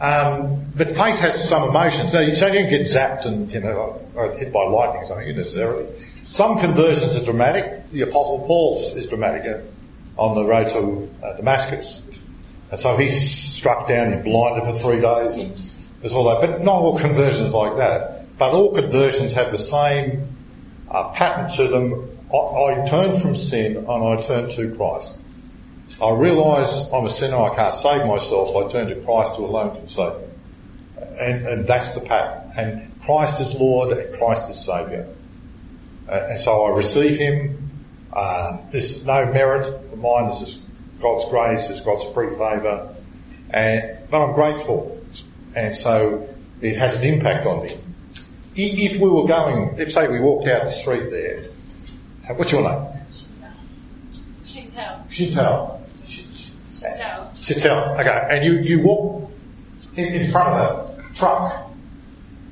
um, 0.00 0.64
but 0.76 0.88
faith 0.88 1.18
has 1.18 1.48
some 1.48 1.68
emotions. 1.68 2.12
So 2.12 2.20
you, 2.20 2.36
don't 2.36 2.70
get 2.70 2.82
zapped 2.82 3.24
and 3.26 3.50
you 3.50 3.60
know 3.60 4.00
or 4.14 4.32
hit 4.36 4.52
by 4.52 4.62
lightning 4.64 5.02
or 5.02 5.06
something 5.06 5.36
necessarily. 5.36 5.86
Some 6.24 6.58
conversions 6.58 7.16
are 7.16 7.24
dramatic. 7.24 7.90
The 7.90 8.02
Apostle 8.02 8.44
Paul's 8.46 8.94
is 8.94 9.08
dramatic 9.08 9.46
uh, 9.46 10.20
on 10.20 10.36
the 10.36 10.44
road 10.44 10.68
to 10.68 11.26
uh, 11.26 11.36
Damascus, 11.36 12.02
and 12.70 12.78
so 12.78 12.96
he's 12.96 13.30
struck 13.30 13.88
down 13.88 14.12
and 14.12 14.22
blinded 14.22 14.64
for 14.64 14.78
three 14.78 15.00
days, 15.00 15.36
and 15.36 15.56
there's 16.00 16.12
all 16.12 16.24
that. 16.24 16.40
But 16.40 16.62
not 16.62 16.76
all 16.76 16.98
conversions 16.98 17.52
like 17.52 17.76
that. 17.76 18.36
But 18.38 18.52
all 18.52 18.72
conversions 18.72 19.32
have 19.32 19.50
the 19.50 19.58
same 19.58 20.28
uh, 20.90 21.10
pattern 21.10 21.50
to 21.56 21.68
them. 21.68 22.10
I, 22.32 22.36
I 22.36 22.86
turn 22.86 23.18
from 23.18 23.34
sin 23.34 23.78
and 23.78 23.88
I 23.88 24.16
turn 24.20 24.48
to 24.50 24.74
Christ. 24.76 25.20
I 26.00 26.14
realise 26.14 26.90
I'm 26.92 27.04
a 27.04 27.10
sinner, 27.10 27.36
I 27.36 27.54
can't 27.54 27.74
save 27.74 28.06
myself, 28.06 28.54
I 28.54 28.70
turn 28.70 28.88
to 28.88 28.96
Christ 29.02 29.36
who 29.36 29.46
alone 29.46 29.76
can 29.76 29.88
save 29.88 30.12
me. 30.14 30.26
And, 31.20 31.46
and 31.46 31.66
that's 31.66 31.94
the 31.94 32.00
pattern. 32.00 32.50
And 32.56 33.00
Christ 33.02 33.40
is 33.40 33.54
Lord 33.54 33.96
and 33.96 34.16
Christ 34.16 34.50
is 34.50 34.64
Saviour. 34.64 35.06
And 36.08 36.40
so 36.40 36.64
I 36.64 36.76
receive 36.76 37.18
Him. 37.18 37.70
Uh, 38.12 38.58
there's 38.70 39.04
no 39.04 39.26
merit 39.26 39.66
of 39.66 39.98
mine, 39.98 40.28
this 40.28 40.40
is 40.40 40.62
God's 41.00 41.28
grace, 41.28 41.68
it's 41.68 41.80
God's 41.80 42.04
free 42.12 42.30
favour. 42.30 42.94
And, 43.50 43.98
but 44.10 44.24
I'm 44.24 44.34
grateful. 44.34 45.00
And 45.56 45.76
so 45.76 46.28
it 46.60 46.76
has 46.76 46.96
an 46.96 47.04
impact 47.04 47.46
on 47.46 47.64
me. 47.64 47.74
If 48.54 49.00
we 49.00 49.08
were 49.08 49.26
going, 49.26 49.78
if 49.78 49.92
say 49.92 50.08
we 50.08 50.20
walked 50.20 50.48
out 50.48 50.64
the 50.64 50.70
street 50.70 51.10
there, 51.10 51.44
what's 52.34 52.52
your 52.52 52.62
name? 52.62 52.88
Chantel. 54.44 55.10
Chantal. 55.10 55.77
Chantel. 56.80 57.42
Chantal. 57.42 58.00
Okay. 58.00 58.28
And 58.30 58.44
you, 58.44 58.60
you 58.60 58.82
walk 58.82 59.30
in, 59.96 60.14
in 60.14 60.30
front 60.30 60.48
of 60.48 60.54
a 60.56 61.14
truck, 61.14 61.70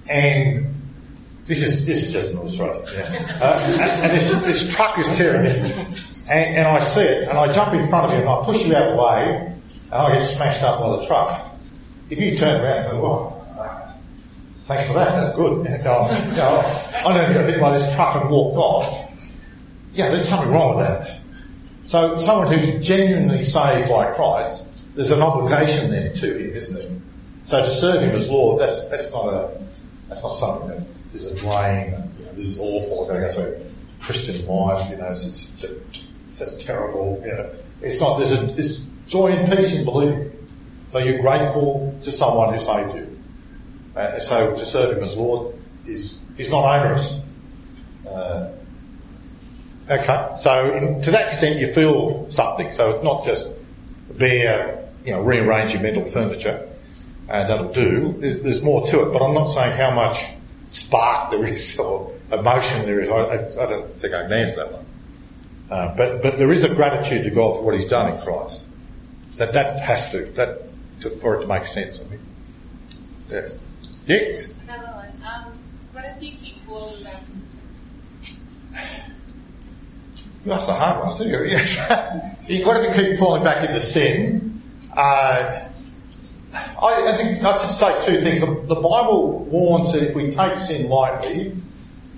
and 0.09 0.74
this 1.47 1.62
is 1.62 1.87
this 1.87 2.05
is 2.05 2.12
just 2.12 2.33
an 2.33 2.41
illustration. 2.41 2.99
Yeah. 2.99 3.39
Uh, 3.41 3.61
and, 3.66 3.81
and 3.81 4.12
this, 4.12 4.35
this 4.43 4.74
truck 4.74 4.99
is 4.99 5.07
tearing 5.16 5.45
me, 5.45 5.51
and, 6.29 6.57
and 6.57 6.66
I 6.66 6.81
see 6.81 7.03
it, 7.03 7.29
and 7.29 7.39
I 7.39 7.53
jump 7.53 7.72
in 7.74 7.89
front 7.89 8.07
of 8.07 8.12
you 8.12 8.18
and 8.18 8.29
I 8.29 8.43
push 8.45 8.66
you 8.66 8.74
out 8.74 8.89
of 8.89 8.97
the 8.97 9.03
way, 9.03 9.53
and 9.85 9.95
I 9.95 10.14
get 10.14 10.24
smashed 10.24 10.62
up 10.62 10.81
by 10.81 10.97
the 10.97 11.07
truck. 11.07 11.57
If 12.11 12.20
you 12.20 12.37
turn 12.37 12.61
around 12.61 12.79
and 12.79 12.91
go, 12.91 13.03
well, 13.03 13.47
uh, 13.59 13.93
thanks 14.62 14.89
for 14.89 14.95
that, 14.95 15.11
that's 15.20 15.37
good. 15.37 15.64
Know, 15.64 16.11
you 16.31 16.37
know, 16.37 16.62
I 16.95 17.14
don't 17.16 17.33
get 17.33 17.49
hit 17.49 17.61
by 17.61 17.79
this 17.79 17.95
truck 17.95 18.20
and 18.20 18.31
walk 18.31 18.57
off. 18.57 19.12
Yeah, 19.93 20.09
there's 20.09 20.29
something 20.29 20.53
wrong 20.53 20.77
with 20.77 20.87
that. 20.87 21.20
So 21.87 22.18
someone 22.18 22.53
who's 22.53 22.84
genuinely 22.84 23.43
saved 23.43 23.89
by 23.89 24.12
Christ, 24.12 24.64
there's 24.97 25.12
an 25.12 25.22
obligation 25.22 25.91
there 25.91 26.12
to 26.12 26.39
him, 26.39 26.51
isn't 26.51 26.74
there? 26.76 26.91
So 27.45 27.64
to 27.64 27.70
serve 27.70 28.03
him 28.03 28.11
as 28.11 28.28
Lord, 28.28 28.61
that's 28.61 28.89
that's 28.89 29.12
not 29.12 29.28
a 29.28 29.61
that's 30.09 30.22
not 30.24 30.32
something 30.32 30.68
that 30.70 31.14
is 31.14 31.26
a 31.26 31.34
drain. 31.37 31.93
You 32.18 32.24
know, 32.26 32.32
this 32.32 32.47
is 32.47 32.59
awful. 32.59 33.09
I've 33.09 33.14
to 33.14 33.20
go 33.20 33.32
through 33.32 33.66
Christian 34.01 34.47
life. 34.49 34.91
You 34.91 34.97
know, 34.97 35.11
it's, 35.11 35.62
it's, 35.62 36.12
it's 36.41 36.64
terrible. 36.64 37.22
You 37.24 37.34
know, 37.34 37.51
it's 37.80 38.01
not. 38.01 38.18
There's 38.18 38.32
a 38.32 38.47
there's 38.47 38.84
joy 39.07 39.28
and 39.28 39.49
peace 39.49 39.78
in 39.78 39.84
believing. 39.84 40.32
So 40.89 40.99
you're 40.99 41.20
grateful 41.20 41.97
to 42.03 42.11
someone 42.11 42.53
who 42.53 42.61
saved 42.61 42.97
you. 42.97 43.16
Uh, 43.95 44.18
so 44.18 44.57
to 44.57 44.66
serve 44.66 44.97
him 44.97 45.05
as 45.05 45.16
Lord 45.16 45.55
is 45.87 46.20
is 46.37 46.51
not 46.51 46.64
onerous. 46.64 47.20
Uh, 48.09 48.51
okay, 49.91 50.37
so 50.41 50.74
in, 50.74 51.03
to 51.03 51.11
that 51.11 51.28
extent 51.28 51.61
you 51.61 51.66
feel 51.66 52.30
something. 52.30 52.70
So 52.72 52.91
it's 52.91 53.05
not 53.05 53.24
just 53.24 53.51
be 54.16 54.47
uh, 54.47 54.76
you 55.05 55.12
know 55.12 55.22
rearrange 55.22 55.72
your 55.72 55.82
mental 55.82 56.05
furniture. 56.05 56.68
Uh, 57.28 57.47
that'll 57.47 57.72
do. 57.72 58.14
There's, 58.18 58.41
there's, 58.43 58.62
more 58.62 58.87
to 58.87 59.03
it, 59.03 59.12
but 59.12 59.20
I'm 59.20 59.34
not 59.34 59.49
saying 59.49 59.76
how 59.76 59.91
much 59.91 60.24
spark 60.68 61.30
there 61.30 61.45
is 61.45 61.76
or 61.78 62.12
emotion 62.30 62.87
there 62.87 63.01
is. 63.01 63.09
I, 63.09 63.14
I, 63.14 63.64
I 63.64 63.66
don't 63.68 63.93
think 63.93 64.14
I 64.14 64.22
can 64.22 64.32
answer 64.32 64.57
that 64.57 64.72
one. 64.72 64.87
Uh, 65.68 65.97
but 65.97 66.22
but 66.22 66.39
there 66.39 66.53
is 66.53 66.62
a 66.62 66.72
gratitude 66.72 67.24
to 67.24 67.30
God 67.30 67.57
for 67.57 67.62
what 67.62 67.78
He's 67.78 67.91
done 67.91 68.12
in 68.12 68.22
Christ. 68.22 68.62
That 69.37 69.53
that 69.53 69.80
has 69.80 70.11
to 70.12 70.24
that 70.37 70.62
to, 71.01 71.11
for 71.11 71.37
it 71.37 71.41
to 71.41 71.47
make 71.47 71.66
sense. 71.66 72.01
I 72.01 72.05
mean, 72.05 72.20
yeah. 73.28 73.49
Yes. 74.07 74.49
Another 74.62 74.87
one. 74.93 75.22
Um, 75.26 75.59
what 75.93 76.05
if 76.05 76.22
you 76.22 76.37
keep? 76.37 76.57
Asked 80.49 80.69
the 80.69 80.75
hard 80.75 81.19
one, 81.19 81.29
you? 81.29 81.45
Yes. 81.45 82.65
what 82.65 82.77
if 82.77 82.97
you 82.97 83.05
keep 83.05 83.19
falling 83.19 83.43
back 83.43 83.69
into 83.69 83.81
sin? 83.81 84.63
Uh, 84.97 85.69
I, 86.81 87.09
I, 87.09 87.17
think 87.17 87.43
I'll 87.43 87.59
just 87.59 87.79
say 87.79 87.95
two 88.07 88.21
things. 88.21 88.41
The, 88.41 88.47
the, 88.47 88.81
Bible 88.81 89.41
warns 89.45 89.93
that 89.93 90.03
if 90.03 90.15
we 90.15 90.31
take 90.31 90.59
sin 90.59 90.89
lightly 90.89 91.53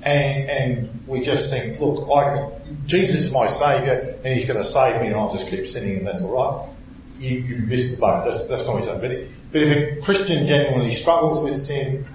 and, 0.03 0.51
and 0.51 1.01
we 1.07 1.23
just 1.23 1.51
think, 1.51 1.81
look, 1.81 2.09
I 2.11 2.35
can, 2.35 2.87
Jesus 2.87 3.23
is 3.25 3.33
my 3.33 3.47
saviour 3.47 4.15
and 4.23 4.35
he's 4.35 4.45
going 4.45 4.59
to 4.59 4.65
save 4.65 5.01
me 5.01 5.07
and 5.09 5.17
I'll 5.17 5.33
just 5.33 5.49
keep 5.49 5.67
sinning 5.67 5.99
and 5.99 6.07
that's 6.07 6.23
alright, 6.23 6.69
you, 7.19 7.39
you 7.39 7.67
missed 7.67 7.93
the 7.93 8.01
boat. 8.01 8.25
That's, 8.27 8.45
that's 8.45 8.65
not 8.65 8.75
what 8.75 8.83
he's 8.83 8.91
saying. 8.91 9.01
But, 9.01 9.53
but 9.53 9.63
if 9.63 9.99
a 9.99 10.01
Christian 10.03 10.47
genuinely 10.47 10.93
struggles 10.93 11.43
with 11.43 11.59
sin 11.59 12.07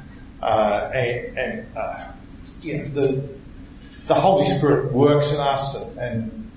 uh, 0.44 0.92
and, 0.94 1.38
and 1.38 1.68
uh, 1.76 2.12
yeah, 2.62 2.84
the, 2.94 3.28
the 4.08 4.14
Holy 4.14 4.46
Spirit 4.46 4.92
works 4.92 5.32
in 5.32 5.40
us 5.40 5.76
and, 5.76 5.98
and 5.98 6.52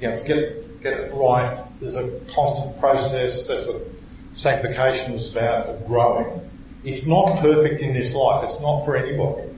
you 0.00 0.08
know, 0.08 0.24
get, 0.24 0.82
get 0.82 0.92
it 1.00 1.12
right. 1.14 1.62
There's 1.80 1.96
a 1.96 2.08
constant 2.32 2.78
process. 2.78 3.46
That's 3.46 3.66
what 3.66 3.82
sanctification 4.34 5.14
is 5.14 5.32
about 5.32 5.86
growing. 5.86 6.40
It's 6.84 7.06
not 7.06 7.38
perfect 7.40 7.80
in 7.80 7.92
this 7.94 8.14
life. 8.14 8.44
It's 8.44 8.60
not 8.60 8.84
for 8.84 8.96
anybody. 8.96 9.48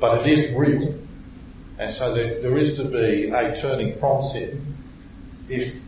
But 0.00 0.26
it 0.26 0.32
is 0.32 0.52
real. 0.54 0.98
And 1.78 1.92
so 1.92 2.12
there, 2.12 2.40
there 2.42 2.56
is 2.58 2.76
to 2.78 2.84
be 2.84 3.30
a 3.30 3.54
turning 3.54 3.92
from 3.92 4.22
sin. 4.22 4.74
If, 5.48 5.84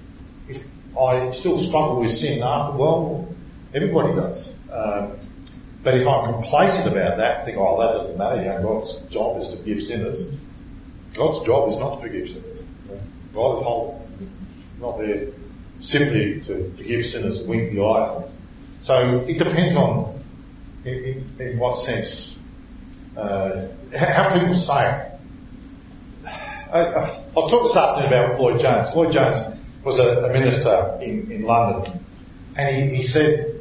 if 0.49 0.69
I 0.97 1.31
still 1.33 1.59
struggle 1.59 2.01
with 2.01 2.13
sin 2.13 2.43
after, 2.43 2.77
well, 2.79 3.35
everybody 3.75 4.15
does. 4.15 4.55
Um, 4.71 5.19
but 5.83 5.95
if 5.95 6.07
I'm 6.07 6.33
complacent 6.33 6.93
about 6.93 7.17
that, 7.17 7.45
think, 7.45 7.57
oh, 7.59 7.81
that 7.81 7.99
doesn't 7.99 8.19
matter, 8.19 8.37
you 8.37 8.49
know, 8.49 8.63
God's 8.63 9.01
job 9.07 9.41
is 9.41 9.49
to 9.49 9.57
give 9.65 9.83
sinners. 9.83 10.25
God's 11.15 11.45
job 11.45 11.69
is 11.69 11.77
not 11.79 12.01
to 12.01 12.07
forgive 12.07 12.29
sinners. 12.29 12.63
God 13.35 13.59
is 13.59 13.63
not, 13.63 14.89
not 14.89 14.99
there 14.99 15.27
simply 15.81 16.41
to 16.43 16.71
forgive 16.77 17.07
sinners, 17.07 17.43
wink 17.45 17.73
the 17.73 17.83
eye 17.83 18.25
So 18.81 19.21
it 19.29 19.39
depends 19.39 19.77
on 19.77 20.21
in, 20.85 21.05
in, 21.39 21.47
in 21.47 21.59
what 21.59 21.79
sense, 21.79 22.39
uh, 23.17 23.69
how 23.97 24.33
people 24.33 24.55
say 24.55 24.91
it. 24.91 25.07
I, 26.73 26.85
I, 26.85 27.25
will 27.35 27.49
talk 27.49 27.65
this 27.65 27.77
afternoon 27.77 28.13
about 28.13 28.41
Lloyd 28.41 28.61
Jones. 28.61 28.95
Lloyd 28.95 29.13
Jones 29.13 29.59
was 29.83 29.99
a, 29.99 30.25
a 30.25 30.33
minister 30.33 30.99
in, 31.03 31.31
in 31.33 31.43
London 31.43 32.01
and 32.57 32.77
he, 32.77 32.97
he, 32.97 33.03
said 33.03 33.55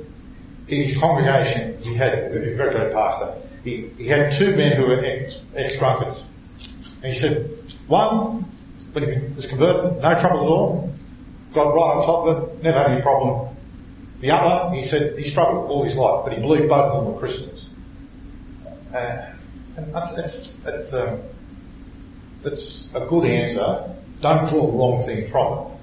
in 0.68 0.84
his 0.84 0.98
congregation 0.98 1.78
he 1.80 1.96
had, 1.96 2.14
a 2.14 2.56
very 2.56 2.72
good 2.72 2.92
pastor, 2.92 3.34
he, 3.64 3.88
he 3.98 4.06
had 4.06 4.32
two 4.32 4.56
men 4.56 4.78
who 4.78 4.88
were 4.88 5.00
ex, 5.04 5.46
ex-drunkards. 5.56 6.26
And 7.02 7.14
he 7.14 7.20
said, 7.20 7.50
one, 7.88 8.46
when 8.94 9.04
he 9.04 9.36
was 9.36 9.48
converted, 9.48 10.02
no 10.02 10.20
trouble 10.20 10.40
at 10.40 10.50
all 10.50 10.90
got 11.54 11.74
right 11.74 11.98
on 11.98 12.06
top 12.06 12.28
of 12.28 12.44
it, 12.44 12.64
never 12.64 12.78
had 12.80 12.92
any 12.92 13.02
problem. 13.02 13.56
The 14.22 14.32
other, 14.32 14.76
he 14.76 14.84
said 14.84 15.18
he 15.18 15.24
struggled 15.24 15.70
all 15.70 15.84
his 15.84 15.96
life, 15.96 16.26
but 16.26 16.34
he 16.34 16.42
believed 16.42 16.70
both 16.70 16.92
of 16.92 17.04
them 17.04 17.14
were 17.14 17.20
Christians. 17.20 17.66
Uh, 18.94 19.32
and 19.78 19.94
that's, 19.94 20.16
that's, 20.16 20.64
that's, 20.64 20.94
um, 20.94 21.22
that's 22.42 22.94
a 22.96 23.06
good 23.06 23.26
answer. 23.26 23.96
Don't 24.22 24.50
draw 24.50 24.68
the 24.68 24.78
wrong 24.78 25.04
thing 25.06 25.24
from 25.26 25.68
it. 25.68 25.76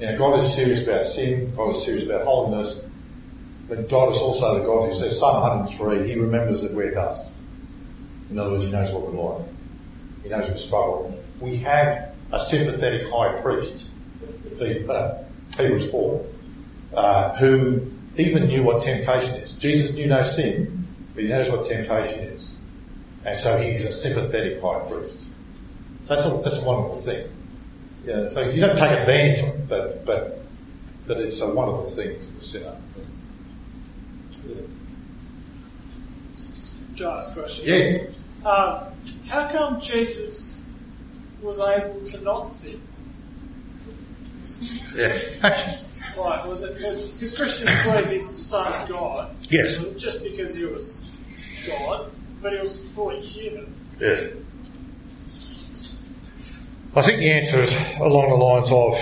You 0.00 0.06
know, 0.06 0.18
God 0.18 0.40
is 0.40 0.54
serious 0.54 0.86
about 0.86 1.06
sin, 1.06 1.54
God 1.54 1.76
is 1.76 1.84
serious 1.84 2.06
about 2.06 2.24
holiness, 2.24 2.80
but 3.68 3.88
God 3.88 4.12
is 4.12 4.20
also 4.20 4.58
the 4.58 4.64
God 4.64 4.88
who 4.88 4.94
says, 4.94 5.18
Psalm 5.18 5.40
103, 5.42 6.08
He 6.08 6.18
remembers 6.18 6.62
that 6.62 6.72
we're 6.72 6.90
dust. 6.90 7.30
In 8.30 8.38
other 8.38 8.50
words, 8.50 8.64
He 8.64 8.72
knows 8.72 8.90
what 8.92 9.12
we're 9.12 9.38
like. 9.38 9.46
He 10.22 10.28
knows 10.28 10.50
we 10.50 10.58
struggle. 10.58 11.22
We 11.40 11.56
have 11.58 12.14
a 12.32 12.38
sympathetic 12.38 13.08
high 13.08 13.40
priest 13.40 13.90
uh, 14.60 15.22
Hebrews 15.56 15.90
4, 15.90 16.26
uh, 16.94 17.36
who 17.36 17.90
even 18.16 18.46
knew 18.46 18.62
what 18.62 18.82
temptation 18.82 19.36
is. 19.36 19.52
Jesus 19.54 19.94
knew 19.94 20.06
no 20.06 20.22
sin, 20.22 20.86
but 21.14 21.24
he 21.24 21.30
knows 21.30 21.50
what 21.50 21.66
temptation 21.66 22.20
is. 22.20 22.48
And 23.24 23.38
so 23.38 23.58
he's 23.58 23.84
a 23.84 23.92
sympathetic 23.92 24.60
high 24.60 24.80
priest. 24.80 25.16
That's 26.06 26.26
a, 26.26 26.40
that's 26.42 26.62
a 26.62 26.64
wonderful 26.64 26.96
thing. 26.96 27.28
Yeah, 28.04 28.28
so 28.28 28.48
you 28.48 28.60
don't 28.60 28.76
take 28.76 28.90
advantage 28.90 29.42
of 29.42 29.48
it, 29.48 29.68
but, 29.68 30.06
but, 30.06 30.42
but 31.06 31.20
it's 31.20 31.40
a 31.40 31.52
wonderful 31.52 31.86
thing 31.86 32.18
to 32.18 32.26
the 32.26 32.44
sinner. 32.44 32.76
Yeah. 34.46 34.54
Can 36.96 37.06
I 37.06 37.18
ask 37.18 37.36
a 37.36 37.40
question? 37.40 37.64
Yeah. 37.66 38.19
Um, 38.44 38.84
how 39.26 39.48
come 39.48 39.80
Jesus 39.80 40.66
was 41.42 41.60
able 41.60 42.04
to 42.06 42.20
not 42.22 42.50
sin? 42.50 42.80
Yeah. 44.94 45.18
Right, 46.18 46.46
was 46.46 46.62
it 46.62 46.76
because, 46.76 47.12
because 47.14 47.36
Christians 47.36 47.70
believe 47.84 48.08
he's 48.08 48.32
the 48.32 48.38
Son 48.38 48.72
of 48.82 48.88
God? 48.88 49.34
Yes. 49.48 49.82
Just 49.96 50.22
because 50.22 50.54
he 50.54 50.64
was 50.64 50.96
God, 51.66 52.10
but 52.42 52.52
he 52.52 52.58
was 52.58 52.84
fully 52.88 53.20
human. 53.20 53.72
Yes. 53.98 54.32
I 56.94 57.02
think 57.02 57.18
the 57.18 57.30
answer 57.30 57.60
is 57.60 57.72
along 58.00 58.30
the 58.30 58.36
lines 58.36 58.72
of 58.72 58.96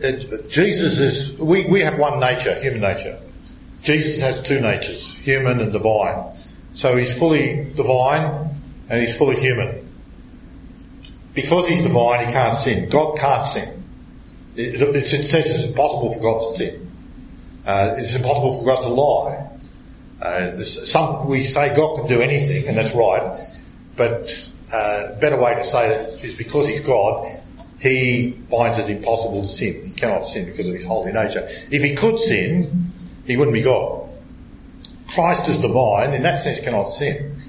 it, 0.00 0.50
Jesus 0.50 0.98
is, 0.98 1.38
we, 1.38 1.64
we 1.66 1.80
have 1.80 1.98
one 1.98 2.20
nature, 2.20 2.54
human 2.60 2.80
nature. 2.80 3.18
Jesus 3.82 4.20
has 4.20 4.42
two 4.42 4.60
natures, 4.60 5.14
human 5.14 5.60
and 5.60 5.72
divine. 5.72 6.34
So 6.76 6.94
he's 6.94 7.18
fully 7.18 7.64
divine 7.74 8.50
and 8.88 9.00
he's 9.00 9.16
fully 9.16 9.40
human. 9.40 9.82
Because 11.32 11.68
he's 11.68 11.82
divine, 11.82 12.26
he 12.26 12.32
can't 12.32 12.56
sin. 12.56 12.88
God 12.90 13.18
can't 13.18 13.46
sin. 13.46 13.82
It, 14.56 14.80
it, 14.80 15.04
says 15.04 15.34
it's 15.34 15.66
impossible 15.66 16.12
for 16.12 16.20
God 16.20 16.38
to 16.40 16.56
sin. 16.58 16.90
Uh, 17.66 17.94
it's 17.96 18.14
impossible 18.14 18.58
for 18.58 18.66
God 18.66 18.82
to 18.82 18.88
lie. 18.88 19.48
Uh, 20.20 20.62
some, 20.64 21.26
we 21.26 21.44
say 21.44 21.74
God 21.74 21.96
can 21.96 22.08
do 22.08 22.20
anything, 22.20 22.68
and 22.68 22.76
that's 22.76 22.94
right, 22.94 23.48
but 23.96 24.50
uh, 24.72 25.08
a 25.12 25.16
better 25.16 25.38
way 25.38 25.54
to 25.54 25.64
say 25.64 25.88
it 25.88 26.24
is 26.24 26.34
because 26.34 26.68
He's 26.68 26.80
God, 26.80 27.38
He 27.80 28.32
finds 28.50 28.78
it 28.78 28.88
impossible 28.88 29.42
to 29.42 29.48
sin. 29.48 29.86
He 29.86 29.92
cannot 29.92 30.26
sin 30.26 30.46
because 30.46 30.68
of 30.68 30.74
His 30.74 30.84
holy 30.84 31.12
nature. 31.12 31.46
If 31.70 31.82
He 31.82 31.94
could 31.94 32.18
sin, 32.18 32.92
He 33.26 33.36
wouldn't 33.36 33.54
be 33.54 33.62
God. 33.62 34.05
Christ 35.08 35.48
is 35.48 35.58
divine, 35.58 36.14
in 36.14 36.22
that 36.22 36.40
sense 36.40 36.60
cannot 36.60 36.84
sin. 36.84 37.42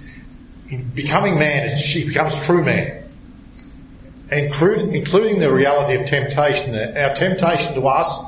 In 0.70 0.90
becoming 0.90 1.40
man, 1.40 1.76
He 1.76 2.08
becomes 2.08 2.44
true 2.46 2.64
man 2.64 2.98
including 4.32 5.40
the 5.40 5.52
reality 5.52 5.96
of 6.02 6.08
temptation. 6.08 6.76
Our 6.76 7.14
temptation 7.14 7.74
to 7.76 7.88
us 7.88 8.24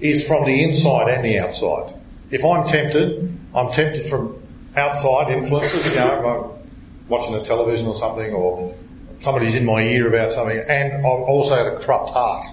is 0.00 0.26
from 0.26 0.44
the 0.44 0.62
inside 0.64 1.08
and 1.08 1.24
the 1.24 1.38
outside. 1.38 1.94
If 2.30 2.44
I'm 2.44 2.66
tempted, 2.66 3.36
I'm 3.54 3.70
tempted 3.72 4.06
from 4.06 4.40
outside 4.76 5.30
influences, 5.30 5.90
you 5.90 5.98
know, 5.98 6.60
I'm 6.60 7.08
watching 7.08 7.32
the 7.32 7.42
television 7.42 7.86
or 7.86 7.94
something, 7.94 8.32
or 8.32 8.74
somebody's 9.20 9.54
in 9.54 9.64
my 9.64 9.82
ear 9.82 10.08
about 10.08 10.34
something, 10.34 10.62
and 10.68 10.92
I'm 10.94 11.04
also 11.04 11.54
a 11.54 11.78
corrupt 11.78 12.10
heart. 12.10 12.44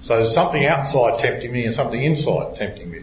So 0.00 0.24
something 0.24 0.64
outside 0.66 1.18
tempting 1.18 1.52
me 1.52 1.66
and 1.66 1.74
something 1.74 2.02
inside 2.02 2.56
tempting 2.56 2.90
me. 2.90 3.02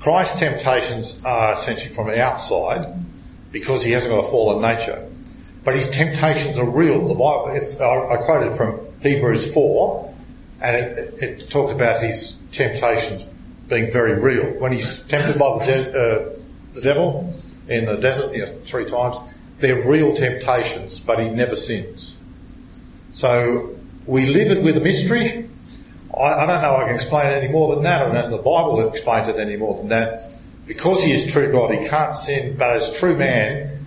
Christ's 0.00 0.38
temptations 0.38 1.24
are 1.24 1.54
essentially 1.54 1.94
from 1.94 2.10
outside 2.10 2.94
because 3.52 3.82
he 3.82 3.92
hasn't 3.92 4.12
got 4.12 4.24
a 4.24 4.28
fallen 4.28 4.62
nature. 4.62 5.08
But 5.64 5.74
his 5.74 5.90
temptations 5.90 6.58
are 6.58 6.68
real. 6.68 7.08
The 7.08 7.14
Bible, 7.14 7.50
it's, 7.54 7.80
I, 7.80 8.16
quoted 8.18 8.54
from 8.54 8.80
Hebrews 9.02 9.52
4, 9.52 10.14
and 10.62 10.76
it, 10.76 10.98
it, 10.98 11.22
it 11.22 11.50
talked 11.50 11.72
about 11.72 12.02
his 12.02 12.38
temptations 12.52 13.26
being 13.68 13.90
very 13.90 14.14
real. 14.14 14.60
When 14.60 14.72
he's 14.72 15.02
tempted 15.02 15.38
by 15.38 15.58
the, 15.58 15.64
de- 15.64 15.90
uh, 15.90 16.32
the 16.74 16.80
devil 16.80 17.34
in 17.68 17.86
the 17.86 17.96
desert 17.96 18.32
you 18.32 18.46
know, 18.46 18.58
three 18.64 18.88
times, 18.88 19.16
they're 19.58 19.88
real 19.88 20.14
temptations, 20.14 21.00
but 21.00 21.18
he 21.18 21.28
never 21.28 21.56
sins. 21.56 22.14
So 23.12 23.76
we 24.06 24.26
live 24.26 24.56
it 24.56 24.62
with 24.62 24.76
a 24.76 24.80
mystery. 24.80 25.45
I, 26.16 26.44
I 26.44 26.46
don't 26.46 26.62
know 26.62 26.76
I 26.76 26.86
can 26.86 26.94
explain 26.94 27.26
it 27.26 27.42
any 27.42 27.52
more 27.52 27.74
than 27.74 27.84
that, 27.84 28.14
and 28.14 28.32
the 28.32 28.38
Bible 28.38 28.88
explains 28.88 29.28
it 29.28 29.36
any 29.36 29.56
more 29.56 29.76
than 29.76 29.88
that. 29.88 30.32
Because 30.66 31.02
he 31.02 31.12
is 31.12 31.30
true 31.30 31.52
God, 31.52 31.72
he 31.72 31.86
can't 31.86 32.14
sin, 32.14 32.56
but 32.56 32.70
as 32.70 32.92
true 32.98 33.16
man, 33.16 33.86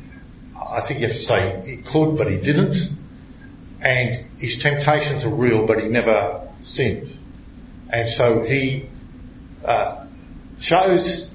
I 0.56 0.82
think 0.82 1.00
you 1.00 1.08
have 1.08 1.16
to 1.16 1.22
say 1.22 1.62
he 1.66 1.78
could, 1.78 2.18
but 2.18 2.30
he 2.30 2.38
didn't. 2.38 2.76
And 3.82 4.26
his 4.40 4.60
temptations 4.60 5.26
are 5.26 5.34
real, 5.34 5.66
but 5.66 5.82
he 5.82 5.90
never 5.90 6.48
sinned. 6.62 7.18
And 7.90 8.08
so 8.08 8.44
he 8.44 8.88
uh, 9.66 10.06
shows 10.60 11.34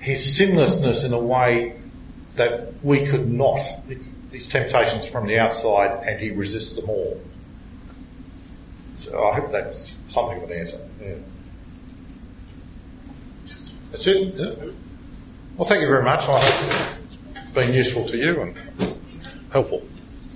his 0.00 0.38
sinlessness 0.38 1.04
in 1.04 1.12
a 1.12 1.18
way 1.18 1.78
that 2.36 2.72
we 2.82 3.06
could 3.06 3.30
not. 3.30 3.60
His 4.30 4.48
temptations 4.48 5.06
from 5.06 5.26
the 5.26 5.38
outside, 5.38 6.06
and 6.06 6.20
he 6.20 6.30
resists 6.30 6.74
them 6.74 6.88
all. 6.88 7.20
So 9.08 9.24
I 9.24 9.38
hope 9.38 9.52
that's 9.52 9.96
something 10.08 10.42
of 10.42 10.50
an 10.50 10.58
answer. 10.58 10.80
Yeah. 11.00 11.14
That's 13.92 14.06
it. 14.06 14.74
Well, 15.56 15.68
thank 15.68 15.80
you 15.80 15.86
very 15.86 16.02
much. 16.02 16.20
I 16.28 16.40
hope 16.40 17.36
it's 17.36 17.52
been 17.52 17.72
useful 17.72 18.04
to 18.08 18.16
you 18.16 18.40
and 18.40 18.56
helpful. 19.50 19.86